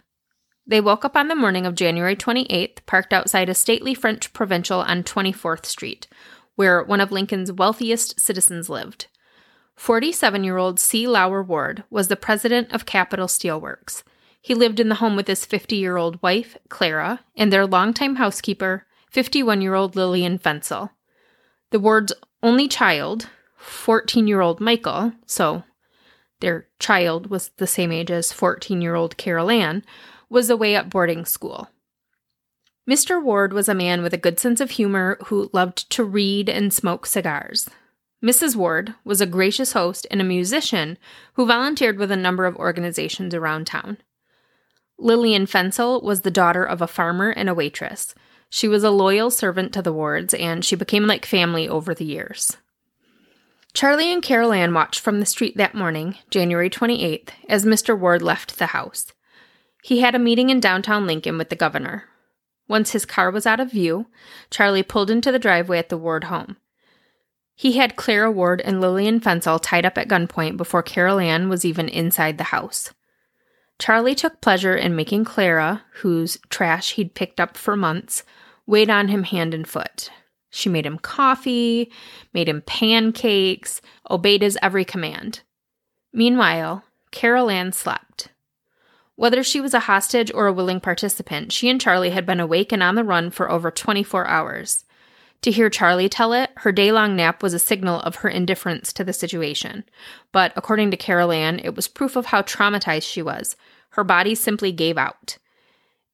They 0.67 0.81
woke 0.81 1.03
up 1.03 1.17
on 1.17 1.27
the 1.27 1.35
morning 1.35 1.65
of 1.65 1.75
January 1.75 2.15
28th, 2.15 2.85
parked 2.85 3.13
outside 3.13 3.49
a 3.49 3.53
stately 3.53 3.93
French 3.93 4.31
provincial 4.33 4.79
on 4.79 5.03
24th 5.03 5.65
Street, 5.65 6.07
where 6.55 6.83
one 6.83 7.01
of 7.01 7.11
Lincoln's 7.11 7.51
wealthiest 7.51 8.19
citizens 8.19 8.69
lived. 8.69 9.07
47 9.75 10.43
year 10.43 10.57
old 10.57 10.79
C. 10.79 11.07
Lauer 11.07 11.41
Ward 11.41 11.83
was 11.89 12.07
the 12.07 12.15
president 12.15 12.71
of 12.71 12.85
Capital 12.85 13.27
Steelworks. 13.27 14.03
He 14.39 14.53
lived 14.53 14.79
in 14.79 14.89
the 14.89 14.95
home 14.95 15.15
with 15.15 15.27
his 15.27 15.45
50 15.45 15.75
year 15.75 15.97
old 15.97 16.21
wife, 16.21 16.55
Clara, 16.69 17.21
and 17.35 17.51
their 17.51 17.65
longtime 17.65 18.17
housekeeper, 18.17 18.85
51 19.11 19.61
year 19.61 19.75
old 19.75 19.95
Lillian 19.95 20.39
Fensel. 20.39 20.91
The 21.71 21.79
Ward's 21.79 22.13
only 22.41 22.67
child, 22.67 23.29
14 23.57 24.25
year 24.25 24.41
old 24.41 24.59
Michael, 24.59 25.13
so 25.25 25.63
their 26.39 26.67
child 26.79 27.27
was 27.27 27.49
the 27.57 27.67
same 27.67 27.91
age 27.91 28.09
as 28.09 28.31
14 28.31 28.81
year 28.81 28.95
old 28.95 29.17
Caril 29.17 29.51
Ann, 29.51 29.83
was 30.29 30.49
away 30.49 30.75
at 30.75 30.89
boarding 30.89 31.25
school. 31.25 31.69
Mr. 32.89 33.21
Ward 33.21 33.53
was 33.53 33.69
a 33.69 33.75
man 33.75 34.01
with 34.01 34.13
a 34.13 34.17
good 34.17 34.39
sense 34.39 34.59
of 34.59 34.71
humor 34.71 35.17
who 35.25 35.49
loved 35.53 35.89
to 35.91 36.03
read 36.03 36.49
and 36.49 36.73
smoke 36.73 37.05
cigars. 37.05 37.69
Mrs. 38.23 38.55
Ward 38.55 38.95
was 39.03 39.19
a 39.19 39.25
gracious 39.25 39.73
host 39.73 40.07
and 40.09 40.21
a 40.21 40.25
musician 40.25 40.97
who 41.33 41.45
volunteered 41.45 41.97
with 41.97 42.11
a 42.11 42.17
number 42.17 42.45
of 42.45 42.55
organizations 42.55 43.35
around 43.35 43.67
town. 43.67 43.97
Lillian 44.97 45.47
Fensel 45.47 46.01
was 46.01 46.21
the 46.21 46.31
daughter 46.31 46.63
of 46.63 46.81
a 46.81 46.87
farmer 46.87 47.29
and 47.29 47.49
a 47.49 47.53
waitress. 47.53 48.15
She 48.53 48.67
was 48.67 48.83
a 48.83 48.91
loyal 48.91 49.31
servant 49.31 49.71
to 49.73 49.81
the 49.81 49.93
Wards, 49.93 50.33
and 50.33 50.63
she 50.63 50.75
became 50.75 51.07
like 51.07 51.25
family 51.25 51.69
over 51.69 51.95
the 51.95 52.03
years. 52.03 52.57
Charlie 53.73 54.11
and 54.11 54.21
Caril 54.21 54.51
Ann 54.51 54.73
watched 54.73 54.99
from 54.99 55.21
the 55.21 55.25
street 55.25 55.55
that 55.55 55.73
morning, 55.73 56.17
January 56.29 56.69
28th, 56.69 57.29
as 57.47 57.65
Mr. 57.65 57.97
Ward 57.97 58.21
left 58.21 58.59
the 58.59 58.67
house. 58.67 59.13
He 59.81 60.01
had 60.01 60.15
a 60.15 60.19
meeting 60.19 60.49
in 60.49 60.59
downtown 60.59 61.07
Lincoln 61.07 61.37
with 61.37 61.47
the 61.47 61.55
governor. 61.55 62.03
Once 62.67 62.91
his 62.91 63.05
car 63.05 63.31
was 63.31 63.45
out 63.45 63.61
of 63.61 63.71
view, 63.71 64.07
Charlie 64.49 64.83
pulled 64.83 65.09
into 65.09 65.31
the 65.31 65.39
driveway 65.39 65.79
at 65.79 65.87
the 65.87 65.97
Ward 65.97 66.25
home. 66.25 66.57
He 67.55 67.77
had 67.77 67.95
Clara 67.95 68.29
Ward 68.29 68.59
and 68.59 68.81
Lillian 68.81 69.21
Fensel 69.21 69.61
tied 69.61 69.85
up 69.85 69.97
at 69.97 70.09
gunpoint 70.09 70.57
before 70.57 70.83
Caril 70.83 71.19
Ann 71.21 71.47
was 71.47 71.63
even 71.63 71.87
inside 71.87 72.37
the 72.37 72.45
house. 72.45 72.93
Charlie 73.79 74.13
took 74.13 74.41
pleasure 74.41 74.75
in 74.75 74.95
making 74.95 75.23
Clara, 75.23 75.83
whose 76.01 76.37
trash 76.49 76.91
he'd 76.91 77.15
picked 77.15 77.39
up 77.39 77.55
for 77.55 77.77
months, 77.77 78.23
wait 78.65 78.89
on 78.89 79.07
him 79.07 79.23
hand 79.23 79.53
and 79.53 79.67
foot. 79.67 80.09
She 80.49 80.69
made 80.69 80.85
him 80.85 80.99
coffee, 80.99 81.91
made 82.33 82.49
him 82.49 82.61
pancakes, 82.61 83.81
obeyed 84.09 84.41
his 84.41 84.57
every 84.61 84.85
command. 84.85 85.41
Meanwhile, 86.13 86.83
Caril 87.11 87.49
Ann 87.49 87.71
slept. 87.71 88.29
Whether 89.15 89.43
she 89.43 89.61
was 89.61 89.73
a 89.73 89.81
hostage 89.81 90.31
or 90.33 90.47
a 90.47 90.53
willing 90.53 90.79
participant, 90.79 91.51
she 91.51 91.69
and 91.69 91.79
Charlie 91.79 92.09
had 92.09 92.25
been 92.25 92.39
awake 92.39 92.71
and 92.71 92.83
on 92.83 92.95
the 92.95 93.03
run 93.03 93.29
for 93.29 93.49
over 93.49 93.71
24 93.71 94.27
hours. 94.27 94.83
To 95.43 95.51
hear 95.51 95.69
Charlie 95.69 96.09
tell 96.09 96.33
it, 96.33 96.51
her 96.57 96.71
day 96.71 96.91
long 96.91 97.15
nap 97.15 97.41
was 97.41 97.53
a 97.53 97.59
signal 97.59 97.99
of 98.01 98.17
her 98.17 98.29
indifference 98.29 98.93
to 98.93 99.03
the 99.03 99.13
situation. 99.13 99.83
But 100.31 100.53
according 100.55 100.91
to 100.91 100.97
Caril 100.97 101.31
Ann, 101.31 101.59
it 101.59 101.75
was 101.75 101.87
proof 101.87 102.15
of 102.15 102.27
how 102.27 102.41
traumatized 102.41 103.03
she 103.03 103.21
was. 103.21 103.55
Her 103.91 104.03
body 104.03 104.35
simply 104.35 104.71
gave 104.71 104.97
out. 104.97 105.37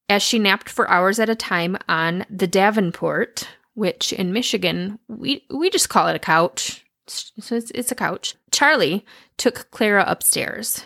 As 0.09 0.23
she 0.23 0.39
napped 0.39 0.69
for 0.69 0.89
hours 0.89 1.19
at 1.19 1.29
a 1.29 1.35
time 1.35 1.77
on 1.89 2.25
the 2.29 2.47
Davenport, 2.47 3.47
which 3.73 4.13
in 4.13 4.31
Michigan, 4.31 4.99
we, 5.07 5.45
we 5.49 5.69
just 5.69 5.89
call 5.89 6.07
it 6.07 6.15
a 6.15 6.19
couch. 6.19 6.85
So 7.07 7.55
it's, 7.55 7.71
it's 7.71 7.91
a 7.91 7.95
couch. 7.95 8.35
Charlie 8.51 9.05
took 9.37 9.69
Clara 9.71 10.05
upstairs. 10.07 10.85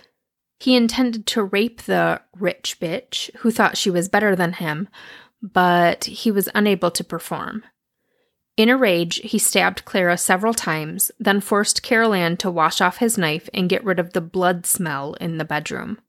He 0.59 0.75
intended 0.75 1.25
to 1.27 1.43
rape 1.43 1.83
the 1.83 2.21
rich 2.37 2.79
bitch 2.79 3.35
who 3.37 3.49
thought 3.49 3.77
she 3.77 3.89
was 3.89 4.09
better 4.09 4.35
than 4.35 4.53
him, 4.53 4.87
but 5.41 6.05
he 6.05 6.31
was 6.31 6.49
unable 6.53 6.91
to 6.91 7.03
perform. 7.03 7.63
In 8.57 8.69
a 8.69 8.77
rage, 8.77 9.15
he 9.23 9.39
stabbed 9.39 9.85
Clara 9.85 10.17
several 10.17 10.53
times, 10.53 11.11
then 11.19 11.41
forced 11.41 11.81
Caril 11.81 12.13
Ann 12.13 12.37
to 12.37 12.51
wash 12.51 12.81
off 12.81 12.97
his 12.97 13.17
knife 13.17 13.49
and 13.53 13.69
get 13.69 13.83
rid 13.83 13.97
of 13.97 14.13
the 14.13 14.21
blood 14.21 14.65
smell 14.65 15.13
in 15.15 15.37
the 15.37 15.45
bedroom. 15.45 15.99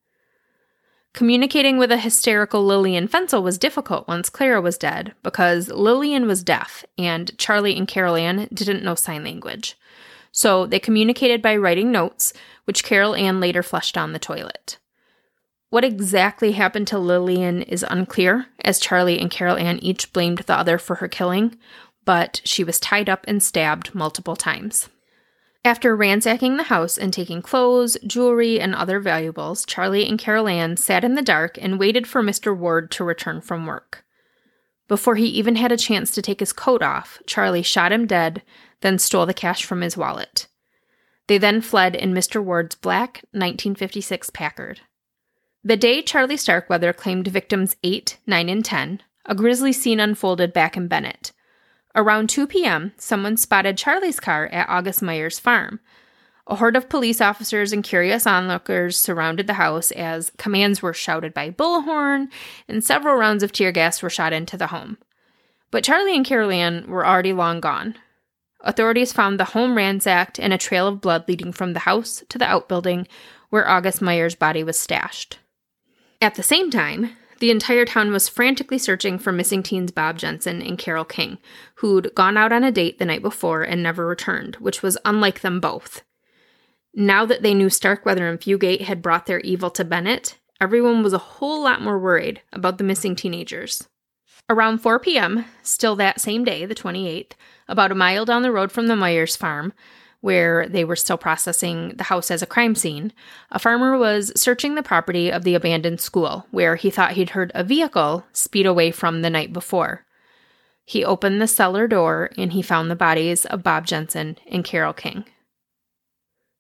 Communicating 1.15 1.77
with 1.77 1.93
a 1.93 1.99
hysterical 1.99 2.65
Lillian 2.65 3.07
Fensel 3.07 3.43
was 3.43 3.59
difficult 3.59 4.09
once 4.09 4.31
Clara 4.31 4.63
was 4.63 4.79
dead 4.79 5.15
because 5.23 5.69
Lillian 5.69 6.27
was 6.27 6.43
deaf 6.43 6.87
and 6.97 7.37
Charlie 7.37 7.77
and 7.77 7.87
Caril 7.87 8.17
Ann 8.17 8.49
didn't 8.53 8.83
know 8.83 8.95
sign 8.95 9.23
language. 9.23 9.77
So 10.33 10.65
they 10.65 10.79
communicated 10.79 11.43
by 11.43 11.57
writing 11.57 11.93
notes, 11.93 12.33
which 12.65 12.83
Caril 12.83 13.15
Ann 13.15 13.41
later 13.41 13.63
flushed 13.63 13.95
down 13.95 14.15
the 14.15 14.19
toilet. 14.19 14.79
What 15.69 15.85
exactly 15.85 16.53
happened 16.53 16.87
to 16.89 16.99
Lillian 16.99 17.63
is 17.63 17.85
unclear, 17.89 18.47
as 18.65 18.81
Charlie 18.81 19.19
and 19.19 19.31
Caril 19.31 19.59
Ann 19.59 19.79
each 19.81 20.15
blamed 20.15 20.39
the 20.39 20.57
other 20.57 20.79
for 20.79 20.97
her 20.97 21.09
killing, 21.09 21.59
but 22.07 22.41
she 22.45 22.65
was 22.65 22.81
tied 22.81 23.11
up 23.11 23.25
and 23.29 23.43
stabbed 23.43 23.95
multiple 23.95 24.37
times. 24.37 24.89
After 25.65 25.95
ransacking 25.95 26.57
the 26.57 26.65
house 26.65 26.99
and 26.99 27.13
taking 27.13 27.41
clothes, 27.41 27.97
jewelry, 28.05 28.61
and 28.61 28.75
other 28.75 28.99
valuables, 28.99 29.65
Charlie 29.65 30.09
and 30.09 30.19
Caril 30.19 30.49
Ann 30.49 30.77
sat 30.77 31.05
in 31.05 31.15
the 31.15 31.23
dark 31.23 31.57
and 31.61 31.79
waited 31.79 32.07
for 32.07 32.21
Mr. 32.21 32.57
Ward 32.57 32.91
to 32.93 33.05
return 33.05 33.41
from 33.41 33.67
work. 33.67 34.05
Before 34.89 35.15
he 35.15 35.27
even 35.27 35.55
had 35.55 35.71
a 35.71 35.77
chance 35.77 36.11
to 36.11 36.23
take 36.23 36.41
his 36.41 36.53
coat 36.53 36.83
off, 36.83 37.21
Charlie 37.27 37.63
shot 37.63 37.93
him 37.93 38.07
dead, 38.07 38.43
then 38.81 38.99
stole 38.99 39.25
the 39.25 39.33
cash 39.33 39.65
from 39.65 39.83
his 39.83 39.97
wallet. 39.97 40.49
They 41.29 41.39
then 41.39 41.61
fled 41.61 41.95
in 41.95 42.13
Mr. 42.13 42.43
Ward's 42.43 42.75
black 42.75 43.25
1956 43.31 44.31
Packard. 44.31 44.81
The 45.63 45.77
day 45.77 46.03
Charlie 46.03 46.37
Starkweather 46.37 46.93
claimed 46.93 47.29
victims 47.29 47.77
8, 47.85 48.19
9, 48.27 48.49
and 48.49 48.65
10, 48.65 49.01
a 49.27 49.35
grisly 49.37 49.73
scene 49.73 50.01
unfolded 50.01 50.53
back 50.53 50.77
in 50.77 50.89
Bennett. 50.89 51.31
Around 51.95 52.31
2 52.31 52.47
p.m., 52.47 52.93
someone 52.97 53.37
spotted 53.37 53.77
Charlie's 53.77 54.21
car 54.21 54.47
at 54.47 54.69
August 54.69 55.03
Meyer's 55.03 55.39
farm. 55.39 55.81
A 56.47 56.57
horde 56.57 56.77
of 56.77 56.89
police 56.89 57.21
officers 57.21 57.73
and 57.73 57.85
curious 57.85 58.27
onlookers 58.27 58.99
surrounded 58.99 59.47
the 59.47 59.55
house 59.55 59.91
as 59.93 60.33
commands 60.39 60.83
were 60.83 60.95
shouted 60.95 61.33
by 61.33 61.51
Bullhorn 61.51 62.29
and 62.67 62.83
several 62.83 63.17
rounds 63.17 63.43
of 63.43 63.53
tear 63.53 63.73
gas 63.73 64.03
were 64.03 64.11
shot 64.11 64.33
into 64.33 64.57
the 64.57 64.69
home. 64.69 64.99
But 65.71 65.85
Charlie 65.85 66.17
and 66.17 66.27
Caril 66.27 66.51
Ann 66.51 66.87
were 66.89 67.07
already 67.07 67.33
long 67.33 67.61
gone. 67.61 67.95
Authorities 68.61 69.13
found 69.13 69.39
the 69.39 69.47
home 69.47 69.77
ransacked 69.77 70.39
and 70.39 70.53
a 70.53 70.59
trail 70.59 70.87
of 70.87 71.01
blood 71.01 71.27
leading 71.29 71.53
from 71.53 71.73
the 71.73 71.81
house 71.81 72.23
to 72.29 72.39
the 72.39 72.45
outbuilding 72.45 73.07
where 73.51 73.69
August 73.69 74.01
Meyer's 74.01 74.35
body 74.35 74.65
was 74.65 74.79
stashed. 74.79 75.39
At 76.21 76.37
the 76.37 76.43
same 76.43 76.71
time, 76.71 77.17
the 77.43 77.51
entire 77.51 77.85
town 77.85 78.13
was 78.13 78.29
frantically 78.29 78.79
searching 78.79 79.19
for 79.19 79.33
missing 79.33 79.65
teens 79.65 79.91
Bob 79.91 80.17
Jensen 80.17 80.63
and 80.63 80.79
Carol 80.79 81.05
King, 81.05 81.39
who'd 81.75 82.15
gone 82.15 82.37
out 82.37 82.53
on 82.53 82.63
a 82.63 82.71
date 82.71 83.01
the 83.01 83.05
night 83.05 83.21
before 83.21 83.65
and 83.65 83.83
never 83.83 84.07
returned, 84.07 84.55
which 84.61 84.81
was 84.81 84.97
unlike 85.05 85.41
them 85.41 85.59
both. 85.59 86.05
Now 86.95 87.27
that 87.27 87.43
they 87.43 87.53
knew 87.53 87.69
Starkweather 87.69 88.29
and 88.29 88.41
Fugate 88.41 88.83
had 88.83 89.03
brought 89.03 89.27
their 89.27 89.41
evil 89.41 89.71
to 89.71 89.85
Bennett, 89.85 90.39
everyone 90.61 91.03
was 91.03 91.13
a 91.13 91.19
whole 91.19 91.65
lot 91.65 91.83
more 91.83 91.99
worried 91.99 92.43
about 92.53 92.79
the 92.79 92.85
missing 92.85 93.17
teenagers. 93.17 93.89
Around 94.49 94.79
4 94.79 95.01
p.m., 95.01 95.45
still 95.65 95.97
that 95.97 96.21
same 96.21 96.45
day, 96.45 96.65
the 96.65 96.77
28th, 96.77 97.33
about 97.67 97.91
a 97.91 97.97
mile 97.97 98.25
down 98.25 98.43
the 98.43 98.53
road 98.53 98.71
from 98.71 98.87
the 98.87 98.95
Meyer's 98.95 99.35
farm, 99.35 99.73
where 100.23 100.67
they 100.69 100.85
were 100.85 100.97
still 100.97 101.19
processing 101.19 101.93
the 101.97 102.05
house 102.05 102.31
as 102.31 102.41
a 102.41 102.47
crime 102.47 102.75
scene, 102.75 103.13
a 103.51 103.59
farmer 103.59 103.99
was 103.99 104.33
searching 104.35 104.75
the 104.75 104.83
property 104.83 105.31
of 105.31 105.45
the 105.45 105.55
abandoned 105.55 106.01
school, 106.01 106.47
where 106.51 106.77
he 106.77 106.91
thought 106.91 107.13
he'd 107.13 107.31
heard 107.31 107.53
a 107.55 107.63
vehicle 107.63 108.25
speed 108.33 108.65
away 108.65 108.91
from 108.91 109.21
the 109.21 109.29
night 109.29 109.53
before. 109.53 110.07
He 110.87 111.05
opened 111.05 111.43
the 111.43 111.47
cellar 111.47 111.87
door 111.87 112.31
and 112.39 112.53
he 112.53 112.63
found 112.63 112.91
the 112.91 112.97
bodies 112.97 113.45
of 113.45 113.63
Bob 113.63 113.85
Jensen 113.87 114.39
and 114.47 114.65
Carol 114.65 114.93
King. 114.93 115.25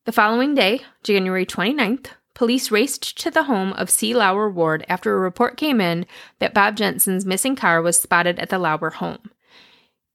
The 0.05 0.13
following 0.13 0.55
day, 0.55 0.81
January 1.03 1.47
29th, 1.47 2.09
Police 2.35 2.71
raced 2.71 3.19
to 3.19 3.31
the 3.31 3.45
home 3.45 3.73
of 3.75 3.91
C. 3.91 4.15
Lauer 4.15 4.51
Ward 4.51 4.85
after 4.89 5.15
a 5.15 5.21
report 5.21 5.57
came 5.57 5.81
in 5.81 6.07
that 6.39 6.55
Bob 6.55 6.77
Jensen's 6.77 7.27
missing 7.27 7.55
car 7.55 7.83
was 7.83 8.01
spotted 8.01 8.39
at 8.39 8.49
the 8.49 8.59
Lauer 8.59 8.91
home. 8.91 9.31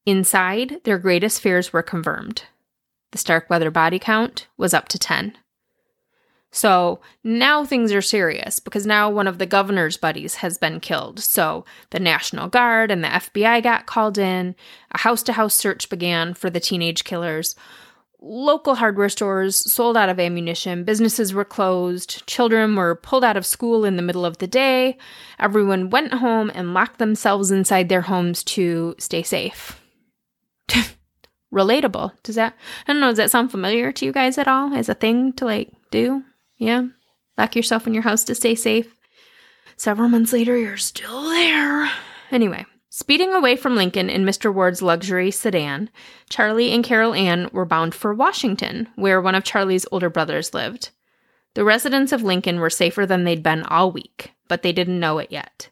Inside, 0.06 0.82
their 0.84 0.98
greatest 0.98 1.39
fears 1.39 1.72
were 1.72 1.84
confirmed. 1.84 2.43
The 3.12 3.18
Starkweather 3.18 3.72
body 3.72 3.99
count 3.99 4.47
was 4.58 4.74
up 4.74 4.88
to 4.89 4.99
10. 4.99 5.38
So 6.51 7.01
now 7.24 7.66
things 7.66 7.91
are 7.93 8.01
serious 8.01 8.60
because 8.60 8.86
now 8.86 9.10
one 9.10 9.28
of 9.28 9.38
the 9.38 9.45
governor's 9.45 9.97
buddies 9.97 10.36
has 10.36 10.58
been 10.58 10.80
killed. 10.80 11.20
So 11.20 11.66
the 11.91 11.99
National 11.99 12.47
Guard 12.47 12.89
and 12.89 13.03
the 13.03 13.10
FBI 13.10 13.62
got 13.62 13.86
called 13.86 14.18
in. 14.18 14.55
A 14.91 14.99
house 14.99 15.24
to 15.24 15.34
house 15.34 15.53
search 15.53 15.89
began 15.89 16.34
for 16.34 16.49
the 16.49 16.60
teenage 16.60 17.03
killers. 17.03 17.55
Local 18.20 18.76
hardware 18.76 19.10
stores 19.10 19.72
sold 19.72 19.95
out 19.95 20.10
of 20.10 20.20
ammunition, 20.20 20.84
businesses 20.84 21.36
were 21.36 21.45
closed, 21.45 22.26
children 22.26 22.76
were 22.76 22.95
pulled 22.95 23.24
out 23.24 23.38
of 23.38 23.45
school 23.45 23.86
in 23.86 23.95
the 23.95 24.01
middle 24.01 24.26
of 24.26 24.39
the 24.39 24.47
day. 24.47 24.97
Everyone 25.38 25.91
went 25.91 26.16
home 26.16 26.51
and 26.55 26.74
locked 26.74 26.97
themselves 26.97 27.51
inside 27.51 27.89
their 27.89 28.01
homes 28.01 28.43
to 28.45 28.95
stay 28.97 29.22
safe. 29.22 29.80
Relatable. 31.54 32.12
Does 32.24 32.36
that, 32.36 32.56
I 32.88 32.93
don't 32.93 33.02
know, 33.02 33.10
does 33.10 33.18
that 33.18 33.32
sound 33.32 33.52
familiar 33.52 33.91
to 33.91 34.06
you 34.06 34.12
guys 34.12 34.38
at 34.38 34.48
all 34.48 34.74
as 34.74 34.89
a 34.89 34.93
thing 34.93 35.34
to 35.34 35.45
like 35.45 35.72
do? 35.91 36.24
Yeah. 36.58 36.88
Lock 37.38 37.56
yourself 37.56 37.88
in 37.88 37.93
your 37.93 38.04
house 38.04 38.24
to 38.26 38.36
stay 38.36 38.56
safe. 38.56 38.93
Several 39.78 40.10
months 40.10 40.34
later, 40.34 40.58
you're 40.58 40.78
still 40.78 41.30
there. 41.30 41.89
Anyway, 42.32 42.66
speeding 42.89 43.34
away 43.34 43.56
from 43.56 43.76
Lincoln 43.76 44.10
in 44.10 44.26
Mr. 44.26 44.52
Ward's 44.52 44.82
luxury 44.82 45.30
sedan, 45.30 45.89
Charlie 46.30 46.72
and 46.72 46.84
Caril 46.84 47.14
Ann 47.14 47.50
were 47.54 47.66
bound 47.66 47.93
for 47.93 48.14
Washington, 48.14 48.89
where 48.95 49.22
one 49.22 49.36
of 49.36 49.43
Charlie's 49.43 49.86
older 49.91 50.10
brothers 50.10 50.54
lived. 50.54 50.89
The 51.54 51.64
residents 51.64 52.12
of 52.12 52.24
Lincoln 52.24 52.60
were 52.60 52.70
safer 52.70 53.06
than 53.06 53.24
they'd 53.24 53.43
been 53.43 53.64
all 53.64 53.91
week, 53.91 54.34
but 54.48 54.64
they 54.64 54.74
didn't 54.74 55.00
know 55.00 55.20
it 55.20 55.32
yet. 55.32 55.70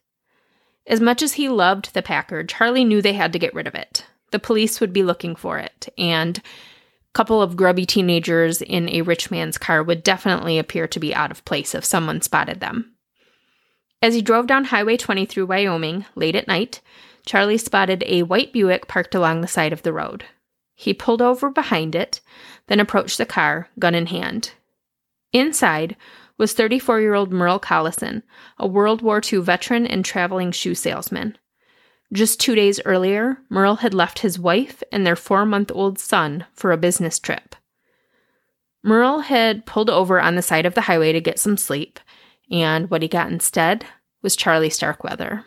As 0.88 1.02
much 1.02 1.24
as 1.24 1.34
he 1.34 1.50
loved 1.50 1.94
the 1.94 2.04
Packard, 2.04 2.48
Charlie 2.48 2.86
knew 2.86 3.02
they 3.02 3.14
had 3.14 3.34
to 3.34 3.40
get 3.40 3.54
rid 3.56 3.66
of 3.66 3.76
it. 3.76 4.06
The 4.36 4.40
police 4.40 4.82
would 4.82 4.92
be 4.92 5.02
looking 5.02 5.34
for 5.34 5.60
it, 5.60 5.88
and 5.98 6.40
a 6.40 6.42
couple 7.14 7.42
of 7.42 7.56
grubby 7.56 7.86
teenagers 7.86 8.62
in 8.62 8.90
a 8.90 9.02
rich 9.02 9.32
man's 9.32 9.58
car 9.58 9.82
would 9.82 10.04
definitely 10.04 10.60
appear 10.60 10.90
to 10.90 11.00
be 11.00 11.16
out 11.16 11.32
of 11.32 11.46
place 11.46 11.74
if 11.74 11.86
someone 11.86 12.22
spotted 12.22 12.60
them. 12.60 12.96
As 14.02 14.14
he 14.14 14.22
drove 14.22 14.46
down 14.46 14.66
Highway 14.66 14.98
20 14.98 15.26
through 15.26 15.46
Wyoming 15.46 16.04
late 16.16 16.36
at 16.36 16.50
night, 16.50 16.82
Charlie 17.26 17.58
spotted 17.58 18.04
a 18.06 18.24
white 18.24 18.52
Buick 18.52 18.90
parked 18.90 19.16
along 19.16 19.40
the 19.40 19.48
side 19.48 19.72
of 19.72 19.84
the 19.84 19.94
road. 19.94 20.26
He 20.74 20.94
pulled 20.94 21.22
over 21.22 21.50
behind 21.50 21.96
it, 21.96 22.20
then 22.68 22.82
approached 22.82 23.18
the 23.18 23.26
car, 23.26 23.70
gun 23.80 23.96
in 23.96 24.08
hand. 24.08 24.52
Inside 25.32 25.96
was 26.38 26.52
34 26.52 27.00
year 27.00 27.14
old 27.14 27.32
Merle 27.32 27.62
Collison, 27.62 28.22
a 28.58 28.68
World 28.68 29.02
War 29.02 29.22
II 29.24 29.40
veteran 29.40 29.88
and 29.88 30.04
traveling 30.04 30.52
shoe 30.52 30.76
salesman. 30.76 31.38
Just 32.14 32.40
two 32.40 32.56
days 32.56 32.80
earlier, 32.86 33.40
Merle 33.50 33.78
had 33.78 33.94
left 33.94 34.20
his 34.20 34.40
wife 34.40 34.84
and 34.92 35.06
their 35.06 35.16
four 35.16 35.46
month 35.46 35.72
old 35.74 36.00
son 36.00 36.46
for 36.54 36.72
a 36.72 36.78
business 36.78 37.20
trip. 37.20 37.56
Merle 38.84 39.22
had 39.22 39.66
pulled 39.66 39.90
over 39.90 40.22
on 40.22 40.36
the 40.36 40.42
side 40.42 40.66
of 40.66 40.76
the 40.76 40.82
highway 40.82 41.12
to 41.12 41.20
get 41.20 41.40
some 41.40 41.58
sleep, 41.58 42.00
and 42.52 42.90
what 42.90 43.02
he 43.02 43.08
got 43.08 43.32
instead 43.32 43.86
was 44.22 44.36
Charlie 44.36 44.70
Starkweather. 44.70 45.44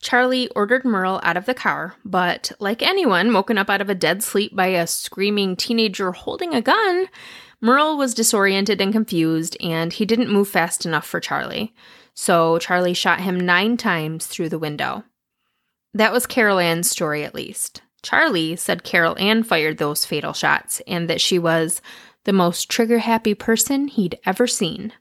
Charlie 0.00 0.48
ordered 0.56 0.84
Merle 0.84 1.20
out 1.22 1.36
of 1.36 1.44
the 1.44 1.54
car, 1.54 1.96
but 2.04 2.52
like 2.60 2.82
anyone 2.82 3.32
woken 3.32 3.58
up 3.58 3.68
out 3.68 3.80
of 3.80 3.90
a 3.90 3.94
dead 3.94 4.22
sleep 4.22 4.54
by 4.54 4.68
a 4.68 4.86
screaming 4.86 5.56
teenager 5.56 6.12
holding 6.12 6.54
a 6.54 6.62
gun, 6.62 7.08
Merle 7.60 7.98
was 7.98 8.14
disoriented 8.14 8.80
and 8.80 8.92
confused, 8.92 9.56
and 9.60 9.92
he 9.92 10.06
didn't 10.06 10.32
move 10.32 10.48
fast 10.48 10.86
enough 10.86 11.04
for 11.04 11.20
Charlie. 11.20 11.74
So 12.14 12.58
Charlie 12.58 12.94
shot 12.94 13.20
him 13.20 13.38
nine 13.38 13.76
times 13.76 14.26
through 14.26 14.48
the 14.48 14.58
window. 14.58 15.04
That 15.98 16.12
was 16.12 16.28
Caril 16.28 16.60
Ann's 16.60 16.88
story, 16.88 17.24
at 17.24 17.34
least. 17.34 17.82
Charlie 18.02 18.54
said 18.54 18.84
Caril 18.84 19.16
Ann 19.18 19.42
fired 19.42 19.78
those 19.78 20.04
fatal 20.04 20.32
shots 20.32 20.80
and 20.86 21.10
that 21.10 21.20
she 21.20 21.40
was 21.40 21.82
the 22.22 22.32
most 22.32 22.70
trigger 22.70 23.00
happy 23.00 23.34
person 23.34 23.88
he'd 23.88 24.16
ever 24.24 24.46
seen. 24.46 24.92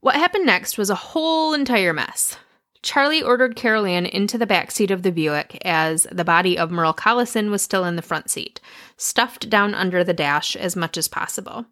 What 0.00 0.16
happened 0.16 0.44
next 0.44 0.76
was 0.76 0.90
a 0.90 0.96
whole 0.96 1.54
entire 1.54 1.92
mess. 1.92 2.36
Charlie 2.82 3.22
ordered 3.22 3.54
Caril 3.54 3.86
Ann 3.86 4.06
into 4.06 4.36
the 4.36 4.46
back 4.46 4.72
seat 4.72 4.90
of 4.90 5.04
the 5.04 5.12
Buick 5.12 5.56
as 5.64 6.04
the 6.10 6.24
body 6.24 6.58
of 6.58 6.72
Merle 6.72 6.92
Collison 6.92 7.48
was 7.48 7.62
still 7.62 7.84
in 7.84 7.94
the 7.94 8.02
front 8.02 8.28
seat, 8.28 8.60
stuffed 8.96 9.48
down 9.48 9.72
under 9.72 10.02
the 10.02 10.12
dash 10.12 10.56
as 10.56 10.74
much 10.74 10.98
as 10.98 11.06
possible. 11.06 11.64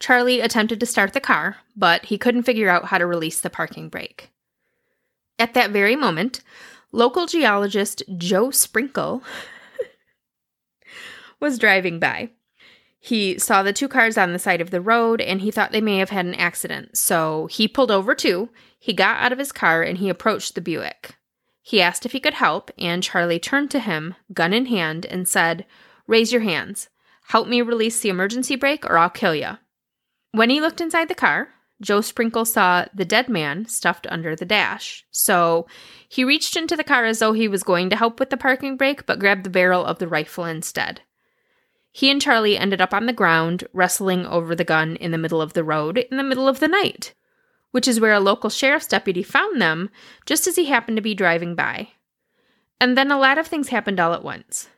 Charlie 0.00 0.40
attempted 0.40 0.80
to 0.80 0.86
start 0.86 1.12
the 1.12 1.20
car, 1.20 1.58
but 1.76 2.06
he 2.06 2.16
couldn't 2.16 2.44
figure 2.44 2.70
out 2.70 2.86
how 2.86 2.96
to 2.96 3.04
release 3.04 3.42
the 3.42 3.50
parking 3.50 3.90
brake. 3.90 4.30
At 5.38 5.54
that 5.54 5.72
very 5.72 5.96
moment, 5.96 6.40
Local 6.94 7.26
geologist 7.26 8.04
Joe 8.16 8.52
Sprinkle 8.52 9.20
was 11.40 11.58
driving 11.58 11.98
by. 11.98 12.30
He 13.00 13.36
saw 13.36 13.64
the 13.64 13.72
two 13.72 13.88
cars 13.88 14.16
on 14.16 14.32
the 14.32 14.38
side 14.38 14.60
of 14.60 14.70
the 14.70 14.80
road 14.80 15.20
and 15.20 15.40
he 15.40 15.50
thought 15.50 15.72
they 15.72 15.80
may 15.80 15.98
have 15.98 16.10
had 16.10 16.24
an 16.24 16.36
accident. 16.36 16.96
So 16.96 17.48
he 17.50 17.66
pulled 17.66 17.90
over 17.90 18.14
too. 18.14 18.48
He 18.78 18.92
got 18.92 19.20
out 19.20 19.32
of 19.32 19.40
his 19.40 19.50
car 19.50 19.82
and 19.82 19.98
he 19.98 20.08
approached 20.08 20.54
the 20.54 20.60
Buick. 20.60 21.16
He 21.62 21.82
asked 21.82 22.06
if 22.06 22.12
he 22.12 22.20
could 22.20 22.34
help, 22.34 22.70
and 22.78 23.02
Charlie 23.02 23.40
turned 23.40 23.72
to 23.72 23.80
him, 23.80 24.14
gun 24.32 24.52
in 24.52 24.66
hand, 24.66 25.04
and 25.04 25.26
said, 25.26 25.66
Raise 26.06 26.30
your 26.30 26.42
hands. 26.42 26.90
Help 27.26 27.48
me 27.48 27.60
release 27.60 27.98
the 27.98 28.08
emergency 28.08 28.54
brake 28.54 28.84
or 28.88 28.98
I'll 28.98 29.10
kill 29.10 29.34
you. 29.34 29.58
When 30.30 30.48
he 30.48 30.60
looked 30.60 30.80
inside 30.80 31.08
the 31.08 31.16
car, 31.16 31.48
Joe 31.84 32.00
Sprinkle 32.00 32.44
saw 32.44 32.86
the 32.94 33.04
dead 33.04 33.28
man 33.28 33.66
stuffed 33.66 34.06
under 34.08 34.34
the 34.34 34.44
dash. 34.44 35.04
So 35.10 35.66
he 36.08 36.24
reached 36.24 36.56
into 36.56 36.76
the 36.76 36.82
car 36.82 37.04
as 37.04 37.18
though 37.18 37.34
he 37.34 37.46
was 37.46 37.62
going 37.62 37.90
to 37.90 37.96
help 37.96 38.18
with 38.18 38.30
the 38.30 38.36
parking 38.36 38.76
brake, 38.76 39.06
but 39.06 39.18
grabbed 39.18 39.44
the 39.44 39.50
barrel 39.50 39.84
of 39.84 39.98
the 39.98 40.08
rifle 40.08 40.44
instead. 40.44 41.02
He 41.92 42.10
and 42.10 42.20
Charlie 42.20 42.58
ended 42.58 42.80
up 42.80 42.92
on 42.92 43.06
the 43.06 43.12
ground, 43.12 43.64
wrestling 43.72 44.26
over 44.26 44.56
the 44.56 44.64
gun 44.64 44.96
in 44.96 45.12
the 45.12 45.18
middle 45.18 45.40
of 45.40 45.52
the 45.52 45.62
road 45.62 45.98
in 45.98 46.16
the 46.16 46.24
middle 46.24 46.48
of 46.48 46.58
the 46.58 46.66
night, 46.66 47.14
which 47.70 47.86
is 47.86 48.00
where 48.00 48.14
a 48.14 48.20
local 48.20 48.50
sheriff's 48.50 48.88
deputy 48.88 49.22
found 49.22 49.60
them 49.60 49.90
just 50.26 50.48
as 50.48 50.56
he 50.56 50.64
happened 50.64 50.96
to 50.96 51.02
be 51.02 51.14
driving 51.14 51.54
by. 51.54 51.90
And 52.80 52.98
then 52.98 53.12
a 53.12 53.18
lot 53.18 53.38
of 53.38 53.46
things 53.46 53.68
happened 53.68 54.00
all 54.00 54.12
at 54.12 54.24
once. 54.24 54.68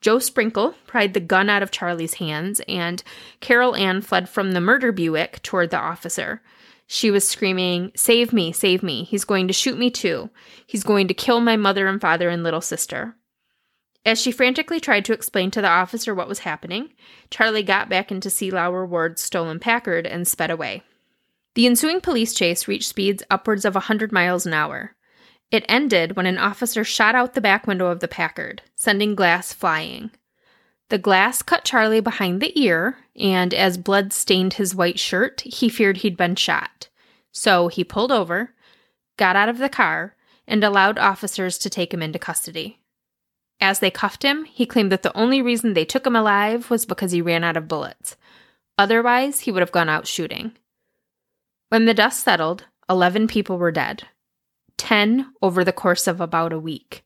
Joe 0.00 0.18
Sprinkle 0.18 0.74
pried 0.86 1.14
the 1.14 1.20
gun 1.20 1.50
out 1.50 1.62
of 1.62 1.70
Charlie's 1.70 2.14
hands, 2.14 2.60
and 2.68 3.02
Caril 3.40 3.74
Ann 3.76 4.00
fled 4.00 4.28
from 4.28 4.52
the 4.52 4.60
murder 4.60 4.92
Buick 4.92 5.42
toward 5.42 5.70
the 5.70 5.78
officer. 5.78 6.40
She 6.86 7.10
was 7.10 7.28
screaming, 7.28 7.92
Save 7.94 8.32
me, 8.32 8.52
save 8.52 8.82
me. 8.82 9.04
He's 9.04 9.24
going 9.24 9.48
to 9.48 9.52
shoot 9.52 9.78
me 9.78 9.90
too. 9.90 10.30
He's 10.66 10.84
going 10.84 11.08
to 11.08 11.14
kill 11.14 11.40
my 11.40 11.56
mother 11.56 11.86
and 11.86 12.00
father 12.00 12.28
and 12.28 12.42
little 12.42 12.60
sister. 12.60 13.16
As 14.06 14.20
she 14.20 14.32
frantically 14.32 14.80
tried 14.80 15.04
to 15.04 15.12
explain 15.12 15.50
to 15.50 15.60
the 15.60 15.68
officer 15.68 16.14
what 16.14 16.28
was 16.28 16.38
happening, 16.40 16.94
Charlie 17.30 17.62
got 17.62 17.90
back 17.90 18.10
into 18.10 18.30
C. 18.30 18.50
Lauer 18.50 18.86
Ward's 18.86 19.20
stolen 19.20 19.58
Packard 19.58 20.06
and 20.06 20.26
sped 20.26 20.50
away. 20.50 20.82
The 21.54 21.66
ensuing 21.66 22.00
police 22.00 22.32
chase 22.32 22.68
reached 22.68 22.88
speeds 22.88 23.22
upwards 23.30 23.64
of 23.64 23.74
a 23.74 23.80
100 23.80 24.12
miles 24.12 24.46
an 24.46 24.54
hour. 24.54 24.94
It 25.50 25.64
ended 25.68 26.14
when 26.14 26.26
an 26.26 26.38
officer 26.38 26.84
shot 26.84 27.14
out 27.14 27.34
the 27.34 27.40
back 27.40 27.66
window 27.66 27.86
of 27.86 28.00
the 28.00 28.08
Packard, 28.08 28.62
sending 28.74 29.14
glass 29.14 29.52
flying. 29.52 30.10
The 30.90 30.98
glass 30.98 31.42
cut 31.42 31.64
Charlie 31.64 32.00
behind 32.00 32.40
the 32.40 32.58
ear, 32.58 32.98
and 33.16 33.52
as 33.54 33.78
blood 33.78 34.12
stained 34.12 34.54
his 34.54 34.74
white 34.74 34.98
shirt, 34.98 35.42
he 35.42 35.68
feared 35.68 35.98
he'd 35.98 36.16
been 36.16 36.36
shot. 36.36 36.88
So 37.32 37.68
he 37.68 37.84
pulled 37.84 38.12
over, 38.12 38.54
got 39.16 39.36
out 39.36 39.48
of 39.48 39.58
the 39.58 39.68
car, 39.68 40.16
and 40.46 40.64
allowed 40.64 40.98
officers 40.98 41.58
to 41.58 41.70
take 41.70 41.92
him 41.92 42.02
into 42.02 42.18
custody. 42.18 42.78
As 43.60 43.80
they 43.80 43.90
cuffed 43.90 44.22
him, 44.22 44.44
he 44.44 44.66
claimed 44.66 44.92
that 44.92 45.02
the 45.02 45.16
only 45.16 45.42
reason 45.42 45.74
they 45.74 45.84
took 45.84 46.06
him 46.06 46.16
alive 46.16 46.70
was 46.70 46.86
because 46.86 47.12
he 47.12 47.20
ran 47.20 47.44
out 47.44 47.56
of 47.56 47.68
bullets. 47.68 48.16
Otherwise, 48.78 49.40
he 49.40 49.50
would 49.50 49.60
have 49.60 49.72
gone 49.72 49.88
out 49.88 50.06
shooting. 50.06 50.52
When 51.68 51.84
the 51.84 51.94
dust 51.94 52.22
settled, 52.22 52.64
11 52.88 53.26
people 53.26 53.58
were 53.58 53.72
dead, 53.72 54.04
10 54.78 55.32
over 55.42 55.62
the 55.62 55.72
course 55.72 56.06
of 56.06 56.20
about 56.20 56.52
a 56.52 56.58
week. 56.58 57.04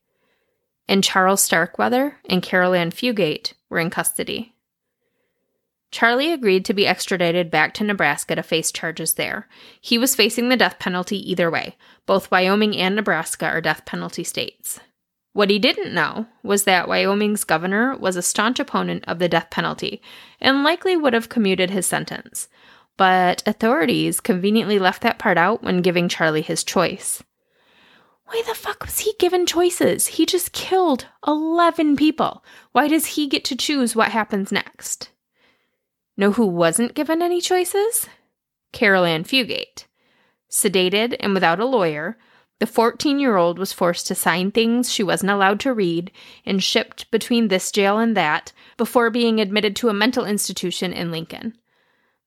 And 0.87 1.03
Charles 1.03 1.41
Starkweather 1.41 2.17
and 2.29 2.41
Caril 2.41 2.73
Ann 2.73 2.91
Fugate 2.91 3.53
were 3.69 3.79
in 3.79 3.89
custody. 3.89 4.53
Charlie 5.91 6.33
agreed 6.33 6.65
to 6.65 6.73
be 6.73 6.87
extradited 6.87 7.51
back 7.51 7.73
to 7.75 7.83
Nebraska 7.83 8.35
to 8.35 8.41
face 8.41 8.71
charges 8.71 9.13
there. 9.13 9.47
He 9.79 9.99
was 9.99 10.15
facing 10.15 10.49
the 10.49 10.57
death 10.57 10.79
penalty 10.79 11.17
either 11.31 11.51
way. 11.51 11.77
Both 12.07 12.31
Wyoming 12.31 12.75
and 12.75 12.95
Nebraska 12.95 13.45
are 13.45 13.61
death 13.61 13.85
penalty 13.85 14.23
states. 14.23 14.79
What 15.33 15.51
he 15.51 15.59
didn't 15.59 15.93
know 15.93 16.27
was 16.41 16.63
that 16.63 16.87
Wyoming's 16.87 17.43
governor 17.43 17.95
was 17.95 18.15
a 18.15 18.21
staunch 18.23 18.59
opponent 18.59 19.03
of 19.07 19.19
the 19.19 19.29
death 19.29 19.49
penalty 19.51 20.01
and 20.41 20.63
likely 20.63 20.97
would 20.97 21.13
have 21.13 21.29
commuted 21.29 21.69
his 21.69 21.85
sentence. 21.85 22.47
But 22.97 23.41
authorities 23.47 24.19
conveniently 24.19 24.79
left 24.79 25.01
that 25.03 25.19
part 25.19 25.37
out 25.37 25.63
when 25.63 25.81
giving 25.81 26.09
Charlie 26.09 26.41
his 26.41 26.63
choice. 26.63 27.23
Why 28.33 28.41
the 28.47 28.55
fuck 28.55 28.83
was 28.83 28.97
he 28.97 29.13
given 29.19 29.45
choices? 29.45 30.07
He 30.07 30.25
just 30.25 30.53
killed 30.53 31.05
11 31.27 31.95
people. 31.95 32.43
Why 32.71 32.87
does 32.87 33.05
he 33.05 33.27
get 33.27 33.45
to 33.45 33.55
choose 33.55 33.95
what 33.95 34.09
happens 34.09 34.51
next? 34.51 35.11
Know 36.17 36.31
who 36.31 36.47
wasn't 36.47 36.95
given 36.95 37.21
any 37.21 37.39
choices? 37.39 38.07
Caril 38.71 39.05
Ann 39.05 39.23
Fugate. 39.23 39.85
Sedated 40.49 41.15
and 41.19 41.35
without 41.35 41.59
a 41.59 41.65
lawyer, 41.65 42.17
The 42.59 42.65
14 42.65 43.19
year 43.19 43.37
old 43.37 43.59
was 43.59 43.71
forced 43.71 44.07
to 44.07 44.15
sign 44.15 44.49
things 44.49 44.91
she 44.91 45.03
wasn't 45.03 45.29
allowed 45.29 45.59
to 45.59 45.71
read 45.71 46.11
and 46.43 46.63
shipped 46.63 47.11
between 47.11 47.49
this 47.49 47.71
jail 47.71 47.99
and 47.99 48.17
that 48.17 48.51
before 48.77 49.11
being 49.11 49.39
admitted 49.39 49.75
to 49.75 49.89
a 49.89 49.93
mental 49.93 50.25
institution 50.25 50.91
in 50.91 51.11
Lincoln. 51.11 51.55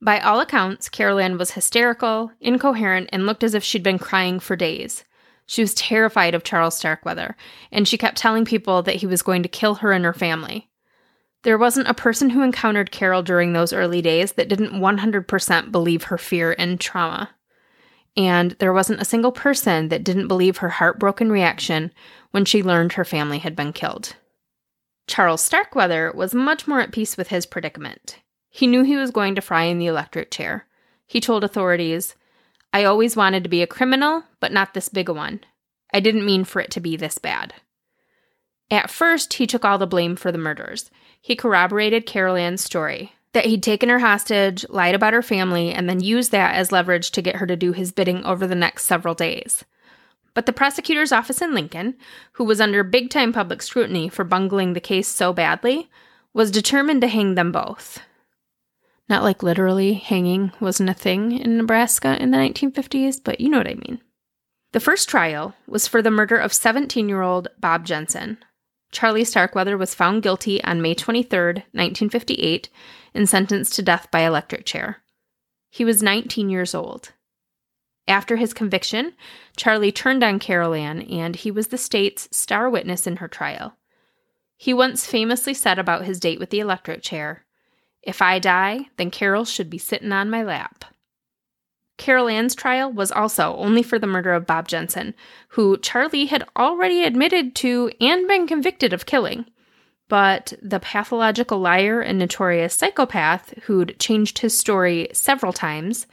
By 0.00 0.20
all 0.20 0.38
accounts, 0.38 0.88
Caril 0.88 1.18
Ann 1.18 1.36
was 1.36 1.50
hysterical, 1.50 2.30
incoherent, 2.40 3.11
and 3.12 3.26
looked 3.26 3.42
as 3.42 3.54
if 3.54 3.64
she'd 3.64 3.82
been 3.82 3.98
crying 3.98 4.38
for 4.38 4.54
days. 4.54 5.02
She 5.47 5.62
was 5.62 5.74
terrified 5.74 6.34
of 6.34 6.44
Charles 6.44 6.76
Starkweather, 6.76 7.36
and 7.70 7.86
she 7.86 7.97
kept 7.97 8.18
telling 8.18 8.44
people 8.44 8.82
that 8.82 8.97
he 8.97 9.07
was 9.07 9.22
going 9.22 9.42
to 9.44 9.49
kill 9.49 9.76
her 9.76 9.92
and 9.92 10.05
her 10.05 10.12
family. 10.12 10.68
There 11.42 11.57
wasn't 11.57 11.88
a 11.88 11.94
person 11.94 12.30
who 12.30 12.42
encountered 12.42 12.90
Caril 12.90 13.22
during 13.22 13.53
those 13.53 13.72
early 13.72 14.03
days 14.03 14.32
that 14.32 14.49
didn't 14.49 14.72
100% 14.72 15.70
believe 15.70 16.05
her 16.05 16.18
fear 16.18 16.57
and 16.59 16.80
trauma. 16.80 17.30
And 18.16 18.53
there 18.59 18.72
wasn't 18.72 19.01
a 19.01 19.05
single 19.05 19.30
person 19.30 19.88
that 19.88 20.03
didn't 20.03 20.26
believe 20.26 20.57
her 20.57 20.70
heartbroken 20.70 21.30
reaction 21.30 21.92
when 22.32 22.44
she 22.44 22.62
learned 22.62 22.94
her 22.94 23.05
family 23.05 23.38
had 23.38 23.55
been 23.55 23.72
killed. 23.72 24.16
Charles 25.07 25.44
Starkweather 25.44 26.12
was 26.12 26.34
much 26.34 26.66
more 26.66 26.80
at 26.80 26.90
peace 26.90 27.16
with 27.16 27.28
his 27.28 27.47
predicament. 27.47 28.18
He 28.49 28.66
knew 28.66 28.82
he 28.82 28.97
was 28.97 29.11
going 29.12 29.36
to 29.36 29.40
fry 29.40 29.64
in 29.64 29.78
the 29.78 29.86
electric 29.86 30.32
chair. 30.32 30.66
He 31.07 31.20
told 31.20 31.44
authorities, 31.44 32.16
I 32.77 32.85
always 32.85 33.16
wanted 33.16 33.43
to 33.43 33.49
be 33.49 33.62
a 33.62 33.66
criminal, 33.66 34.24
but 34.39 34.53
not 34.53 34.74
this 34.74 34.91
big 34.91 35.09
a 35.09 35.14
one. 35.14 35.41
I 35.95 36.01
didn't 36.01 36.27
mean 36.27 36.45
for 36.45 36.61
it 36.61 36.70
to 36.72 36.81
be 36.81 36.95
this 36.95 37.16
bad. 37.16 37.55
At 38.70 38.91
first, 38.91 39.33
he 39.33 39.47
took 39.47 39.64
all 39.64 39.79
the 39.79 39.87
blame 39.87 40.14
for 40.14 40.31
the 40.31 40.37
murders. 40.37 40.91
He 41.18 41.37
corroborated 41.37 42.05
Caril 42.05 42.37
Ann's 42.37 42.62
story 42.62 43.14
that 43.33 43.47
he'd 43.47 43.62
taken 43.62 43.89
her 43.89 44.01
hostage, 44.01 44.68
lied 44.68 44.95
about 44.95 45.14
her 45.14 45.22
family, 45.22 45.72
and 45.72 45.89
then 45.89 46.01
used 46.01 46.33
that 46.33 46.55
as 46.55 46.70
leverage 46.70 47.12
to 47.12 47.22
get 47.22 47.37
her 47.37 47.47
to 47.47 47.57
do 47.57 47.72
his 47.72 47.93
bidding 47.93 48.22
over 48.27 48.47
the 48.47 48.55
next 48.55 48.85
several 48.85 49.14
days. 49.14 49.64
But 50.35 50.45
the 50.45 50.53
prosecutor's 50.53 51.12
office 51.12 51.41
in 51.41 51.55
Lincoln, 51.55 51.95
who 52.33 52.45
was 52.45 52.61
under 52.61 52.85
big 52.85 53.09
time 53.09 53.33
public 53.33 53.62
scrutiny 53.62 54.11
for 54.11 54.22
bungling 54.22 54.74
the 54.74 54.81
case 54.81 55.09
so 55.09 55.33
badly, 55.33 55.89
was 56.35 56.51
determined 56.51 57.01
to 57.01 57.09
hang 57.09 57.37
them 57.37 57.53
both. 57.53 58.01
Not 59.09 59.22
like 59.22 59.42
literally 59.42 59.94
hanging 59.94 60.52
wasn't 60.61 60.90
a 60.90 60.94
thing 60.94 61.32
in 61.32 61.57
Nebraska 61.57 62.20
in 62.20 62.32
the 62.32 62.38
1950s, 62.38 63.20
but 63.22 63.40
you 63.40 63.48
know 63.48 63.59
what 63.59 63.68
I 63.68 63.74
mean. 63.74 64.00
The 64.72 64.80
first 64.80 65.09
trial 65.09 65.54
was 65.66 65.86
for 65.86 66.02
the 66.02 66.11
murder 66.11 66.36
of 66.36 66.52
17 66.52 67.09
year 67.09 67.22
old 67.22 67.48
Bob 67.59 67.86
Jensen. 67.86 68.38
Charlie 68.90 69.24
Starkweather 69.24 69.76
was 69.76 69.94
found 69.94 70.22
guilty 70.22 70.62
on 70.64 70.82
May 70.82 70.94
23, 70.94 71.38
1958, 71.72 72.68
and 73.14 73.28
sentenced 73.28 73.74
to 73.74 73.82
death 73.82 74.09
by 74.11 74.20
electric 74.20 74.64
chair. 74.64 75.02
He 75.70 75.84
was 75.84 76.02
19 76.02 76.50
years 76.50 76.74
old. 76.74 77.12
After 78.09 78.36
his 78.36 78.54
conviction, 78.54 79.14
Charlie 79.57 79.92
turned 79.92 80.22
on 80.22 80.38
Caril 80.38 80.74
Ann, 80.74 81.02
and 81.02 81.34
he 81.34 81.50
was 81.50 81.68
the 81.68 81.78
state's 81.78 82.28
star 82.30 82.70
witness 82.70 83.07
in 83.07 83.16
her 83.16 83.28
trial. 83.28 83.76
He 84.57 84.72
once 84.72 85.07
famously 85.07 85.54
said 85.54 85.78
about 85.78 86.04
his 86.04 86.20
date 86.20 86.38
with 86.38 86.50
the 86.50 86.61
electric 86.61 87.02
chair 87.02 87.45
if 88.07 88.22
I 88.22 88.38
die, 88.38 88.88
then 88.96 89.11
Caril 89.11 89.44
should 89.44 89.68
be 89.68 89.78
sitting 89.78 90.12
on 90.12 90.30
my 90.30 90.42
lap. 90.42 90.84
Caril 91.98 92.28
Ann's 92.28 92.54
trial 92.54 92.92
was 92.92 93.11
also 93.11 93.57
only 93.57 93.82
for 93.82 93.98
the 93.98 94.07
murder 94.07 94.32
of 94.32 94.46
Bob 94.46 94.68
Jensen, 94.68 95.14
who 95.48 95.76
Charlie 95.78 96.26
had 96.26 96.46
already 96.57 97.02
admitted 97.02 97.54
to 97.57 97.90
and 98.00 98.28
been 98.28 98.46
convicted 98.46 98.92
of 98.92 99.07
killing. 99.07 99.46
But 100.09 100.52
the 100.62 100.78
pathological 100.78 101.59
liar 101.59 102.00
and 102.00 102.18
notorious 102.18 102.74
psychopath, 102.74 103.54
who'd 103.64 103.98
changed 103.98 104.38
his 104.38 104.57
story 104.57 105.09
several 105.12 105.52
times, 105.52 106.07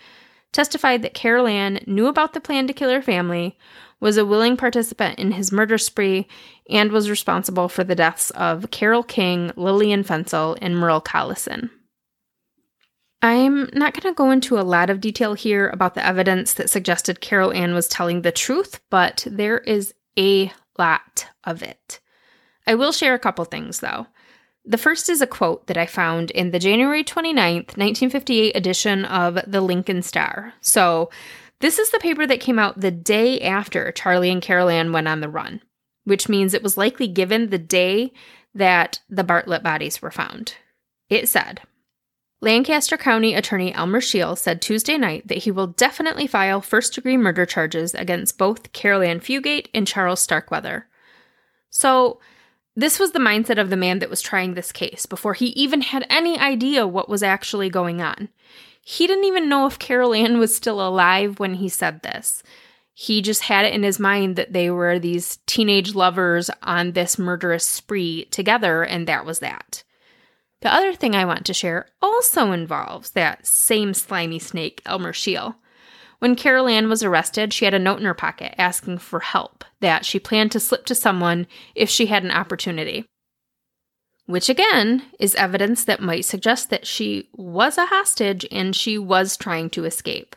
testified 0.52 1.02
that 1.02 1.14
Caril 1.14 1.48
Ann 1.48 1.80
knew 1.86 2.08
about 2.08 2.34
the 2.34 2.42
plan 2.42 2.66
to 2.68 2.74
kill 2.74 2.90
her 2.90 3.02
family, 3.02 3.58
was 4.00 4.18
a 4.18 4.26
willing 4.26 4.58
participant 4.58 5.20
in 5.20 5.32
his 5.32 5.52
murder 5.52 5.78
spree, 5.78 6.28
and 6.70 6.92
was 6.92 7.10
responsible 7.10 7.70
for 7.70 7.84
the 7.84 7.96
deaths 7.96 8.32
of 8.32 8.72
Carol 8.72 9.04
King, 9.04 9.52
Lillian 9.56 10.04
Fensel, 10.04 10.58
and 10.62 10.78
Merle 10.78 11.02
Collison. 11.02 11.70
I'm 13.24 13.70
not 13.72 13.94
going 13.94 14.14
to 14.14 14.18
go 14.18 14.32
into 14.32 14.60
a 14.60 14.68
lot 14.68 14.90
of 14.90 15.00
detail 15.00 15.34
here 15.34 15.70
about 15.70 15.96
the 15.96 16.06
evidence 16.06 16.56
that 16.56 16.70
suggested 16.70 17.22
Caril 17.22 17.54
Ann 17.54 17.74
was 17.74 17.88
telling 17.88 18.22
the 18.22 18.34
truth, 18.34 18.82
but 18.90 19.26
there 19.32 19.60
is 19.60 19.94
a 20.20 20.52
lot 20.78 21.28
of 21.46 21.64
it. 21.64 22.02
I 22.68 22.76
will 22.76 22.92
share 22.92 23.14
a 23.14 23.20
couple 23.20 23.46
things 23.46 23.80
though. 23.80 24.08
The 24.66 24.78
first 24.78 25.08
is 25.08 25.22
a 25.22 25.28
quote 25.28 25.68
that 25.68 25.78
I 25.78 25.86
found 25.86 26.32
in 26.32 26.52
the 26.52 26.60
January 26.60 27.02
29th, 27.02 27.78
1958 27.78 28.56
edition 28.58 29.06
of 29.06 29.40
the 29.48 29.62
Lincoln 29.62 30.02
Star. 30.02 30.54
So, 30.60 31.10
this 31.60 31.80
is 31.80 31.92
the 31.92 32.00
paper 32.00 32.28
that 32.28 32.42
came 32.42 32.60
out 32.60 32.82
the 32.82 32.92
day 32.92 33.40
after 33.40 33.94
Charlie 33.94 34.32
and 34.32 34.42
Caril 34.42 34.68
Ann 34.68 34.92
went 34.92 35.08
on 35.08 35.22
the 35.22 35.30
run, 35.30 35.62
which 36.04 36.28
means 36.28 36.54
it 36.54 36.64
was 36.64 36.78
likely 36.78 37.08
given 37.08 37.50
the 37.50 37.58
day 37.58 38.12
that 38.54 39.00
the 39.10 39.24
Bartlett 39.24 39.64
bodies 39.64 40.02
were 40.02 40.12
found. 40.12 40.56
It 41.10 41.30
said, 41.30 41.62
Lancaster 42.44 42.98
County 42.98 43.34
Attorney 43.34 43.74
Elmer 43.74 44.02
Scheel 44.02 44.36
said 44.36 44.62
Tuesday 44.62 44.98
night 44.98 45.26
that 45.30 45.38
he 45.38 45.50
will 45.50 45.68
definitely 45.68 46.28
file 46.28 46.60
first 46.60 46.94
degree 46.94 47.16
murder 47.16 47.46
charges 47.46 47.96
against 47.96 48.38
both 48.38 48.74
Caril 48.74 49.02
Ann 49.02 49.22
Fugate 49.22 49.68
and 49.74 49.88
Charles 49.88 50.20
Starkweather. 50.20 50.88
So, 51.70 52.20
this 52.76 53.00
was 53.00 53.14
the 53.14 53.20
mindset 53.20 53.62
of 53.62 53.70
the 53.70 53.78
man 53.78 54.00
that 54.00 54.10
was 54.10 54.22
trying 54.22 54.56
this 54.56 54.74
case 54.74 55.06
before 55.06 55.36
he 55.36 55.48
even 55.52 55.80
had 55.80 56.06
any 56.10 56.38
idea 56.38 56.86
what 56.86 57.08
was 57.08 57.24
actually 57.24 57.70
going 57.70 58.02
on. 58.02 58.28
He 58.84 59.08
didn't 59.08 59.24
even 59.24 59.48
know 59.48 59.66
if 59.66 59.80
Caril 59.80 60.14
Ann 60.14 60.38
was 60.38 60.54
still 60.54 60.86
alive 60.86 61.40
when 61.40 61.54
he 61.54 61.70
said 61.70 62.02
this. 62.02 62.44
He 62.94 63.22
just 63.22 63.44
had 63.44 63.64
it 63.64 63.74
in 63.74 63.84
his 63.84 64.00
mind 64.00 64.36
that 64.36 64.52
they 64.52 64.70
were 64.70 65.00
these 65.00 65.38
teenage 65.46 65.96
lovers 65.96 66.50
on 66.62 66.92
this 66.92 67.18
murderous 67.18 67.66
spree 67.66 68.26
together, 68.26 68.84
and 68.84 69.08
that 69.08 69.26
was 69.26 69.40
that. 69.40 69.86
The 70.64 70.74
other 70.74 70.94
thing 70.94 71.14
I 71.14 71.26
want 71.26 71.46
to 71.48 71.54
share 71.54 71.88
also 72.02 72.54
involves 72.54 73.10
that 73.12 73.46
same 73.46 73.94
slimy 73.94 74.40
snake, 74.40 74.82
Elmer 74.86 75.12
Scheel. 75.12 75.58
When 76.20 76.38
Caril 76.38 76.70
Ann 76.70 76.88
was 76.88 77.04
arrested, 77.04 77.52
she 77.52 77.66
had 77.66 77.74
a 77.74 77.80
note 77.80 78.00
in 78.00 78.06
her 78.06 78.14
pocket 78.14 78.56
asking 78.58 79.00
for 79.00 79.20
help 79.20 79.66
that 79.82 80.06
she 80.06 80.20
planned 80.20 80.54
to 80.54 80.62
slip 80.62 80.86
to 80.86 80.96
someone 80.96 81.48
if 81.76 81.90
she 81.90 82.06
had 82.06 82.24
an 82.24 82.32
opportunity. 82.32 83.06
Which 84.26 84.48
again 84.48 85.04
is 85.20 85.36
evidence 85.36 85.84
that 85.84 86.00
might 86.00 86.24
suggest 86.24 86.70
that 86.70 86.88
she 86.88 87.28
was 87.34 87.78
a 87.78 87.88
hostage 87.88 88.46
and 88.50 88.74
she 88.74 88.98
was 88.98 89.36
trying 89.36 89.70
to 89.72 89.84
escape. 89.84 90.34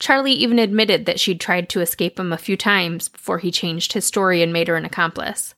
Charlie 0.00 0.32
even 0.32 0.58
admitted 0.58 1.06
that 1.06 1.20
she'd 1.20 1.40
tried 1.40 1.68
to 1.68 1.80
escape 1.80 2.18
him 2.18 2.32
a 2.32 2.36
few 2.36 2.56
times 2.56 3.08
before 3.08 3.38
he 3.38 3.52
changed 3.52 3.92
his 3.92 4.04
story 4.04 4.42
and 4.42 4.52
made 4.52 4.66
her 4.66 4.74
an 4.74 4.84
accomplice. 4.84 5.54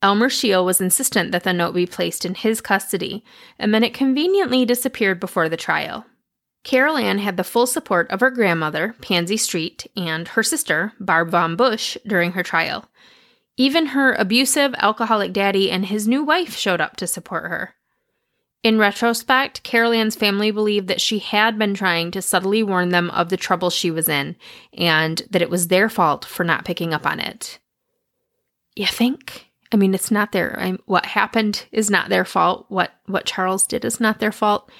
Elmer 0.00 0.28
Scheel 0.28 0.64
was 0.64 0.80
insistent 0.80 1.32
that 1.32 1.42
the 1.42 1.52
note 1.52 1.74
be 1.74 1.86
placed 1.86 2.24
in 2.24 2.34
his 2.34 2.60
custody, 2.60 3.24
and 3.58 3.74
then 3.74 3.82
it 3.82 3.94
conveniently 3.94 4.64
disappeared 4.64 5.18
before 5.18 5.48
the 5.48 5.56
trial. 5.56 6.06
Caril 6.64 6.96
Ann 6.96 7.18
had 7.18 7.36
the 7.36 7.44
full 7.44 7.66
support 7.66 8.10
of 8.10 8.20
her 8.20 8.30
grandmother, 8.30 8.94
Pansy 9.00 9.36
Street, 9.36 9.86
and 9.96 10.28
her 10.28 10.42
sister, 10.42 10.92
Barb 11.00 11.30
Von 11.30 11.56
Busch, 11.56 11.96
during 12.06 12.32
her 12.32 12.42
trial. 12.42 12.88
Even 13.56 13.86
her 13.86 14.12
abusive, 14.12 14.74
alcoholic 14.78 15.32
daddy 15.32 15.70
and 15.70 15.86
his 15.86 16.06
new 16.06 16.22
wife 16.22 16.54
showed 16.54 16.80
up 16.80 16.96
to 16.96 17.06
support 17.06 17.44
her. 17.44 17.74
In 18.62 18.78
retrospect, 18.78 19.62
Caril 19.62 19.92
Ann's 19.92 20.14
family 20.16 20.50
believed 20.50 20.88
that 20.88 21.00
she 21.00 21.20
had 21.20 21.58
been 21.58 21.74
trying 21.74 22.10
to 22.12 22.22
subtly 22.22 22.62
warn 22.62 22.90
them 22.90 23.10
of 23.10 23.30
the 23.30 23.36
trouble 23.36 23.70
she 23.70 23.90
was 23.90 24.08
in, 24.08 24.36
and 24.72 25.22
that 25.30 25.42
it 25.42 25.50
was 25.50 25.68
their 25.68 25.88
fault 25.88 26.24
for 26.24 26.44
not 26.44 26.64
picking 26.64 26.92
up 26.92 27.06
on 27.06 27.18
it. 27.18 27.58
You 28.76 28.86
think? 28.86 29.47
I 29.72 29.76
mean, 29.76 29.94
it's 29.94 30.10
not 30.10 30.32
their 30.32 30.58
I, 30.58 30.78
what 30.86 31.06
happened 31.06 31.66
is 31.72 31.90
not 31.90 32.08
their 32.08 32.24
fault. 32.24 32.66
What 32.68 32.92
what 33.06 33.26
Charles 33.26 33.66
did 33.66 33.84
is 33.84 34.00
not 34.00 34.18
their 34.18 34.32
fault. 34.32 34.70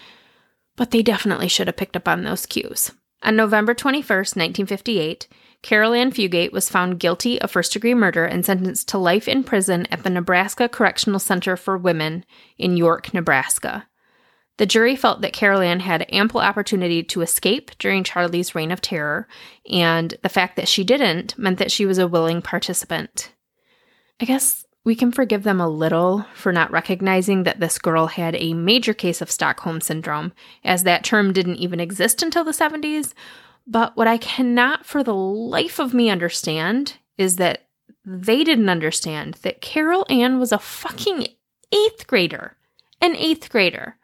But 0.77 0.93
they 0.93 1.03
definitely 1.03 1.49
should 1.49 1.67
have 1.67 1.77
picked 1.77 1.97
up 1.97 2.07
on 2.07 2.23
those 2.23 2.47
cues. 2.47 2.93
On 3.25 3.35
November 3.35 3.75
21st, 3.75 4.37
1958, 4.37 5.27
Caril 5.61 5.93
Ann 5.93 6.13
Fugate 6.13 6.53
was 6.53 6.71
found 6.71 7.01
guilty 7.01 7.41
of 7.41 7.51
first 7.51 7.73
degree 7.73 7.95
murder 7.95 8.25
and 8.25 8.47
sentenced 8.47 8.89
to 8.89 8.99
life 8.99 9.27
in 9.27 9.43
prison 9.43 9.87
at 9.91 10.05
the 10.05 10.11
Nebraska 10.11 10.69
Correctional 10.69 11.19
Center 11.19 11.57
for 11.57 11.77
Women 11.77 12.25
in 12.57 12.77
York, 12.77 13.13
Nebraska. 13.13 13.89
The 14.59 14.67
jury 14.67 14.97
felt 14.97 15.21
that 15.21 15.33
Caril 15.33 15.61
Ann 15.61 15.81
had 15.81 16.07
ample 16.13 16.41
opportunity 16.41 17.03
to 17.05 17.23
escape 17.23 17.73
during 17.79 18.05
Charlie's 18.05 18.55
reign 18.55 18.71
of 18.71 18.81
terror, 18.81 19.29
and 19.71 20.15
the 20.23 20.29
fact 20.29 20.57
that 20.57 20.69
she 20.69 20.85
didn't 20.85 21.37
meant 21.39 21.59
that 21.59 21.73
she 21.73 21.87
was 21.87 21.99
a 21.99 22.09
willing 22.09 22.43
participant. 22.43 23.33
I 24.21 24.25
guess 24.25 24.65
we 24.85 24.95
can 24.95 25.13
forgive 25.13 25.43
them 25.43 25.61
a 25.61 25.69
little 25.69 26.25
for 26.35 26.53
not 26.53 26.71
recognizing 26.71 27.43
that 27.43 27.61
this 27.61 27.79
girl 27.79 28.07
had 28.07 28.35
a 28.37 28.55
major 28.55 28.95
case 28.95 29.21
of 29.21 29.31
Stockholm 29.31 29.81
Syndrome, 29.81 30.33
as 30.65 30.85
that 30.85 31.05
term 31.05 31.33
didn't 31.33 31.57
even 31.57 31.81
exist 31.81 32.23
until 32.23 32.45
the 32.45 32.53
70s. 32.53 33.13
But 33.67 33.97
what 33.97 34.09
I 34.09 34.17
cannot 34.17 34.87
for 34.87 35.05
the 35.05 35.15
life 35.15 35.79
of 35.79 35.93
me 35.93 36.09
understand 36.09 36.95
is 37.19 37.37
that 37.37 37.69
they 38.05 38.43
didn't 38.45 38.71
understand 38.71 39.35
that 39.43 39.61
Caril 39.61 40.07
Ann 40.09 40.39
was 40.39 40.53
a 40.53 40.59
fucking 40.59 41.27
eighth 41.73 42.07
grader. 42.07 42.57
An 43.01 43.15
eighth 43.17 43.51
grader. 43.51 43.97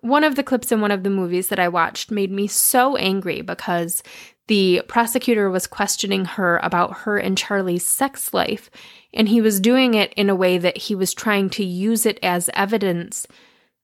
One 0.00 0.24
of 0.24 0.34
the 0.34 0.42
clips 0.42 0.72
in 0.72 0.80
one 0.80 0.90
of 0.90 1.02
the 1.02 1.10
movies 1.10 1.48
that 1.48 1.58
I 1.58 1.68
watched 1.68 2.10
made 2.10 2.30
me 2.30 2.46
so 2.46 2.96
angry 2.96 3.40
because 3.40 4.02
The 4.48 4.82
prosecutor 4.88 5.50
was 5.50 5.66
questioning 5.66 6.24
her 6.24 6.58
about 6.62 6.98
her 7.00 7.18
and 7.18 7.36
Charlie's 7.36 7.86
sex 7.86 8.32
life, 8.32 8.70
and 9.12 9.28
he 9.28 9.42
was 9.42 9.60
doing 9.60 9.92
it 9.94 10.12
in 10.14 10.30
a 10.30 10.34
way 10.34 10.56
that 10.56 10.78
he 10.78 10.94
was 10.94 11.12
trying 11.12 11.50
to 11.50 11.64
use 11.64 12.06
it 12.06 12.18
as 12.22 12.50
evidence 12.54 13.26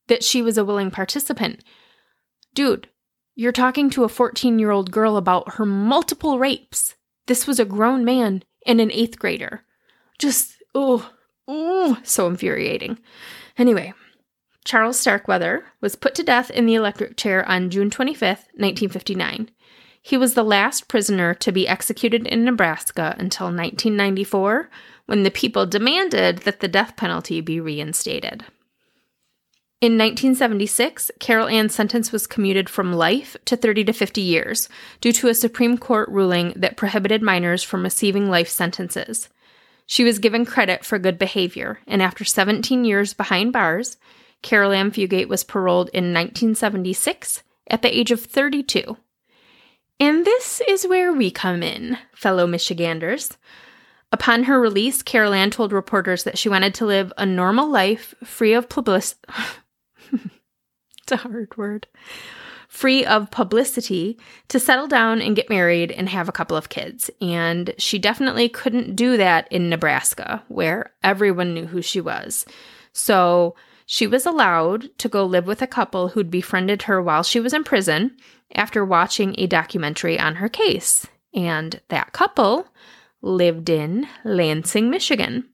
that 0.08 0.24
she 0.24 0.40
was 0.40 0.56
a 0.56 0.64
willing 0.64 0.90
participant. 0.90 1.62
Dude, 2.54 2.88
you're 3.34 3.52
talking 3.52 3.90
to 3.90 4.04
a 4.04 4.08
14 4.08 4.58
year 4.58 4.70
old 4.70 4.90
girl 4.90 5.18
about 5.18 5.54
her 5.54 5.66
multiple 5.66 6.38
rapes. 6.38 6.94
This 7.26 7.46
was 7.46 7.60
a 7.60 7.64
grown 7.64 8.04
man 8.04 8.42
and 8.66 8.80
an 8.80 8.90
eighth 8.90 9.18
grader. 9.18 9.64
Just, 10.18 10.62
oh, 10.74 11.10
oh, 11.46 11.98
so 12.04 12.26
infuriating. 12.26 12.98
Anyway, 13.58 13.92
Charles 14.64 14.98
Starkweather 14.98 15.66
was 15.82 15.94
put 15.94 16.14
to 16.14 16.22
death 16.22 16.50
in 16.50 16.64
the 16.64 16.74
electric 16.74 17.18
chair 17.18 17.46
on 17.46 17.68
June 17.68 17.90
25th, 17.90 18.48
1959. 18.56 19.50
He 20.06 20.18
was 20.18 20.34
the 20.34 20.44
last 20.44 20.86
prisoner 20.86 21.32
to 21.32 21.50
be 21.50 21.66
executed 21.66 22.26
in 22.26 22.44
Nebraska 22.44 23.16
until 23.18 23.46
1994, 23.46 24.68
when 25.06 25.22
the 25.22 25.30
people 25.30 25.64
demanded 25.64 26.40
that 26.40 26.60
the 26.60 26.68
death 26.68 26.94
penalty 26.94 27.40
be 27.40 27.58
reinstated. 27.58 28.44
In 29.80 29.96
1976, 29.96 31.10
Caril 31.20 31.48
Ann's 31.48 31.74
sentence 31.74 32.12
was 32.12 32.26
commuted 32.26 32.68
from 32.68 32.92
life 32.92 33.34
to 33.46 33.56
30 33.56 33.84
to 33.84 33.92
50 33.94 34.20
years 34.20 34.68
due 35.00 35.10
to 35.12 35.28
a 35.28 35.34
Supreme 35.34 35.78
Court 35.78 36.10
ruling 36.10 36.52
that 36.54 36.76
prohibited 36.76 37.22
minors 37.22 37.62
from 37.62 37.82
receiving 37.82 38.28
life 38.28 38.50
sentences. 38.50 39.30
She 39.86 40.04
was 40.04 40.18
given 40.18 40.44
credit 40.44 40.84
for 40.84 40.98
good 40.98 41.18
behavior, 41.18 41.78
and 41.86 42.02
after 42.02 42.26
17 42.26 42.84
years 42.84 43.14
behind 43.14 43.54
bars, 43.54 43.96
Caril 44.42 44.72
Ann 44.72 44.90
Fugate 44.90 45.28
was 45.28 45.44
paroled 45.44 45.88
in 45.94 46.12
1976 46.12 47.42
at 47.70 47.80
the 47.80 47.98
age 47.98 48.10
of 48.10 48.22
32. 48.22 48.98
And 50.00 50.24
this 50.24 50.60
is 50.68 50.86
where 50.86 51.12
we 51.12 51.30
come 51.30 51.62
in, 51.62 51.98
fellow 52.14 52.46
Michiganders. 52.46 53.36
Upon 54.12 54.44
her 54.44 54.60
release, 54.60 55.02
Caril 55.02 55.34
Ann 55.34 55.50
told 55.50 55.72
reporters 55.72 56.24
that 56.24 56.38
she 56.38 56.48
wanted 56.48 56.74
to 56.74 56.86
live 56.86 57.12
a 57.16 57.26
normal 57.26 57.68
life 57.68 58.14
free 58.22 58.54
of 58.54 58.68
publicity. 58.68 59.20
it's 60.12 61.12
a 61.12 61.16
hard 61.16 61.56
word. 61.56 61.86
Free 62.68 63.04
of 63.04 63.30
publicity 63.30 64.18
to 64.48 64.58
settle 64.58 64.88
down 64.88 65.20
and 65.20 65.36
get 65.36 65.48
married 65.48 65.92
and 65.92 66.08
have 66.08 66.28
a 66.28 66.32
couple 66.32 66.56
of 66.56 66.68
kids. 66.68 67.10
And 67.20 67.72
she 67.78 67.98
definitely 67.98 68.48
couldn't 68.48 68.96
do 68.96 69.16
that 69.16 69.50
in 69.50 69.68
Nebraska, 69.68 70.42
where 70.48 70.92
everyone 71.02 71.54
knew 71.54 71.66
who 71.66 71.82
she 71.82 72.00
was. 72.00 72.46
So 72.92 73.54
she 73.86 74.06
was 74.06 74.26
allowed 74.26 74.96
to 74.98 75.08
go 75.08 75.24
live 75.24 75.46
with 75.46 75.62
a 75.62 75.66
couple 75.66 76.08
who'd 76.08 76.30
befriended 76.30 76.82
her 76.82 77.02
while 77.02 77.22
she 77.22 77.40
was 77.40 77.52
in 77.52 77.64
prison 77.64 78.16
after 78.54 78.84
watching 78.84 79.34
a 79.38 79.46
documentary 79.46 80.18
on 80.18 80.36
her 80.36 80.48
case. 80.48 81.06
And 81.34 81.80
that 81.88 82.12
couple 82.12 82.68
lived 83.22 83.68
in 83.68 84.06
Lansing, 84.24 84.90
Michigan. 84.90 85.48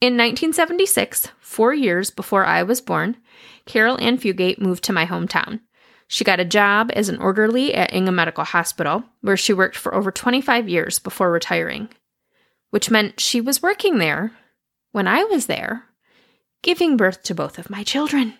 In 0.00 0.18
1976, 0.18 1.28
four 1.40 1.72
years 1.72 2.10
before 2.10 2.44
I 2.44 2.62
was 2.62 2.80
born, 2.80 3.16
Caril 3.64 3.98
Ann 4.00 4.18
Fugate 4.18 4.60
moved 4.60 4.84
to 4.84 4.92
my 4.92 5.06
hometown. 5.06 5.60
She 6.06 6.24
got 6.24 6.40
a 6.40 6.44
job 6.44 6.90
as 6.94 7.08
an 7.08 7.18
orderly 7.18 7.74
at 7.74 7.94
Ingham 7.94 8.16
Medical 8.16 8.44
Hospital, 8.44 9.04
where 9.22 9.36
she 9.36 9.54
worked 9.54 9.76
for 9.76 9.94
over 9.94 10.10
25 10.10 10.68
years 10.68 10.98
before 10.98 11.30
retiring, 11.32 11.88
which 12.70 12.90
meant 12.90 13.20
she 13.20 13.40
was 13.40 13.62
working 13.62 13.98
there 13.98 14.32
when 14.92 15.08
I 15.08 15.24
was 15.24 15.46
there, 15.46 15.84
giving 16.62 16.96
birth 16.96 17.22
to 17.24 17.34
both 17.34 17.58
of 17.58 17.70
my 17.70 17.82
children. 17.82 18.34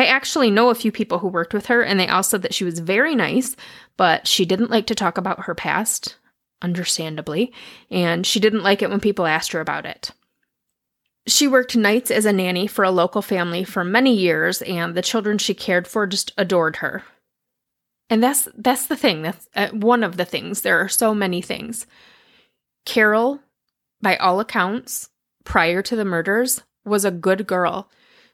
I 0.00 0.06
actually 0.06 0.50
know 0.50 0.70
a 0.70 0.74
few 0.74 0.90
people 0.90 1.18
who 1.18 1.28
worked 1.28 1.52
with 1.52 1.66
her, 1.66 1.82
and 1.82 2.00
they 2.00 2.08
all 2.08 2.22
said 2.22 2.40
that 2.40 2.54
she 2.54 2.64
was 2.64 2.78
very 2.78 3.14
nice, 3.14 3.54
but 3.98 4.26
she 4.26 4.46
didn't 4.46 4.70
like 4.70 4.86
to 4.86 4.94
talk 4.94 5.18
about 5.18 5.44
her 5.44 5.54
past, 5.54 6.16
understandably, 6.62 7.52
and 7.90 8.26
she 8.26 8.40
didn't 8.40 8.62
like 8.62 8.80
it 8.80 8.88
when 8.88 9.00
people 9.00 9.26
asked 9.26 9.52
her 9.52 9.60
about 9.60 9.84
it. 9.84 10.12
She 11.26 11.46
worked 11.46 11.76
nights 11.76 12.10
as 12.10 12.24
a 12.24 12.32
nanny 12.32 12.66
for 12.66 12.82
a 12.82 12.90
local 12.90 13.20
family 13.20 13.62
for 13.62 13.84
many 13.84 14.14
years, 14.14 14.62
and 14.62 14.94
the 14.94 15.02
children 15.02 15.36
she 15.36 15.52
cared 15.52 15.86
for 15.86 16.06
just 16.06 16.32
adored 16.38 16.76
her. 16.76 17.04
And 18.08 18.22
that's 18.22 18.48
that's 18.56 18.86
the 18.86 18.96
thing. 18.96 19.20
That's 19.20 19.50
uh, 19.54 19.68
one 19.68 20.02
of 20.02 20.16
the 20.16 20.24
things. 20.24 20.62
There 20.62 20.80
are 20.80 20.88
so 20.88 21.14
many 21.14 21.42
things. 21.42 21.86
Caril, 22.86 23.40
by 24.00 24.16
all 24.16 24.40
accounts, 24.40 25.10
prior 25.44 25.82
to 25.82 25.94
the 25.94 26.06
murders, 26.06 26.62
was 26.86 27.04
a 27.04 27.10
good 27.10 27.46
girl. 27.46 27.90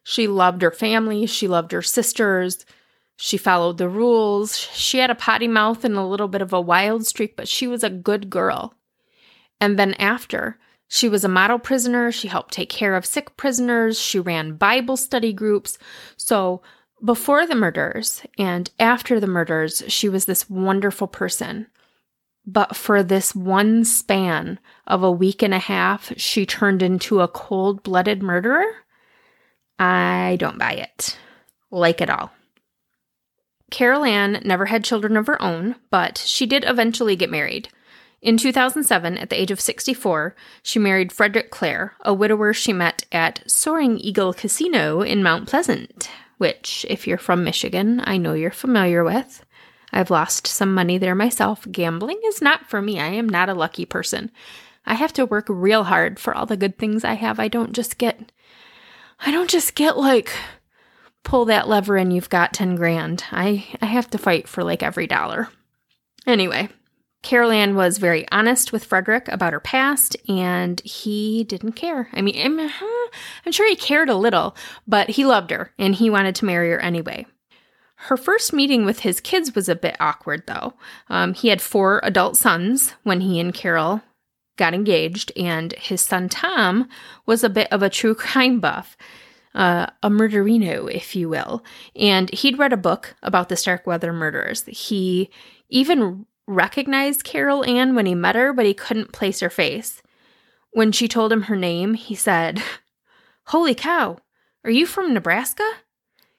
She 0.09 0.29
loved 0.29 0.63
her 0.63 0.71
family, 0.71 1.27
she 1.27 1.49
loved 1.49 1.73
her 1.73 1.83
sisters, 1.83 2.65
she 3.17 3.39
followed 3.39 3.79
the 3.79 3.89
rules. 3.89 4.57
She 4.57 4.99
had 4.99 5.11
a 5.11 5.15
potty 5.15 5.49
mouth 5.49 5.85
and 5.85 5.97
a 5.97 6.05
little 6.05 6.29
bit 6.29 6.43
of 6.43 6.53
a 6.53 6.61
wild 6.61 7.07
streak, 7.07 7.35
but 7.35 7.49
she 7.49 7.67
was 7.67 7.83
a 7.83 7.91
good 7.91 8.29
girl. 8.31 8.75
And 9.61 9.79
then 9.79 9.95
after, 9.95 10.59
she 10.87 11.09
was 11.09 11.25
a 11.25 11.29
model 11.29 11.59
prisoner. 11.59 12.13
She 12.13 12.29
helped 12.29 12.53
take 12.53 12.69
care 12.69 12.95
of 12.95 13.07
sick 13.07 13.37
prisoners. 13.37 13.99
She 13.99 14.21
ran 14.21 14.57
Bible 14.57 14.99
study 14.99 15.33
groups. 15.33 15.79
So, 16.17 16.63
before 17.05 17.47
the 17.47 17.55
murders 17.55 18.23
and 18.39 18.71
after 18.79 19.19
the 19.19 19.27
murders, 19.27 19.83
she 19.89 20.09
was 20.09 20.27
this 20.27 20.49
wonderful 20.49 21.07
person. 21.07 21.67
But 22.47 22.77
for 22.77 23.03
this 23.03 23.35
one 23.35 23.85
span 23.85 24.61
of 24.87 25.03
a 25.03 25.11
week 25.11 25.43
and 25.43 25.53
a 25.53 25.59
half, 25.59 26.13
she 26.17 26.47
turned 26.47 26.83
into 26.83 27.21
a 27.21 27.29
cold 27.29 27.83
blooded 27.83 28.23
murderer? 28.23 28.67
I 29.79 30.37
don't 30.39 30.59
buy 30.59 30.73
it. 30.73 31.19
Like 31.71 32.01
at 32.01 32.11
all. 32.11 32.33
Caril 33.71 34.05
Ann 34.05 34.41
never 34.45 34.67
had 34.67 34.85
children 34.85 35.17
of 35.17 35.27
her 35.27 35.41
own, 35.43 35.77
but 35.91 36.19
she 36.19 36.47
did 36.47 36.65
eventually 36.67 37.17
get 37.17 37.31
married. 37.31 37.69
In 38.23 38.37
2007, 38.37 39.19
at 39.19 39.31
the 39.31 39.41
age 39.41 39.51
of 39.51 39.61
64, 39.61 40.35
she 40.63 40.79
married 40.79 41.13
Frederick 41.13 41.51
Clair, 41.51 41.95
a 42.01 42.15
widower 42.15 42.53
she 42.53 42.73
met 42.73 43.05
at 43.13 43.43
Soaring 43.51 43.99
Eagle 43.99 44.33
Casino 44.33 45.03
in 45.03 45.23
Mount 45.23 45.49
Pleasant, 45.49 46.11
which, 46.39 46.87
if 46.89 47.07
you're 47.07 47.19
from 47.19 47.45
Michigan, 47.45 48.01
I 48.05 48.17
know 48.17 48.33
you're 48.33 48.51
familiar 48.51 49.05
with. 49.05 49.45
I've 49.93 50.11
lost 50.11 50.47
some 50.47 50.75
money 50.75 50.99
there 50.99 51.15
myself. 51.15 51.67
Gambling 51.71 52.21
is 52.27 52.43
not 52.43 52.69
for 52.69 52.81
me. 52.81 52.99
I 52.99 53.09
am 53.09 53.29
not 53.29 53.49
a 53.49 53.55
lucky 53.55 53.85
person. 53.85 54.31
I 54.85 54.95
have 54.95 55.13
to 55.15 55.27
work 55.27 55.47
real 55.49 55.85
hard 55.85 56.19
for 56.19 56.35
all 56.35 56.47
the 56.47 56.57
good 56.57 56.79
things 56.79 57.05
I 57.05 57.15
have. 57.15 57.39
I 57.39 57.49
don't 57.49 57.73
just 57.73 57.99
get 57.99 58.33
I 59.19 59.31
don't 59.31 59.51
just 59.51 59.75
get 59.75 59.97
like 59.97 60.33
pull 61.23 61.47
that 61.47 61.69
lever 61.69 61.97
and 61.97 62.13
you've 62.13 62.29
got 62.29 62.53
10 62.53 62.77
grand. 62.77 63.25
I 63.33 63.67
I 63.81 63.87
have 63.87 64.11
to 64.11 64.19
fight 64.19 64.49
for 64.49 64.63
like 64.63 64.83
every 64.83 65.07
dollar. 65.07 65.49
Anyway, 66.27 66.69
Caril 67.27 67.51
Ann 67.51 67.75
was 67.75 67.99
very 67.99 68.25
honest 68.31 68.73
with 68.73 68.85
Frederick 68.85 69.27
about 69.27 69.53
her 69.53 69.59
past, 69.59 70.17
and 70.29 70.81
he 70.83 71.43
didn't 71.43 71.73
care. 71.73 72.09
I 72.13 72.23
mean, 72.23 72.41
I'm, 72.41 72.61
I'm 73.45 73.53
sure 73.53 73.69
he 73.69 73.75
cared 73.75 74.09
a 74.09 74.15
little, 74.15 74.57
but 74.87 75.11
he 75.11 75.27
loved 75.27 75.51
her 75.51 75.73
and 75.77 75.95
he 75.95 76.09
wanted 76.09 76.37
to 76.37 76.45
marry 76.45 76.71
her 76.71 76.79
anyway. 76.79 77.27
Her 77.97 78.17
first 78.17 78.53
meeting 78.53 78.85
with 78.85 79.01
his 79.01 79.21
kids 79.21 79.57
was 79.57 79.69
a 79.69 79.75
bit 79.75 79.97
awkward, 79.99 80.45
though. 80.47 80.75
Um, 81.09 81.35
he 81.35 81.49
had 81.49 81.61
four 81.61 82.01
adult 82.05 82.37
sons 82.37 82.95
when 83.03 83.23
he 83.23 83.41
and 83.41 83.53
Caril 83.53 84.03
got 84.57 84.75
engaged, 84.75 85.33
and 85.37 85.73
his 85.75 86.01
son 86.01 86.29
Tom 86.29 86.89
was 87.25 87.45
a 87.45 87.51
bit 87.51 87.69
of 87.73 87.83
a 87.83 87.91
true 87.91 88.15
crime 88.27 88.61
buff. 88.61 88.97
Uh, 89.55 89.87
a 90.03 90.11
murderino, 90.11 90.93
if 90.93 91.17
you 91.17 91.31
will. 91.31 91.65
And 91.95 92.29
he'd 92.31 92.59
read 92.59 92.75
a 92.75 92.77
book 92.77 93.15
about 93.23 93.49
the 93.49 93.57
Starkweather 93.57 94.13
murders. 94.13 94.65
He 94.67 95.31
even 95.71 96.27
recognized 96.47 97.25
Caril 97.25 97.65
Ann 97.65 97.95
when 97.95 98.05
he 98.05 98.15
met 98.15 98.35
her, 98.35 98.53
but 98.53 98.67
he 98.67 98.75
couldn't 98.75 99.13
place 99.13 99.41
her 99.41 99.49
face. 99.49 100.03
When 100.73 100.93
she 100.93 101.09
told 101.09 101.33
him 101.33 101.43
her 101.43 101.57
name, 101.57 101.95
he 101.95 102.15
said, 102.15 102.63
Holy 103.47 103.75
cow, 103.75 104.19
are 104.63 104.71
you 104.71 104.85
from 104.85 105.15
Nebraska? 105.15 105.67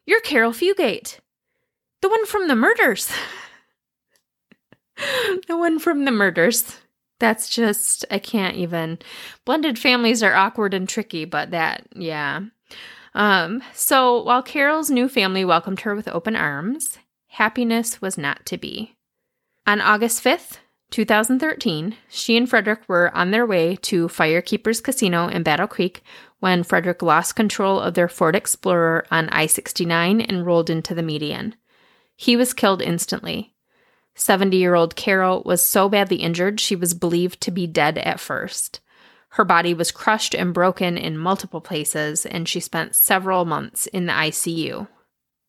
You're 0.06 0.22
Caril 0.22 0.52
Fugate, 0.52 1.20
the 2.02 2.10
one 2.10 2.26
from 2.26 2.48
the 2.48 2.56
murders. 2.56 3.12
the 5.48 5.58
one 5.58 5.80
from 5.80 6.06
the 6.06 6.12
murders. 6.12 6.78
That's 7.20 7.50
just, 7.50 8.06
I 8.12 8.20
can't 8.20 8.56
even. 8.56 9.00
Blended 9.46 9.80
families 9.80 10.22
are 10.22 10.36
awkward 10.36 10.74
and 10.74 10.88
tricky, 10.88 11.26
but 11.26 11.52
that, 11.52 11.88
yeah. 11.96 12.42
Um, 13.16 13.64
so 13.74 14.22
while 14.22 14.44
Caril's 14.44 14.92
new 14.92 15.10
family 15.10 15.44
welcomed 15.44 15.80
her 15.82 15.96
with 15.96 16.08
open 16.08 16.36
arms, 16.36 17.00
happiness 17.28 18.02
was 18.02 18.18
not 18.18 18.46
to 18.46 18.58
be. 18.58 18.96
On 19.66 19.82
August 19.82 20.24
5th, 20.24 20.60
2013, 20.92 21.98
she 22.08 22.38
and 22.38 22.50
Frederick 22.50 22.82
were 22.88 23.14
on 23.16 23.32
their 23.32 23.46
way 23.46 23.76
to 23.76 24.08
Firekeepers 24.08 24.82
Casino 24.82 25.28
in 25.28 25.44
Battle 25.44 25.68
Creek 25.68 26.02
when 26.40 26.64
Frederick 26.64 27.02
lost 27.02 27.36
control 27.36 27.80
of 27.80 27.94
their 27.94 28.08
Ford 28.08 28.36
Explorer 28.36 29.06
on 29.12 29.28
I 29.30 29.48
69 29.48 30.22
and 30.22 30.46
rolled 30.46 30.70
into 30.70 30.96
the 30.96 31.04
median. 31.04 31.56
He 32.16 32.38
was 32.38 32.54
killed 32.54 32.82
instantly. 32.82 33.54
70 34.18 34.58
year 34.58 34.74
old 34.74 34.96
Caril 34.96 35.44
was 35.46 35.64
so 35.64 35.88
badly 35.88 36.18
injured 36.18 36.60
she 36.60 36.76
was 36.76 36.94
believed 36.94 37.40
to 37.42 37.52
be 37.52 37.68
dead 37.68 38.00
at 38.00 38.20
first. 38.20 38.82
Her 39.30 39.46
body 39.46 39.74
was 39.74 39.92
crushed 39.92 40.34
and 40.34 40.54
broken 40.54 40.98
in 40.98 41.18
multiple 41.18 41.62
places, 41.62 42.26
and 42.26 42.50
she 42.50 42.60
spent 42.60 42.96
several 42.96 43.46
months 43.46 43.86
in 43.86 44.08
the 44.08 44.14
ICU. 44.14 44.88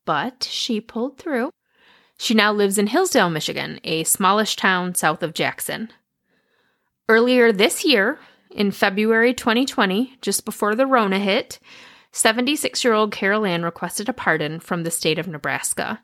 But 0.05 0.47
she 0.49 0.79
pulled 0.79 1.17
through. 1.17 1.49
She 2.19 2.35
now 2.35 2.53
lives 2.53 2.77
in 2.77 2.87
Hillsdale, 2.87 3.31
Michigan, 3.31 3.79
a 3.83 4.03
smallish 4.03 4.55
town 4.55 4.93
south 4.93 5.23
of 5.23 5.33
Jackson. 5.33 5.89
Earlier 7.07 7.51
this 7.51 7.83
year, 7.83 8.19
in 8.51 8.69
February 8.69 9.33
2020, 9.33 10.17
just 10.21 10.45
before 10.45 10.75
the 10.75 10.85
Rona 10.85 11.17
hit, 11.17 11.59
76 12.11 12.83
year 12.83 12.93
old 12.93 13.11
Caril 13.11 13.45
Ann 13.45 13.63
requested 13.63 14.09
a 14.09 14.13
pardon 14.13 14.59
from 14.59 14.83
the 14.83 14.91
state 14.91 15.17
of 15.17 15.27
Nebraska. 15.27 16.03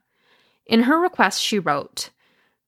In 0.66 0.84
her 0.84 1.00
request, 1.00 1.42
she 1.42 1.60
wrote, 1.60 2.10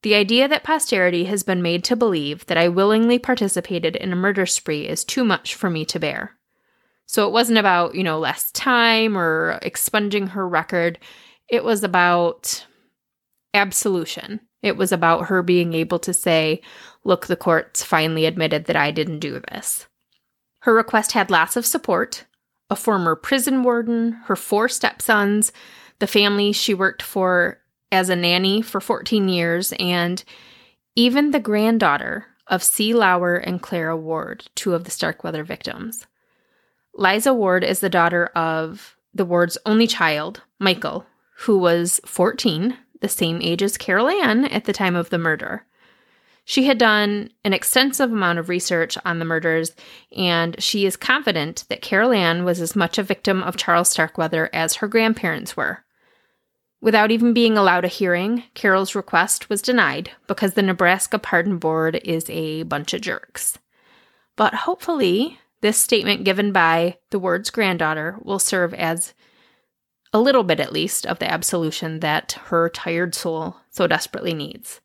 The 0.03 0.15
idea 0.15 0.47
that 0.47 0.63
posterity 0.63 1.25
has 1.25 1.43
been 1.43 1.61
made 1.61 1.83
to 1.85 1.95
believe 1.95 2.45
that 2.45 2.57
I 2.57 2.67
willingly 2.67 3.17
participated 3.17 3.95
in 3.95 4.13
a 4.13 4.15
murder 4.15 4.45
spree 4.45 4.87
is 4.87 5.03
too 5.03 5.25
much 5.25 5.55
for 5.55 5.69
me 5.69 5.85
to 5.85 5.99
bear. 5.99 6.37
So 7.07 7.27
it 7.27 7.31
wasn't 7.31 7.57
about, 7.57 7.95
you 7.95 8.03
know, 8.03 8.19
less 8.19 8.51
time 8.51 9.17
or 9.17 9.59
expunging 9.61 10.27
her 10.27 10.47
record. 10.47 10.99
It 11.49 11.63
was 11.63 11.83
about 11.83 12.65
absolution. 13.53 14.41
It 14.61 14.77
was 14.77 14.91
about 14.91 15.27
her 15.27 15.41
being 15.41 15.73
able 15.73 15.99
to 15.99 16.13
say, 16.13 16.61
look, 17.03 17.27
the 17.27 17.35
courts 17.35 17.83
finally 17.83 18.25
admitted 18.25 18.65
that 18.65 18.75
I 18.75 18.91
didn't 18.91 19.19
do 19.19 19.41
this. 19.51 19.87
Her 20.61 20.73
request 20.73 21.13
had 21.13 21.31
lots 21.31 21.55
of 21.55 21.65
support 21.65 22.25
a 22.69 22.75
former 22.75 23.15
prison 23.15 23.63
warden, 23.63 24.11
her 24.25 24.35
four 24.35 24.67
stepsons, 24.67 25.53
the 25.99 26.07
family 26.07 26.51
she 26.51 26.73
worked 26.73 27.01
for 27.01 27.61
as 27.91 28.09
a 28.09 28.15
nanny 28.15 28.61
for 28.61 28.81
14 28.81 29.29
years, 29.29 29.73
and 29.79 30.23
even 30.95 31.31
the 31.31 31.39
granddaughter 31.39 32.25
of 32.47 32.63
C. 32.63 32.93
Lauer 32.93 33.35
and 33.35 33.61
Clara 33.61 33.95
Ward, 33.95 34.47
two 34.55 34.73
of 34.73 34.83
the 34.83 34.91
Starkweather 34.91 35.43
victims. 35.43 36.07
Liza 36.93 37.33
Ward 37.33 37.63
is 37.63 37.79
the 37.79 37.89
daughter 37.89 38.27
of 38.35 38.97
the 39.13 39.25
Ward's 39.25 39.57
only 39.65 39.87
child, 39.87 40.41
Michael, 40.59 41.05
who 41.39 41.57
was 41.57 41.99
14, 42.05 42.75
the 43.01 43.09
same 43.09 43.41
age 43.41 43.61
as 43.61 43.77
Caril 43.77 44.09
Ann 44.09 44.45
at 44.45 44.65
the 44.65 44.73
time 44.73 44.95
of 44.95 45.09
the 45.09 45.17
murder. 45.17 45.65
She 46.45 46.63
had 46.63 46.77
done 46.77 47.29
an 47.43 47.51
extensive 47.51 48.11
amount 48.11 48.39
of 48.39 48.47
research 48.47 48.97
on 49.03 49.19
the 49.19 49.25
murders, 49.25 49.75
and 50.15 50.61
she 50.63 50.85
is 50.85 50.95
confident 50.95 51.65
that 51.69 51.81
Caril 51.81 52.13
Ann 52.13 52.45
was 52.45 52.61
as 52.61 52.75
much 52.75 52.97
a 52.97 53.03
victim 53.03 53.43
of 53.43 53.57
Charles 53.57 53.89
Starkweather 53.89 54.49
as 54.53 54.75
her 54.75 54.87
grandparents 54.87 55.57
were. 55.57 55.83
Without 56.79 57.11
even 57.11 57.33
being 57.33 57.57
allowed 57.57 57.85
a 57.85 57.89
hearing, 57.89 58.43
Caril's 58.53 58.95
request 58.95 59.49
was 59.49 59.61
denied 59.61 60.11
because 60.27 60.53
the 60.53 60.61
Nebraska 60.61 61.17
Pardon 61.17 61.57
Board 61.57 61.99
is 62.03 62.29
a 62.29 62.63
bunch 62.63 62.93
of 62.93 63.01
jerks. 63.01 63.57
But 64.35 64.53
hopefully, 64.53 65.39
this 65.61 65.77
statement 65.77 66.23
given 66.23 66.51
by 66.51 66.97
the 67.09 67.19
Ward's 67.19 67.49
granddaughter 67.49 68.17
will 68.21 68.39
serve 68.39 68.73
as 68.75 69.15
a 70.13 70.19
little 70.19 70.43
bit 70.43 70.59
at 70.59 70.71
least 70.71 71.05
of 71.05 71.19
the 71.19 71.29
absolution 71.29 71.99
that 72.01 72.33
her 72.45 72.69
tired 72.69 73.15
soul 73.15 73.57
so 73.71 73.87
desperately 73.87 74.33
needs. 74.33 74.79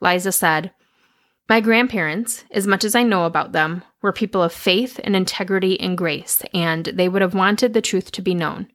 Liza 0.00 0.32
said, 0.32 0.72
my 1.50 1.60
grandparents, 1.60 2.44
as 2.52 2.68
much 2.68 2.84
as 2.84 2.94
I 2.94 3.02
know 3.02 3.24
about 3.24 3.50
them, 3.50 3.82
were 4.02 4.12
people 4.12 4.40
of 4.40 4.52
faith 4.52 5.00
and 5.02 5.16
integrity 5.16 5.80
and 5.80 5.98
grace, 5.98 6.44
and 6.54 6.84
they 6.86 7.08
would 7.08 7.22
have 7.22 7.34
wanted 7.34 7.72
the 7.72 7.82
truth 7.82 8.12
to 8.12 8.22
be 8.22 8.34
known. 8.34 8.68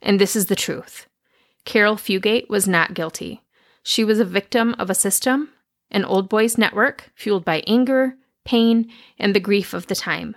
And 0.00 0.18
this 0.18 0.34
is 0.34 0.46
the 0.46 0.56
truth. 0.56 1.06
Caril 1.64 1.96
Fugate 1.96 2.48
was 2.48 2.66
not 2.66 2.94
guilty. 2.94 3.42
She 3.82 4.04
was 4.04 4.20
a 4.20 4.24
victim 4.24 4.74
of 4.78 4.90
a 4.90 4.94
system, 4.94 5.50
an 5.90 6.04
old 6.04 6.28
boys 6.28 6.58
network 6.58 7.10
fueled 7.14 7.44
by 7.44 7.62
anger, 7.66 8.16
pain, 8.44 8.90
and 9.18 9.34
the 9.34 9.40
grief 9.40 9.74
of 9.74 9.86
the 9.86 9.94
time. 9.94 10.36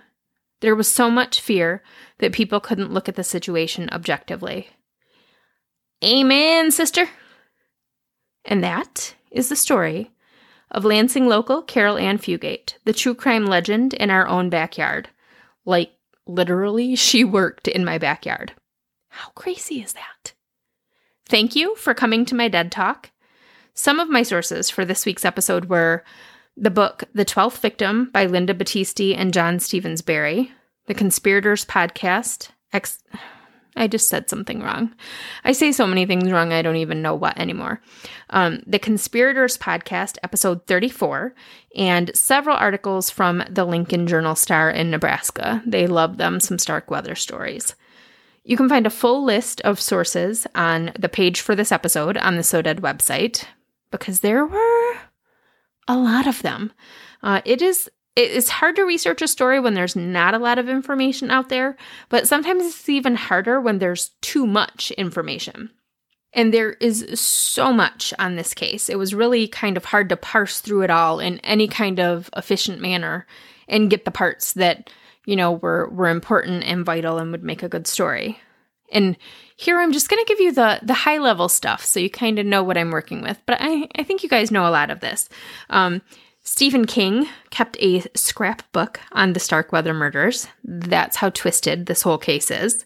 There 0.60 0.74
was 0.74 0.92
so 0.92 1.10
much 1.10 1.40
fear 1.40 1.82
that 2.18 2.32
people 2.32 2.60
couldn't 2.60 2.92
look 2.92 3.08
at 3.08 3.16
the 3.16 3.24
situation 3.24 3.88
objectively. 3.90 4.68
Amen, 6.04 6.70
sister. 6.70 7.08
And 8.44 8.62
that 8.62 9.14
is 9.30 9.48
the 9.48 9.56
story 9.56 10.10
of 10.70 10.84
Lansing 10.84 11.26
local 11.26 11.62
Caril 11.62 11.98
Ann 11.98 12.18
Fugate, 12.18 12.74
the 12.84 12.92
true 12.92 13.14
crime 13.14 13.46
legend 13.46 13.94
in 13.94 14.10
our 14.10 14.26
own 14.26 14.50
backyard. 14.50 15.08
Like, 15.64 15.92
literally, 16.26 16.96
she 16.96 17.24
worked 17.24 17.68
in 17.68 17.84
my 17.84 17.98
backyard. 17.98 18.52
How 19.08 19.30
crazy 19.30 19.82
is 19.82 19.94
that? 19.94 20.34
Thank 21.28 21.56
you 21.56 21.74
for 21.76 21.94
coming 21.94 22.24
to 22.26 22.34
my 22.34 22.48
dead 22.48 22.70
talk. 22.70 23.10
Some 23.74 23.98
of 23.98 24.08
my 24.08 24.22
sources 24.22 24.70
for 24.70 24.84
this 24.84 25.04
week's 25.04 25.24
episode 25.24 25.66
were 25.66 26.04
the 26.56 26.70
book 26.70 27.04
The 27.14 27.24
Twelfth 27.24 27.60
Victim 27.60 28.10
by 28.12 28.26
Linda 28.26 28.54
Battisti 28.54 29.14
and 29.16 29.34
John 29.34 29.58
Stevens 29.58 30.02
Barry, 30.02 30.52
The 30.86 30.94
Conspirators 30.94 31.64
Podcast, 31.64 32.50
ex- 32.72 33.02
I 33.76 33.88
just 33.88 34.08
said 34.08 34.30
something 34.30 34.62
wrong. 34.62 34.94
I 35.44 35.52
say 35.52 35.70
so 35.70 35.86
many 35.86 36.06
things 36.06 36.32
wrong, 36.32 36.52
I 36.52 36.62
don't 36.62 36.76
even 36.76 37.02
know 37.02 37.14
what 37.14 37.38
anymore. 37.38 37.82
Um, 38.30 38.62
the 38.66 38.78
Conspirators 38.78 39.58
Podcast, 39.58 40.16
episode 40.22 40.66
34, 40.66 41.34
and 41.76 42.10
several 42.16 42.56
articles 42.56 43.10
from 43.10 43.44
the 43.50 43.66
Lincoln 43.66 44.06
Journal 44.06 44.34
Star 44.34 44.70
in 44.70 44.90
Nebraska. 44.90 45.62
They 45.66 45.86
love 45.86 46.16
them 46.16 46.40
some 46.40 46.58
Starkweather 46.58 47.14
stories. 47.14 47.74
You 48.46 48.56
can 48.56 48.68
find 48.68 48.86
a 48.86 48.90
full 48.90 49.24
list 49.24 49.60
of 49.62 49.80
sources 49.80 50.46
on 50.54 50.92
the 50.96 51.08
page 51.08 51.40
for 51.40 51.56
this 51.56 51.72
episode 51.72 52.16
on 52.16 52.36
the 52.36 52.44
So 52.44 52.62
Dead 52.62 52.80
website 52.80 53.44
because 53.90 54.20
there 54.20 54.46
were 54.46 54.94
a 55.88 55.96
lot 55.96 56.28
of 56.28 56.42
them. 56.42 56.72
Uh, 57.24 57.40
it 57.44 57.60
is 57.60 57.90
it's 58.14 58.48
hard 58.48 58.76
to 58.76 58.84
research 58.84 59.20
a 59.20 59.26
story 59.26 59.58
when 59.58 59.74
there's 59.74 59.96
not 59.96 60.32
a 60.32 60.38
lot 60.38 60.58
of 60.58 60.68
information 60.68 61.30
out 61.30 61.48
there, 61.48 61.76
but 62.08 62.28
sometimes 62.28 62.64
it's 62.64 62.88
even 62.88 63.16
harder 63.16 63.60
when 63.60 63.78
there's 63.78 64.10
too 64.22 64.46
much 64.46 64.92
information. 64.92 65.68
And 66.32 66.54
there 66.54 66.74
is 66.74 67.20
so 67.20 67.72
much 67.72 68.14
on 68.18 68.36
this 68.36 68.54
case. 68.54 68.88
It 68.88 68.96
was 68.96 69.12
really 69.12 69.48
kind 69.48 69.76
of 69.76 69.86
hard 69.86 70.08
to 70.10 70.16
parse 70.16 70.60
through 70.60 70.82
it 70.82 70.90
all 70.90 71.18
in 71.18 71.40
any 71.40 71.66
kind 71.66 71.98
of 71.98 72.30
efficient 72.36 72.80
manner 72.80 73.26
and 73.68 73.90
get 73.90 74.04
the 74.04 74.10
parts 74.10 74.52
that, 74.54 74.88
you 75.26 75.36
know, 75.36 75.52
were 75.52 75.90
were 75.90 76.08
important 76.08 76.64
and 76.64 76.86
vital 76.86 77.18
and 77.18 77.30
would 77.32 77.44
make 77.44 77.62
a 77.62 77.68
good 77.68 77.86
story. 77.86 78.40
And 78.90 79.16
here 79.56 79.78
I'm 79.78 79.92
just 79.92 80.08
going 80.08 80.24
to 80.24 80.28
give 80.28 80.40
you 80.40 80.52
the 80.52 80.80
the 80.82 80.94
high 80.94 81.18
level 81.18 81.50
stuff 81.50 81.84
so 81.84 82.00
you 82.00 82.08
kind 82.08 82.38
of 82.38 82.46
know 82.46 82.62
what 82.62 82.78
I'm 82.78 82.90
working 82.90 83.20
with. 83.20 83.38
But 83.44 83.58
I, 83.60 83.88
I 83.96 84.04
think 84.04 84.22
you 84.22 84.28
guys 84.28 84.50
know 84.50 84.66
a 84.66 84.70
lot 84.70 84.90
of 84.90 85.00
this. 85.00 85.28
Um, 85.68 86.00
Stephen 86.42 86.86
King 86.86 87.28
kept 87.50 87.76
a 87.80 88.02
scrapbook 88.14 89.00
on 89.10 89.32
the 89.32 89.40
Starkweather 89.40 89.92
murders. 89.92 90.46
That's 90.62 91.16
how 91.16 91.30
twisted 91.30 91.86
this 91.86 92.02
whole 92.02 92.18
case 92.18 92.52
is. 92.52 92.84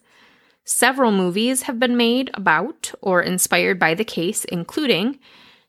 Several 0.65 1.13
movies 1.13 1.63
have 1.63 1.79
been 1.79 1.97
made 1.97 2.31
about 2.35 2.93
or 3.03 3.21
inspired 3.21 3.79
by 3.79 3.93
the 3.93 4.05
case, 4.05 4.45
including 4.47 5.19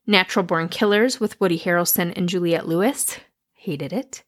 Natural 0.07 0.45
Born 0.45 0.69
Killers 0.69 1.19
with 1.19 1.39
Woody 1.41 1.59
Harrelson 1.59 2.13
and 2.15 2.29
Juliette 2.29 2.67
Lewis. 2.67 3.19
Hated 3.53 3.91
it. 3.91 4.23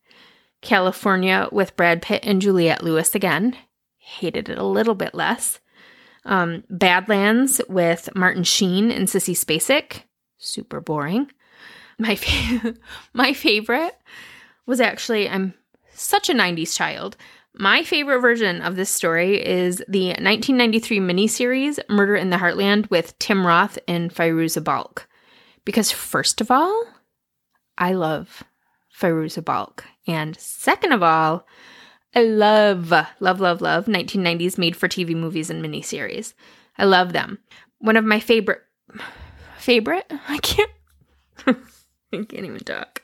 California 0.63 1.47
with 1.51 1.75
Brad 1.75 2.01
Pitt 2.01 2.23
and 2.23 2.41
Juliette 2.41 2.83
Lewis 2.83 3.13
again. 3.13 3.55
Hated 3.97 4.49
it 4.49 4.57
a 4.57 4.63
little 4.63 4.95
bit 4.95 5.13
less. 5.13 5.59
Um, 6.25 6.63
Badlands 6.69 7.61
with 7.69 8.09
Martin 8.15 8.43
Sheen 8.43 8.91
and 8.91 9.07
Sissy 9.07 9.35
Spacek. 9.35 10.03
Super 10.37 10.81
boring. 10.81 11.31
My 11.99 12.15
fa- 12.15 12.75
my 13.13 13.33
favorite 13.33 13.95
was 14.65 14.81
actually 14.81 15.29
I'm 15.29 15.53
such 15.93 16.29
a 16.29 16.33
90s 16.33 16.75
child. 16.75 17.17
My 17.55 17.83
favorite 17.83 18.19
version 18.19 18.61
of 18.61 18.75
this 18.75 18.89
story 18.89 19.45
is 19.45 19.77
the 19.87 20.07
1993 20.07 20.99
miniseries 20.99 21.79
Murder 21.87 22.15
in 22.15 22.31
the 22.31 22.37
Heartland 22.37 22.89
with 22.89 23.17
Tim 23.19 23.45
Roth 23.45 23.77
and 23.87 24.13
Fairuza 24.13 24.63
Balk. 24.63 25.07
Because 25.63 25.91
first 25.91 26.41
of 26.41 26.49
all, 26.49 26.83
I 27.77 27.93
love 27.93 28.43
Fairuza 29.03 29.43
Balk. 29.43 29.83
And 30.07 30.39
second 30.39 30.93
of 30.93 31.03
all, 31.03 31.45
I 32.15 32.23
love, 32.23 32.91
love, 33.19 33.39
love, 33.41 33.61
love 33.61 33.85
1990s 33.85 34.57
made 34.57 34.75
for 34.77 34.87
TV 34.87 35.15
movies 35.15 35.49
and 35.49 35.63
miniseries. 35.63 36.33
I 36.77 36.85
love 36.85 37.11
them. 37.11 37.39
One 37.79 37.97
of 37.97 38.05
my 38.05 38.19
favorite, 38.19 38.61
favorite? 39.57 40.09
I 40.29 40.37
can't. 40.37 40.71
I 41.45 41.53
can't 42.11 42.33
even 42.33 42.59
talk. 42.59 43.01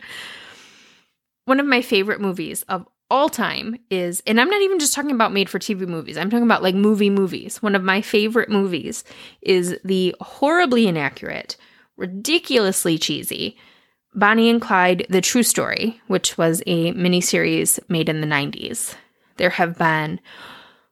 One 1.45 1.59
of 1.59 1.65
my 1.65 1.81
favorite 1.81 2.21
movies 2.21 2.63
of 2.69 2.87
all 3.11 3.27
time 3.27 3.77
is, 3.89 4.21
and 4.27 4.39
I'm 4.39 4.49
not 4.49 4.61
even 4.61 4.79
just 4.79 4.93
talking 4.93 5.11
about 5.11 5.33
made 5.33 5.49
for 5.49 5.57
TV 5.59 5.87
movies, 5.87 6.15
I'm 6.15 6.29
talking 6.29 6.43
about 6.43 6.63
like 6.63 6.75
movie 6.75 7.09
movies. 7.09 7.61
One 7.61 7.75
of 7.75 7.83
my 7.83 8.01
favorite 8.01 8.49
movies 8.49 9.03
is 9.41 9.77
the 9.83 10.15
horribly 10.21 10.87
inaccurate, 10.87 11.57
ridiculously 11.97 12.99
cheesy 12.99 13.57
Bonnie 14.13 14.49
and 14.49 14.61
Clyde 14.61 15.05
The 15.09 15.21
True 15.21 15.43
Story, 15.43 16.01
which 16.07 16.37
was 16.37 16.61
a 16.65 16.93
miniseries 16.93 17.79
made 17.89 18.09
in 18.09 18.21
the 18.21 18.27
90s. 18.27 18.95
There 19.37 19.51
have 19.51 19.77
been 19.77 20.19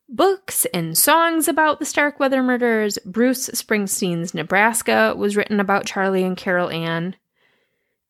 books 0.07 0.65
and 0.73 0.97
songs 0.97 1.47
about 1.47 1.79
the 1.79 1.85
Starkweather 1.85 2.41
murders. 2.41 2.97
Bruce 3.05 3.49
Springsteen's 3.49 4.33
Nebraska 4.33 5.13
was 5.17 5.35
written 5.35 5.59
about 5.59 5.85
Charlie 5.85 6.23
and 6.23 6.37
Caril 6.37 6.69
Ann. 6.69 7.15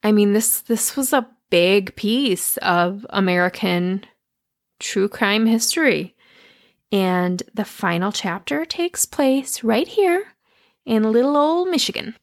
I 0.04 0.12
mean, 0.12 0.34
this 0.34 0.62
this 0.62 0.96
was 0.96 1.14
a 1.14 1.28
big 1.50 1.96
piece 1.96 2.58
of 2.58 3.06
American 3.10 4.04
true 4.80 5.10
crime 5.10 5.46
history. 5.46 6.16
And 6.92 7.44
the 7.54 7.66
final 7.66 8.12
chapter 8.12 8.64
takes 8.66 9.06
place 9.06 9.64
right 9.64 9.88
here 9.88 10.34
in 10.86 11.12
little 11.12 11.36
old 11.36 11.70
Michigan. 11.70 12.16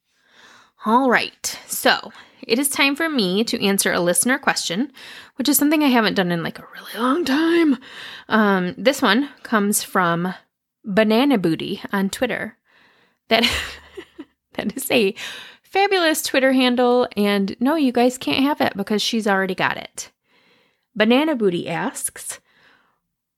All 0.86 1.08
right, 1.08 1.58
so 1.66 2.12
it 2.46 2.58
is 2.58 2.68
time 2.68 2.94
for 2.94 3.08
me 3.08 3.42
to 3.44 3.64
answer 3.64 3.90
a 3.90 4.00
listener 4.00 4.38
question, 4.38 4.92
which 5.36 5.48
is 5.48 5.56
something 5.56 5.82
I 5.82 5.88
haven't 5.88 6.12
done 6.12 6.30
in 6.30 6.42
like 6.42 6.58
a 6.58 6.66
really 6.74 7.02
long 7.02 7.24
time. 7.24 7.78
Um, 8.28 8.74
this 8.76 9.00
one 9.00 9.30
comes 9.42 9.82
from 9.82 10.34
Banana 10.84 11.38
Booty 11.38 11.80
on 11.90 12.10
Twitter. 12.10 12.58
That 13.28 13.50
that 14.54 14.76
is 14.76 14.90
a 14.90 15.14
fabulous 15.62 16.20
Twitter 16.22 16.52
handle, 16.52 17.08
and 17.16 17.56
no, 17.60 17.76
you 17.76 17.90
guys 17.90 18.18
can't 18.18 18.44
have 18.44 18.60
it 18.60 18.76
because 18.76 19.00
she's 19.00 19.26
already 19.26 19.54
got 19.54 19.78
it. 19.78 20.10
Banana 20.94 21.34
Booty 21.34 21.66
asks, 21.66 22.40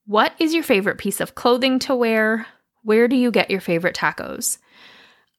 "What 0.05 0.33
is 0.41 0.53
your 0.53 0.65
favorite 0.65 0.99
piece 0.99 1.21
of 1.21 1.37
clothing 1.37 1.79
to 1.81 1.95
wear? 1.95 2.49
Where 2.83 3.07
do 3.07 3.15
you 3.15 3.31
get 3.31 3.53
your 3.53 3.61
favorite 3.61 3.95
tacos?" 3.95 4.59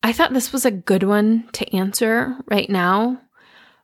I 0.08 0.14
thought 0.14 0.32
this 0.32 0.54
was 0.54 0.64
a 0.64 0.72
good 0.72 1.04
one 1.04 1.50
to 1.52 1.76
answer 1.76 2.38
right 2.46 2.70
now 2.70 3.20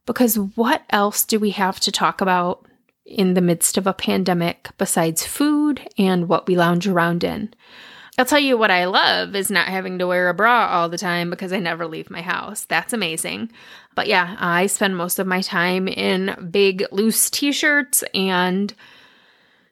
because 0.06 0.40
what 0.40 0.82
else 0.90 1.26
do 1.26 1.38
we 1.38 1.50
have 1.50 1.82
to 1.82 1.92
talk 1.92 2.22
about 2.22 2.66
in 3.06 3.34
the 3.34 3.42
midst 3.42 3.78
of 3.78 3.88
a 3.88 3.94
pandemic 3.94 4.70
besides 4.78 5.26
food 5.26 5.86
and 5.98 6.30
what 6.30 6.48
we 6.48 6.56
lounge 6.56 6.88
around 6.88 7.26
in? 7.26 7.54
I'll 8.18 8.24
tell 8.24 8.40
you 8.40 8.58
what 8.58 8.72
I 8.72 8.86
love 8.86 9.36
is 9.36 9.52
not 9.52 9.68
having 9.68 10.00
to 10.00 10.08
wear 10.08 10.30
a 10.30 10.34
bra 10.34 10.70
all 10.72 10.88
the 10.88 10.98
time 10.98 11.30
because 11.30 11.52
I 11.52 11.60
never 11.60 11.88
leave 11.88 12.10
my 12.10 12.22
house. 12.22 12.64
That's 12.64 12.94
amazing. 12.94 13.52
But 13.94 14.08
yeah, 14.08 14.38
I 14.40 14.68
spend 14.68 14.96
most 14.96 15.20
of 15.20 15.28
my 15.28 15.42
time 15.42 15.90
in 15.90 16.48
big 16.50 16.86
loose 16.94 17.30
t-shirts 17.30 18.02
and 18.14 18.74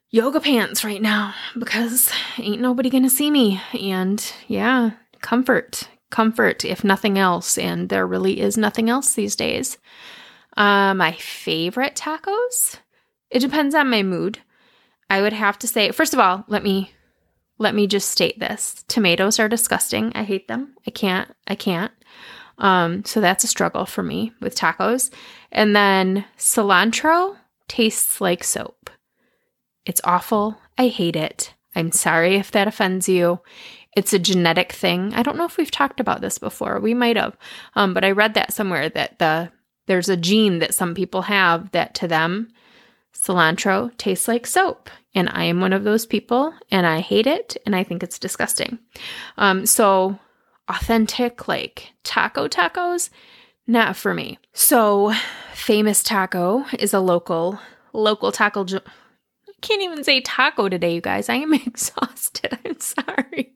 yoga 0.10 0.42
pants 0.42 0.84
right 0.84 1.02
now 1.02 1.34
because 1.58 2.12
ain't 2.38 2.60
nobody 2.60 2.90
to 2.90 3.10
see 3.10 3.32
me. 3.32 3.62
And 3.72 4.22
yeah, 4.50 4.92
comfort, 5.22 5.88
comfort 6.12 6.64
if 6.64 6.84
nothing 6.84 7.18
else, 7.18 7.58
and 7.58 7.90
there 7.90 8.06
really 8.06 8.40
is 8.40 8.58
nothing 8.58 8.90
else 8.90 9.14
these 9.14 9.36
days. 9.36 9.78
Uh, 10.58 10.94
my 10.94 11.14
favorite 11.14 11.96
tacos? 11.96 12.78
It 13.30 13.40
depends 13.40 13.74
on 13.74 13.90
my 13.90 14.04
mood. 14.04 14.40
I 15.10 15.22
would 15.22 15.34
have 15.34 15.58
to 15.60 15.68
say, 15.68 15.92
first 15.92 16.14
of 16.14 16.20
all, 16.20 16.46
let 16.48 16.64
me 16.64 16.92
let 17.58 17.76
me 17.76 17.86
just 17.86 18.10
state 18.10 18.40
this. 18.40 18.84
Tomatoes 18.88 19.40
are 19.40 19.48
disgusting. 19.48 20.12
I 20.16 20.24
hate 20.24 20.48
them. 20.48 20.74
I 20.88 20.90
can't. 20.90 21.32
I 21.48 21.54
can't. 21.54 21.92
Um, 22.58 23.06
so 23.06 23.22
that's 23.22 23.44
a 23.44 23.48
struggle 23.48 23.86
for 23.86 24.02
me 24.02 24.34
with 24.40 24.56
tacos. 24.56 25.12
And 25.52 25.76
then 25.76 26.26
cilantro 26.40 27.38
tastes 27.68 28.20
like 28.20 28.44
soap. 28.44 28.90
It's 29.86 30.02
awful. 30.04 30.58
I 30.78 30.88
hate 30.88 31.16
it. 31.16 31.54
I'm 31.76 31.92
sorry 31.92 32.36
if 32.36 32.52
that 32.52 32.68
offends 32.68 33.08
you. 33.08 33.42
It's 33.96 34.14
a 34.14 34.20
genetic 34.20 34.72
thing. 34.72 35.14
I 35.14 35.24
don't 35.24 35.38
know 35.38 35.46
if 35.46 35.58
we've 35.58 35.72
talked 35.72 36.00
about 36.00 36.22
this 36.22 36.38
before. 36.38 36.80
We 36.80 36.94
might 36.94 37.18
have. 37.18 37.38
Um, 37.76 37.94
but 37.94 38.06
I 38.06 38.12
read 38.12 38.34
that 38.36 38.54
somewhere 38.54 38.90
that 38.90 39.20
the 39.20 39.52
there's 39.88 40.10
a 40.10 40.18
gene 40.18 40.60
that 40.60 40.74
some 40.74 40.94
people 40.94 41.24
have 41.24 41.72
that 41.72 41.94
to 41.96 42.08
them 42.08 42.50
cilantro 43.14 43.96
tastes 43.98 44.28
like 44.28 44.48
soap. 44.48 44.90
And 45.14 45.30
I 45.30 45.44
am 45.44 45.60
one 45.60 45.74
of 45.74 45.84
those 45.84 46.06
people 46.06 46.54
and 46.70 46.86
I 46.86 47.02
hate 47.02 47.28
it 47.28 47.58
and 47.66 47.76
I 47.76 47.84
think 47.84 48.02
it's 48.04 48.18
disgusting. 48.18 48.80
Um, 49.38 49.66
so 49.66 50.18
authentic, 50.70 51.48
like 51.48 51.92
taco 52.04 52.48
tacos, 52.48 53.10
not 53.68 53.98
for 53.98 54.14
me. 54.14 54.40
So 54.54 55.14
famous 55.54 56.02
taco 56.02 56.66
is 56.80 56.94
a 56.94 57.00
local, 57.00 57.60
local 57.94 58.32
taco. 58.32 58.66
Can't 59.62 59.82
even 59.82 60.04
say 60.04 60.22
taco 60.22 60.70
today, 60.70 60.96
you 60.96 61.02
guys. 61.02 61.30
I 61.30 61.36
am 61.36 61.54
exhausted. 61.54 62.58
I'm 62.66 62.80
sorry. 62.80 63.54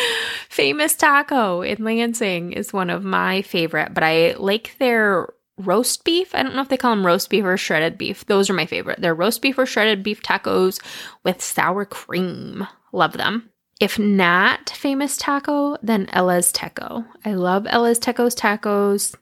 famous 0.48 0.94
taco 0.94 1.62
in 1.62 1.84
Lansing 1.84 2.52
is 2.52 2.72
one 2.72 2.90
of 2.90 3.04
my 3.04 3.42
favorite, 3.42 3.94
but 3.94 4.02
I 4.02 4.34
like 4.38 4.76
their 4.78 5.28
roast 5.58 6.04
beef. 6.04 6.34
I 6.34 6.42
don't 6.42 6.54
know 6.54 6.62
if 6.62 6.68
they 6.68 6.76
call 6.76 6.94
them 6.94 7.06
roast 7.06 7.30
beef 7.30 7.44
or 7.44 7.56
shredded 7.56 7.98
beef. 7.98 8.26
Those 8.26 8.48
are 8.50 8.54
my 8.54 8.66
favorite. 8.66 9.00
They're 9.00 9.14
roast 9.14 9.42
beef 9.42 9.58
or 9.58 9.66
shredded 9.66 10.02
beef 10.02 10.22
tacos 10.22 10.80
with 11.24 11.42
sour 11.42 11.84
cream. 11.84 12.66
Love 12.92 13.12
them. 13.14 13.50
If 13.80 13.98
not 13.98 14.70
famous 14.70 15.16
taco, 15.16 15.76
then 15.82 16.08
El 16.12 16.28
Azteco. 16.28 17.04
I 17.24 17.34
love 17.34 17.66
El 17.68 17.84
Azteco's 17.84 18.34
tacos. 18.36 19.14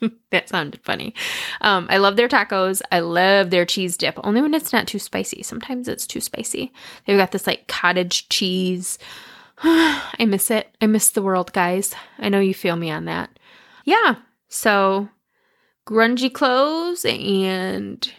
that 0.30 0.48
sounded 0.48 0.80
funny. 0.82 1.14
Um, 1.60 1.86
I 1.90 1.98
love 1.98 2.16
their 2.16 2.28
tacos. 2.28 2.82
I 2.90 3.00
love 3.00 3.50
their 3.50 3.64
cheese 3.64 3.96
dip, 3.96 4.18
only 4.24 4.42
when 4.42 4.54
it's 4.54 4.72
not 4.72 4.86
too 4.86 4.98
spicy. 4.98 5.42
Sometimes 5.42 5.88
it's 5.88 6.06
too 6.06 6.20
spicy. 6.20 6.72
They've 7.06 7.18
got 7.18 7.32
this 7.32 7.46
like 7.46 7.68
cottage 7.68 8.28
cheese. 8.28 8.98
I 9.62 10.24
miss 10.26 10.50
it. 10.50 10.74
I 10.80 10.86
miss 10.86 11.10
the 11.10 11.22
world, 11.22 11.52
guys. 11.52 11.94
I 12.18 12.28
know 12.28 12.40
you 12.40 12.54
feel 12.54 12.76
me 12.76 12.90
on 12.90 13.04
that. 13.04 13.38
Yeah, 13.84 14.16
so, 14.50 15.08
grungy 15.88 16.32
clothes 16.32 17.04
and 17.04 18.12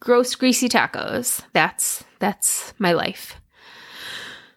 gross 0.00 0.34
greasy 0.34 0.68
tacos. 0.68 1.42
That's 1.52 2.02
that's 2.18 2.72
my 2.78 2.92
life. 2.92 3.36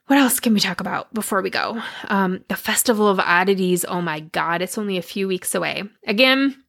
What 0.10 0.18
else 0.18 0.39
can 0.39 0.55
we 0.55 0.60
talk 0.60 0.80
about 0.80 1.14
before 1.14 1.43
we 1.43 1.51
go? 1.51 1.80
Um, 2.05 2.43
the 2.47 2.55
Festival 2.55 3.07
of 3.07 3.20
Oddities. 3.20 3.86
Oh 3.86 4.01
my 4.01 4.22
God, 4.22 4.64
it's 4.64 4.80
only 4.80 4.97
a 4.97 5.03
few 5.03 5.28
weeks 5.28 5.53
away. 5.53 5.84
Again, 6.07 6.64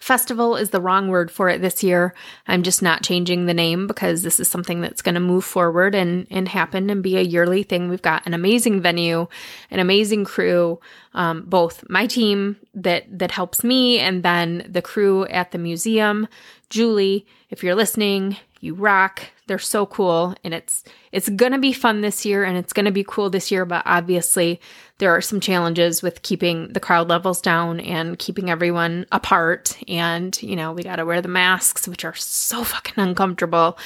Festival 0.00 0.56
is 0.56 0.70
the 0.70 0.80
wrong 0.80 1.08
word 1.08 1.30
for 1.30 1.50
it 1.50 1.60
this 1.60 1.82
year. 1.82 2.14
I'm 2.46 2.62
just 2.62 2.80
not 2.80 3.02
changing 3.02 3.44
the 3.44 3.52
name 3.52 3.86
because 3.86 4.22
this 4.22 4.40
is 4.40 4.48
something 4.48 4.80
that's 4.80 5.02
going 5.02 5.14
to 5.14 5.20
move 5.20 5.44
forward 5.44 5.94
and, 5.94 6.26
and 6.30 6.48
happen 6.48 6.88
and 6.88 7.02
be 7.02 7.18
a 7.18 7.20
yearly 7.20 7.64
thing. 7.64 7.90
We've 7.90 8.00
got 8.00 8.26
an 8.26 8.32
amazing 8.32 8.80
venue, 8.80 9.26
an 9.70 9.78
amazing 9.78 10.24
crew, 10.24 10.80
um, 11.12 11.44
both 11.46 11.84
my 11.90 12.06
team 12.06 12.56
that 12.72 13.04
that 13.18 13.30
helps 13.30 13.62
me 13.62 13.98
and 13.98 14.22
then 14.22 14.66
the 14.70 14.80
crew 14.80 15.26
at 15.26 15.50
the 15.50 15.58
museum. 15.58 16.28
Julie, 16.70 17.26
if 17.50 17.62
you're 17.62 17.74
listening, 17.74 18.38
you 18.60 18.72
rock. 18.72 19.33
They're 19.46 19.58
so 19.58 19.84
cool 19.84 20.34
and 20.42 20.54
it's 20.54 20.84
it's 21.12 21.28
going 21.28 21.52
to 21.52 21.58
be 21.58 21.72
fun 21.72 22.00
this 22.00 22.24
year 22.24 22.44
and 22.44 22.56
it's 22.56 22.72
going 22.72 22.86
to 22.86 22.92
be 22.92 23.04
cool 23.06 23.28
this 23.28 23.50
year, 23.50 23.64
but 23.64 23.82
obviously 23.84 24.60
there 24.98 25.14
are 25.14 25.20
some 25.20 25.40
challenges 25.40 26.02
with 26.02 26.22
keeping 26.22 26.72
the 26.72 26.80
crowd 26.80 27.08
levels 27.08 27.40
down 27.42 27.80
and 27.80 28.18
keeping 28.18 28.50
everyone 28.50 29.06
apart 29.12 29.76
and, 29.86 30.40
you 30.42 30.56
know, 30.56 30.72
we 30.72 30.82
got 30.82 30.96
to 30.96 31.04
wear 31.04 31.20
the 31.20 31.28
masks 31.28 31.86
which 31.86 32.04
are 32.04 32.14
so 32.14 32.64
fucking 32.64 33.02
uncomfortable, 33.02 33.78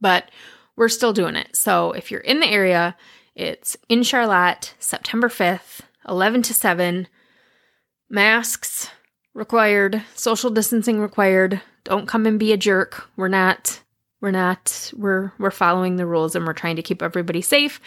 but 0.00 0.30
we're 0.76 0.88
still 0.88 1.12
doing 1.12 1.36
it. 1.36 1.54
So 1.54 1.92
if 1.92 2.10
you're 2.10 2.20
in 2.20 2.40
the 2.40 2.48
area, 2.48 2.96
it's 3.34 3.76
in 3.88 4.02
Charlotte, 4.02 4.74
September 4.78 5.28
5th, 5.28 5.80
11 6.08 6.42
to 6.42 6.54
7. 6.54 7.08
Masks 8.10 8.90
required, 9.34 10.02
social 10.14 10.50
distancing 10.50 11.00
required. 11.00 11.60
Don't 11.84 12.06
come 12.06 12.26
and 12.26 12.38
be 12.38 12.52
a 12.52 12.56
jerk. 12.56 13.08
We're 13.16 13.28
not 13.28 13.81
we're 14.22 14.30
not 14.30 14.90
we're 14.96 15.32
we're 15.38 15.50
following 15.50 15.96
the 15.96 16.06
rules 16.06 16.34
and 16.34 16.46
we're 16.46 16.54
trying 16.54 16.76
to 16.76 16.82
keep 16.82 17.02
everybody 17.02 17.42
safe 17.42 17.80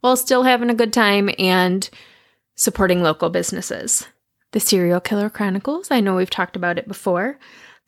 while 0.00 0.16
still 0.16 0.42
having 0.42 0.70
a 0.70 0.74
good 0.74 0.92
time 0.92 1.30
and 1.38 1.88
supporting 2.56 3.02
local 3.02 3.30
businesses. 3.30 4.08
The 4.50 4.60
Serial 4.60 5.00
Killer 5.00 5.30
Chronicles, 5.30 5.90
I 5.90 6.00
know 6.00 6.16
we've 6.16 6.28
talked 6.28 6.56
about 6.56 6.78
it 6.78 6.88
before. 6.88 7.38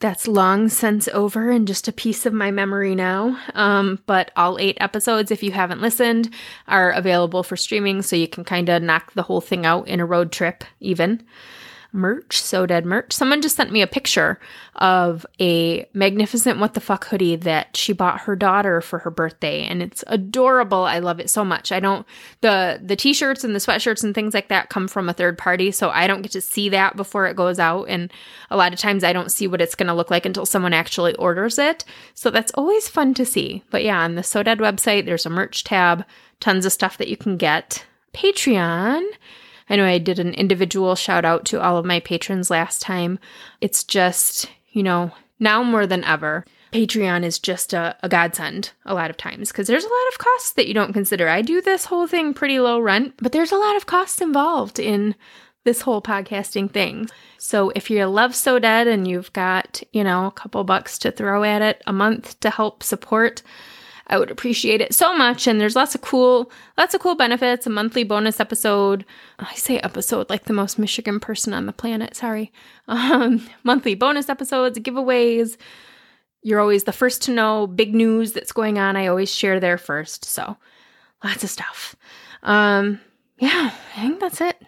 That's 0.01 0.29
long 0.29 0.69
since 0.69 1.09
over 1.09 1.51
and 1.51 1.67
just 1.67 1.89
a 1.89 1.93
piece 1.93 2.27
of 2.27 2.33
my 2.33 2.51
memory 2.51 2.95
now. 2.95 3.39
Um, 3.55 4.01
but 4.07 4.31
all 4.37 4.59
eight 4.59 4.77
episodes, 4.81 5.31
if 5.31 5.43
you 5.43 5.53
haven't 5.53 5.81
listened, 5.81 6.31
are 6.67 6.91
available 6.91 7.43
for 7.43 7.57
streaming, 7.57 8.03
so 8.03 8.17
you 8.17 8.29
can 8.29 8.45
kind 8.45 8.69
of 8.69 8.83
knock 8.83 9.13
the 9.15 9.23
whole 9.23 9.41
thing 9.41 9.65
out 9.65 9.89
in 9.89 10.01
a 10.01 10.07
road 10.07 10.33
trip, 10.33 10.65
even 10.81 11.25
merch, 11.95 12.41
So 12.41 12.67
Dead 12.67 12.85
merch. 12.85 13.13
Someone 13.13 13.41
just 13.41 13.57
sent 13.57 13.71
me 13.73 13.81
a 13.81 13.87
picture 13.87 14.39
of 14.77 15.25
a 15.41 15.89
magnificent 15.95 16.59
what 16.59 16.75
the 16.75 16.81
fuck 16.81 17.07
hoodie 17.07 17.37
that 17.37 17.77
she 17.77 17.93
bought 17.93 18.23
her 18.23 18.35
daughter 18.35 18.81
for 18.81 18.99
her 18.99 19.11
birthday 19.11 19.65
and 19.65 19.81
it's 19.81 20.03
adorable. 20.09 20.83
I 20.83 20.99
love 20.99 21.21
it 21.21 21.31
so 21.31 21.45
much. 21.45 21.71
I 21.71 21.79
don't 21.79 22.05
the 22.41 22.81
the 22.83 22.97
t-shirts 22.97 23.45
and 23.45 23.55
the 23.55 23.61
sweatshirts 23.61 24.03
and 24.03 24.15
things 24.15 24.35
like 24.35 24.49
that 24.49 24.69
come 24.69 24.89
from 24.89 25.09
a 25.09 25.13
third 25.13 25.39
party, 25.39 25.71
so 25.71 25.91
I 25.91 26.07
don't 26.07 26.23
get 26.23 26.33
to 26.33 26.41
see 26.41 26.69
that 26.71 26.97
before 26.97 27.27
it 27.27 27.37
goes 27.37 27.59
out 27.59 27.85
and 27.85 28.13
a 28.51 28.57
lot 28.57 28.73
of 28.73 28.81
times 28.81 29.05
I 29.05 29.13
don't 29.13 29.33
see 29.33 29.47
what 29.47 29.61
it's 29.61 29.77
going 29.77 29.87
to 29.87 29.95
look 29.95 30.11
like 30.11 30.27
until 30.27 30.47
someone 30.47 30.73
actually 30.73 31.15
orders 31.15 31.59
it. 31.59 31.85
So 32.15 32.31
that's 32.31 32.53
always 32.55 32.89
fun 32.89 33.15
to 33.15 33.25
see. 33.25 33.63
But 33.71 33.85
yeah, 33.85 34.01
on 34.01 34.17
the 34.17 34.23
So 34.25 34.43
Dead 34.43 34.59
website 34.59 35.07
there's 35.07 35.27
a 35.27 35.31
merch 35.31 35.63
tab, 35.63 36.05
tons 36.41 36.67
of 36.67 36.73
stuff 36.73 36.99
that 36.99 37.09
you 37.09 37.17
can 37.17 37.37
get. 37.37 37.87
Patreon 38.13 39.05
I 39.69 39.77
know 39.77 39.85
I 39.85 39.99
did 39.99 40.19
an 40.19 40.35
individual 40.35 40.95
shout 40.95 41.25
out 41.25 41.45
to 41.47 41.61
all 41.61 41.77
of 41.77 41.85
my 41.85 42.01
patrons 42.01 42.51
last 42.51 42.83
time. 42.83 43.19
It's 43.61 43.85
just, 43.85 44.49
you 44.71 44.83
know, 44.83 45.13
now 45.39 45.63
more 45.63 45.87
than 45.87 46.05
ever, 46.05 46.45
Patreon 46.73 47.23
is 47.23 47.39
just 47.39 47.73
a, 47.73 47.97
a 48.03 48.09
godsend 48.09 48.73
a 48.85 48.95
lot 48.95 49.09
of 49.09 49.17
times 49.17 49.53
because 49.53 49.69
there's 49.69 49.85
a 49.85 49.89
lot 49.89 50.09
of 50.13 50.19
costs 50.19 50.53
that 50.53 50.67
you 50.67 50.75
don't 50.75 50.93
consider. 50.93 51.29
I 51.29 51.41
do 51.41 51.61
this 51.61 51.85
whole 51.85 52.09
thing 52.09 52.35
pretty 52.35 52.59
low 52.59 52.81
rent, 52.81 53.15
but 53.19 53.31
there's 53.31 53.53
a 53.53 53.57
lot 53.57 53.77
of 53.77 53.87
costs 53.87 54.21
involved 54.21 54.81
in 54.81 55.15
this 55.63 55.83
whole 55.83 56.03
podcasting 56.03 56.71
thing. 56.71 57.09
So 57.39 57.71
if 57.77 57.91
you're 57.91 58.07
love 58.07 58.35
So 58.35 58.59
Dead 58.59 58.87
and 58.87 59.07
you've 59.07 59.33
got, 59.33 59.83
you 59.93 60.05
know, 60.05 60.27
a 60.27 60.33
couple 60.33 60.65
bucks 60.65 60.99
to 60.99 61.11
throw 61.11 61.45
at 61.45 61.63
it 61.63 61.83
a 61.87 61.93
month 61.93 62.39
to 62.41 62.51
help 62.51 62.83
support, 62.83 63.43
I 64.07 64.19
would 64.19 64.31
appreciate 64.31 64.81
it 64.81 64.95
so 64.95 65.17
much. 65.17 65.47
And 65.47 65.61
there's 65.61 65.77
lots 65.77 65.95
of 65.95 66.03
cool, 66.03 66.51
lots 66.77 66.95
of 66.95 67.01
cool 67.01 67.15
benefits. 67.15 67.67
A 67.67 67.71
monthly 67.71 68.05
bonus 68.05 68.41
episode. 68.41 69.05
I 69.39 69.55
say 69.55 69.79
episode 69.79 70.29
like 70.29 70.45
the 70.45 70.53
most 70.53 70.79
Michigan 70.79 71.21
person 71.21 71.55
on 71.55 71.67
the 71.67 71.73
planet. 71.73 72.17
Sorry. 72.17 72.53
Um, 72.87 73.49
monthly 73.63 73.95
bonus 73.95 74.29
episodes, 74.29 74.79
giveaways. 74.79 75.57
You're 76.43 76.61
always 76.61 76.85
the 76.85 76.93
first 76.93 77.23
to 77.23 77.33
know 77.33 77.67
big 77.67 77.95
news 77.95 78.33
that's 78.33 78.53
going 78.53 78.79
on. 78.79 78.95
I 78.95 79.07
always 79.07 79.35
share 79.35 79.59
there 79.59 79.79
first. 79.79 80.27
So 80.27 80.59
lots 81.25 81.43
of 81.45 81.49
stuff. 81.49 81.97
Um, 82.43 83.01
yeah, 83.39 83.71
I 83.97 84.01
think 84.03 84.21
that's 84.21 84.43
it. 84.43 84.63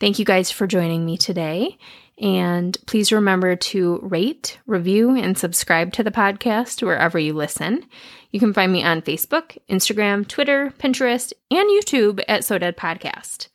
Thank 0.00 0.18
you 0.18 0.24
guys 0.24 0.50
for 0.50 0.66
joining 0.66 1.04
me 1.04 1.18
today. 1.18 1.76
And 2.20 2.76
please 2.86 3.12
remember 3.12 3.56
to 3.56 3.98
rate, 4.02 4.58
review, 4.66 5.16
and 5.16 5.36
subscribe 5.36 5.92
to 5.94 6.02
the 6.02 6.10
podcast 6.10 6.82
wherever 6.82 7.18
you 7.18 7.32
listen. 7.32 7.86
You 8.30 8.40
can 8.40 8.54
find 8.54 8.72
me 8.72 8.82
on 8.82 9.02
Facebook, 9.02 9.58
Instagram, 9.68 10.26
Twitter, 10.26 10.72
Pinterest, 10.78 11.32
and 11.50 11.68
YouTube 11.68 12.22
at 12.28 12.44
So 12.44 12.58
Dead 12.58 12.76
Podcast. 12.76 13.48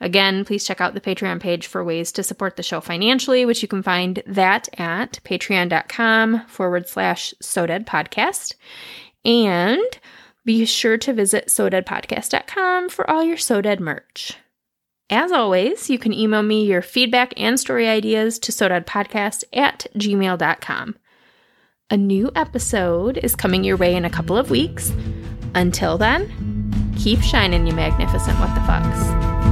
Again, 0.00 0.44
please 0.44 0.64
check 0.64 0.80
out 0.80 0.94
the 0.94 1.00
Patreon 1.00 1.40
page 1.40 1.66
for 1.66 1.84
ways 1.84 2.10
to 2.12 2.22
support 2.22 2.56
the 2.56 2.62
show 2.62 2.80
financially, 2.80 3.44
which 3.44 3.62
you 3.62 3.68
can 3.68 3.82
find 3.82 4.22
that 4.26 4.68
at 4.78 5.20
patreon.com 5.24 6.46
forward 6.46 6.88
slash 6.88 7.34
So 7.40 7.66
Dead 7.66 7.86
Podcast. 7.86 8.54
And 9.24 9.82
be 10.44 10.64
sure 10.64 10.96
to 10.98 11.12
visit 11.12 11.48
SoDeadPodcast.com 11.48 12.88
for 12.88 13.08
all 13.10 13.22
your 13.22 13.36
So 13.36 13.60
Dead 13.60 13.80
merch. 13.80 14.38
As 15.10 15.32
always, 15.32 15.90
you 15.90 15.98
can 15.98 16.12
email 16.12 16.42
me 16.42 16.64
your 16.64 16.82
feedback 16.82 17.34
and 17.36 17.58
story 17.58 17.88
ideas 17.88 18.38
to 18.38 18.52
sodeadpodcast 18.52 19.42
at 19.52 19.88
gmail.com. 19.96 20.96
A 21.92 21.96
new 21.96 22.30
episode 22.36 23.18
is 23.18 23.34
coming 23.34 23.64
your 23.64 23.76
way 23.76 23.96
in 23.96 24.04
a 24.04 24.10
couple 24.10 24.36
of 24.36 24.48
weeks. 24.48 24.92
Until 25.56 25.98
then, 25.98 26.94
keep 26.96 27.20
shining, 27.20 27.66
you 27.66 27.72
magnificent 27.72 28.38
what 28.38 28.54
the 28.54 28.60
fucks. 28.60 29.49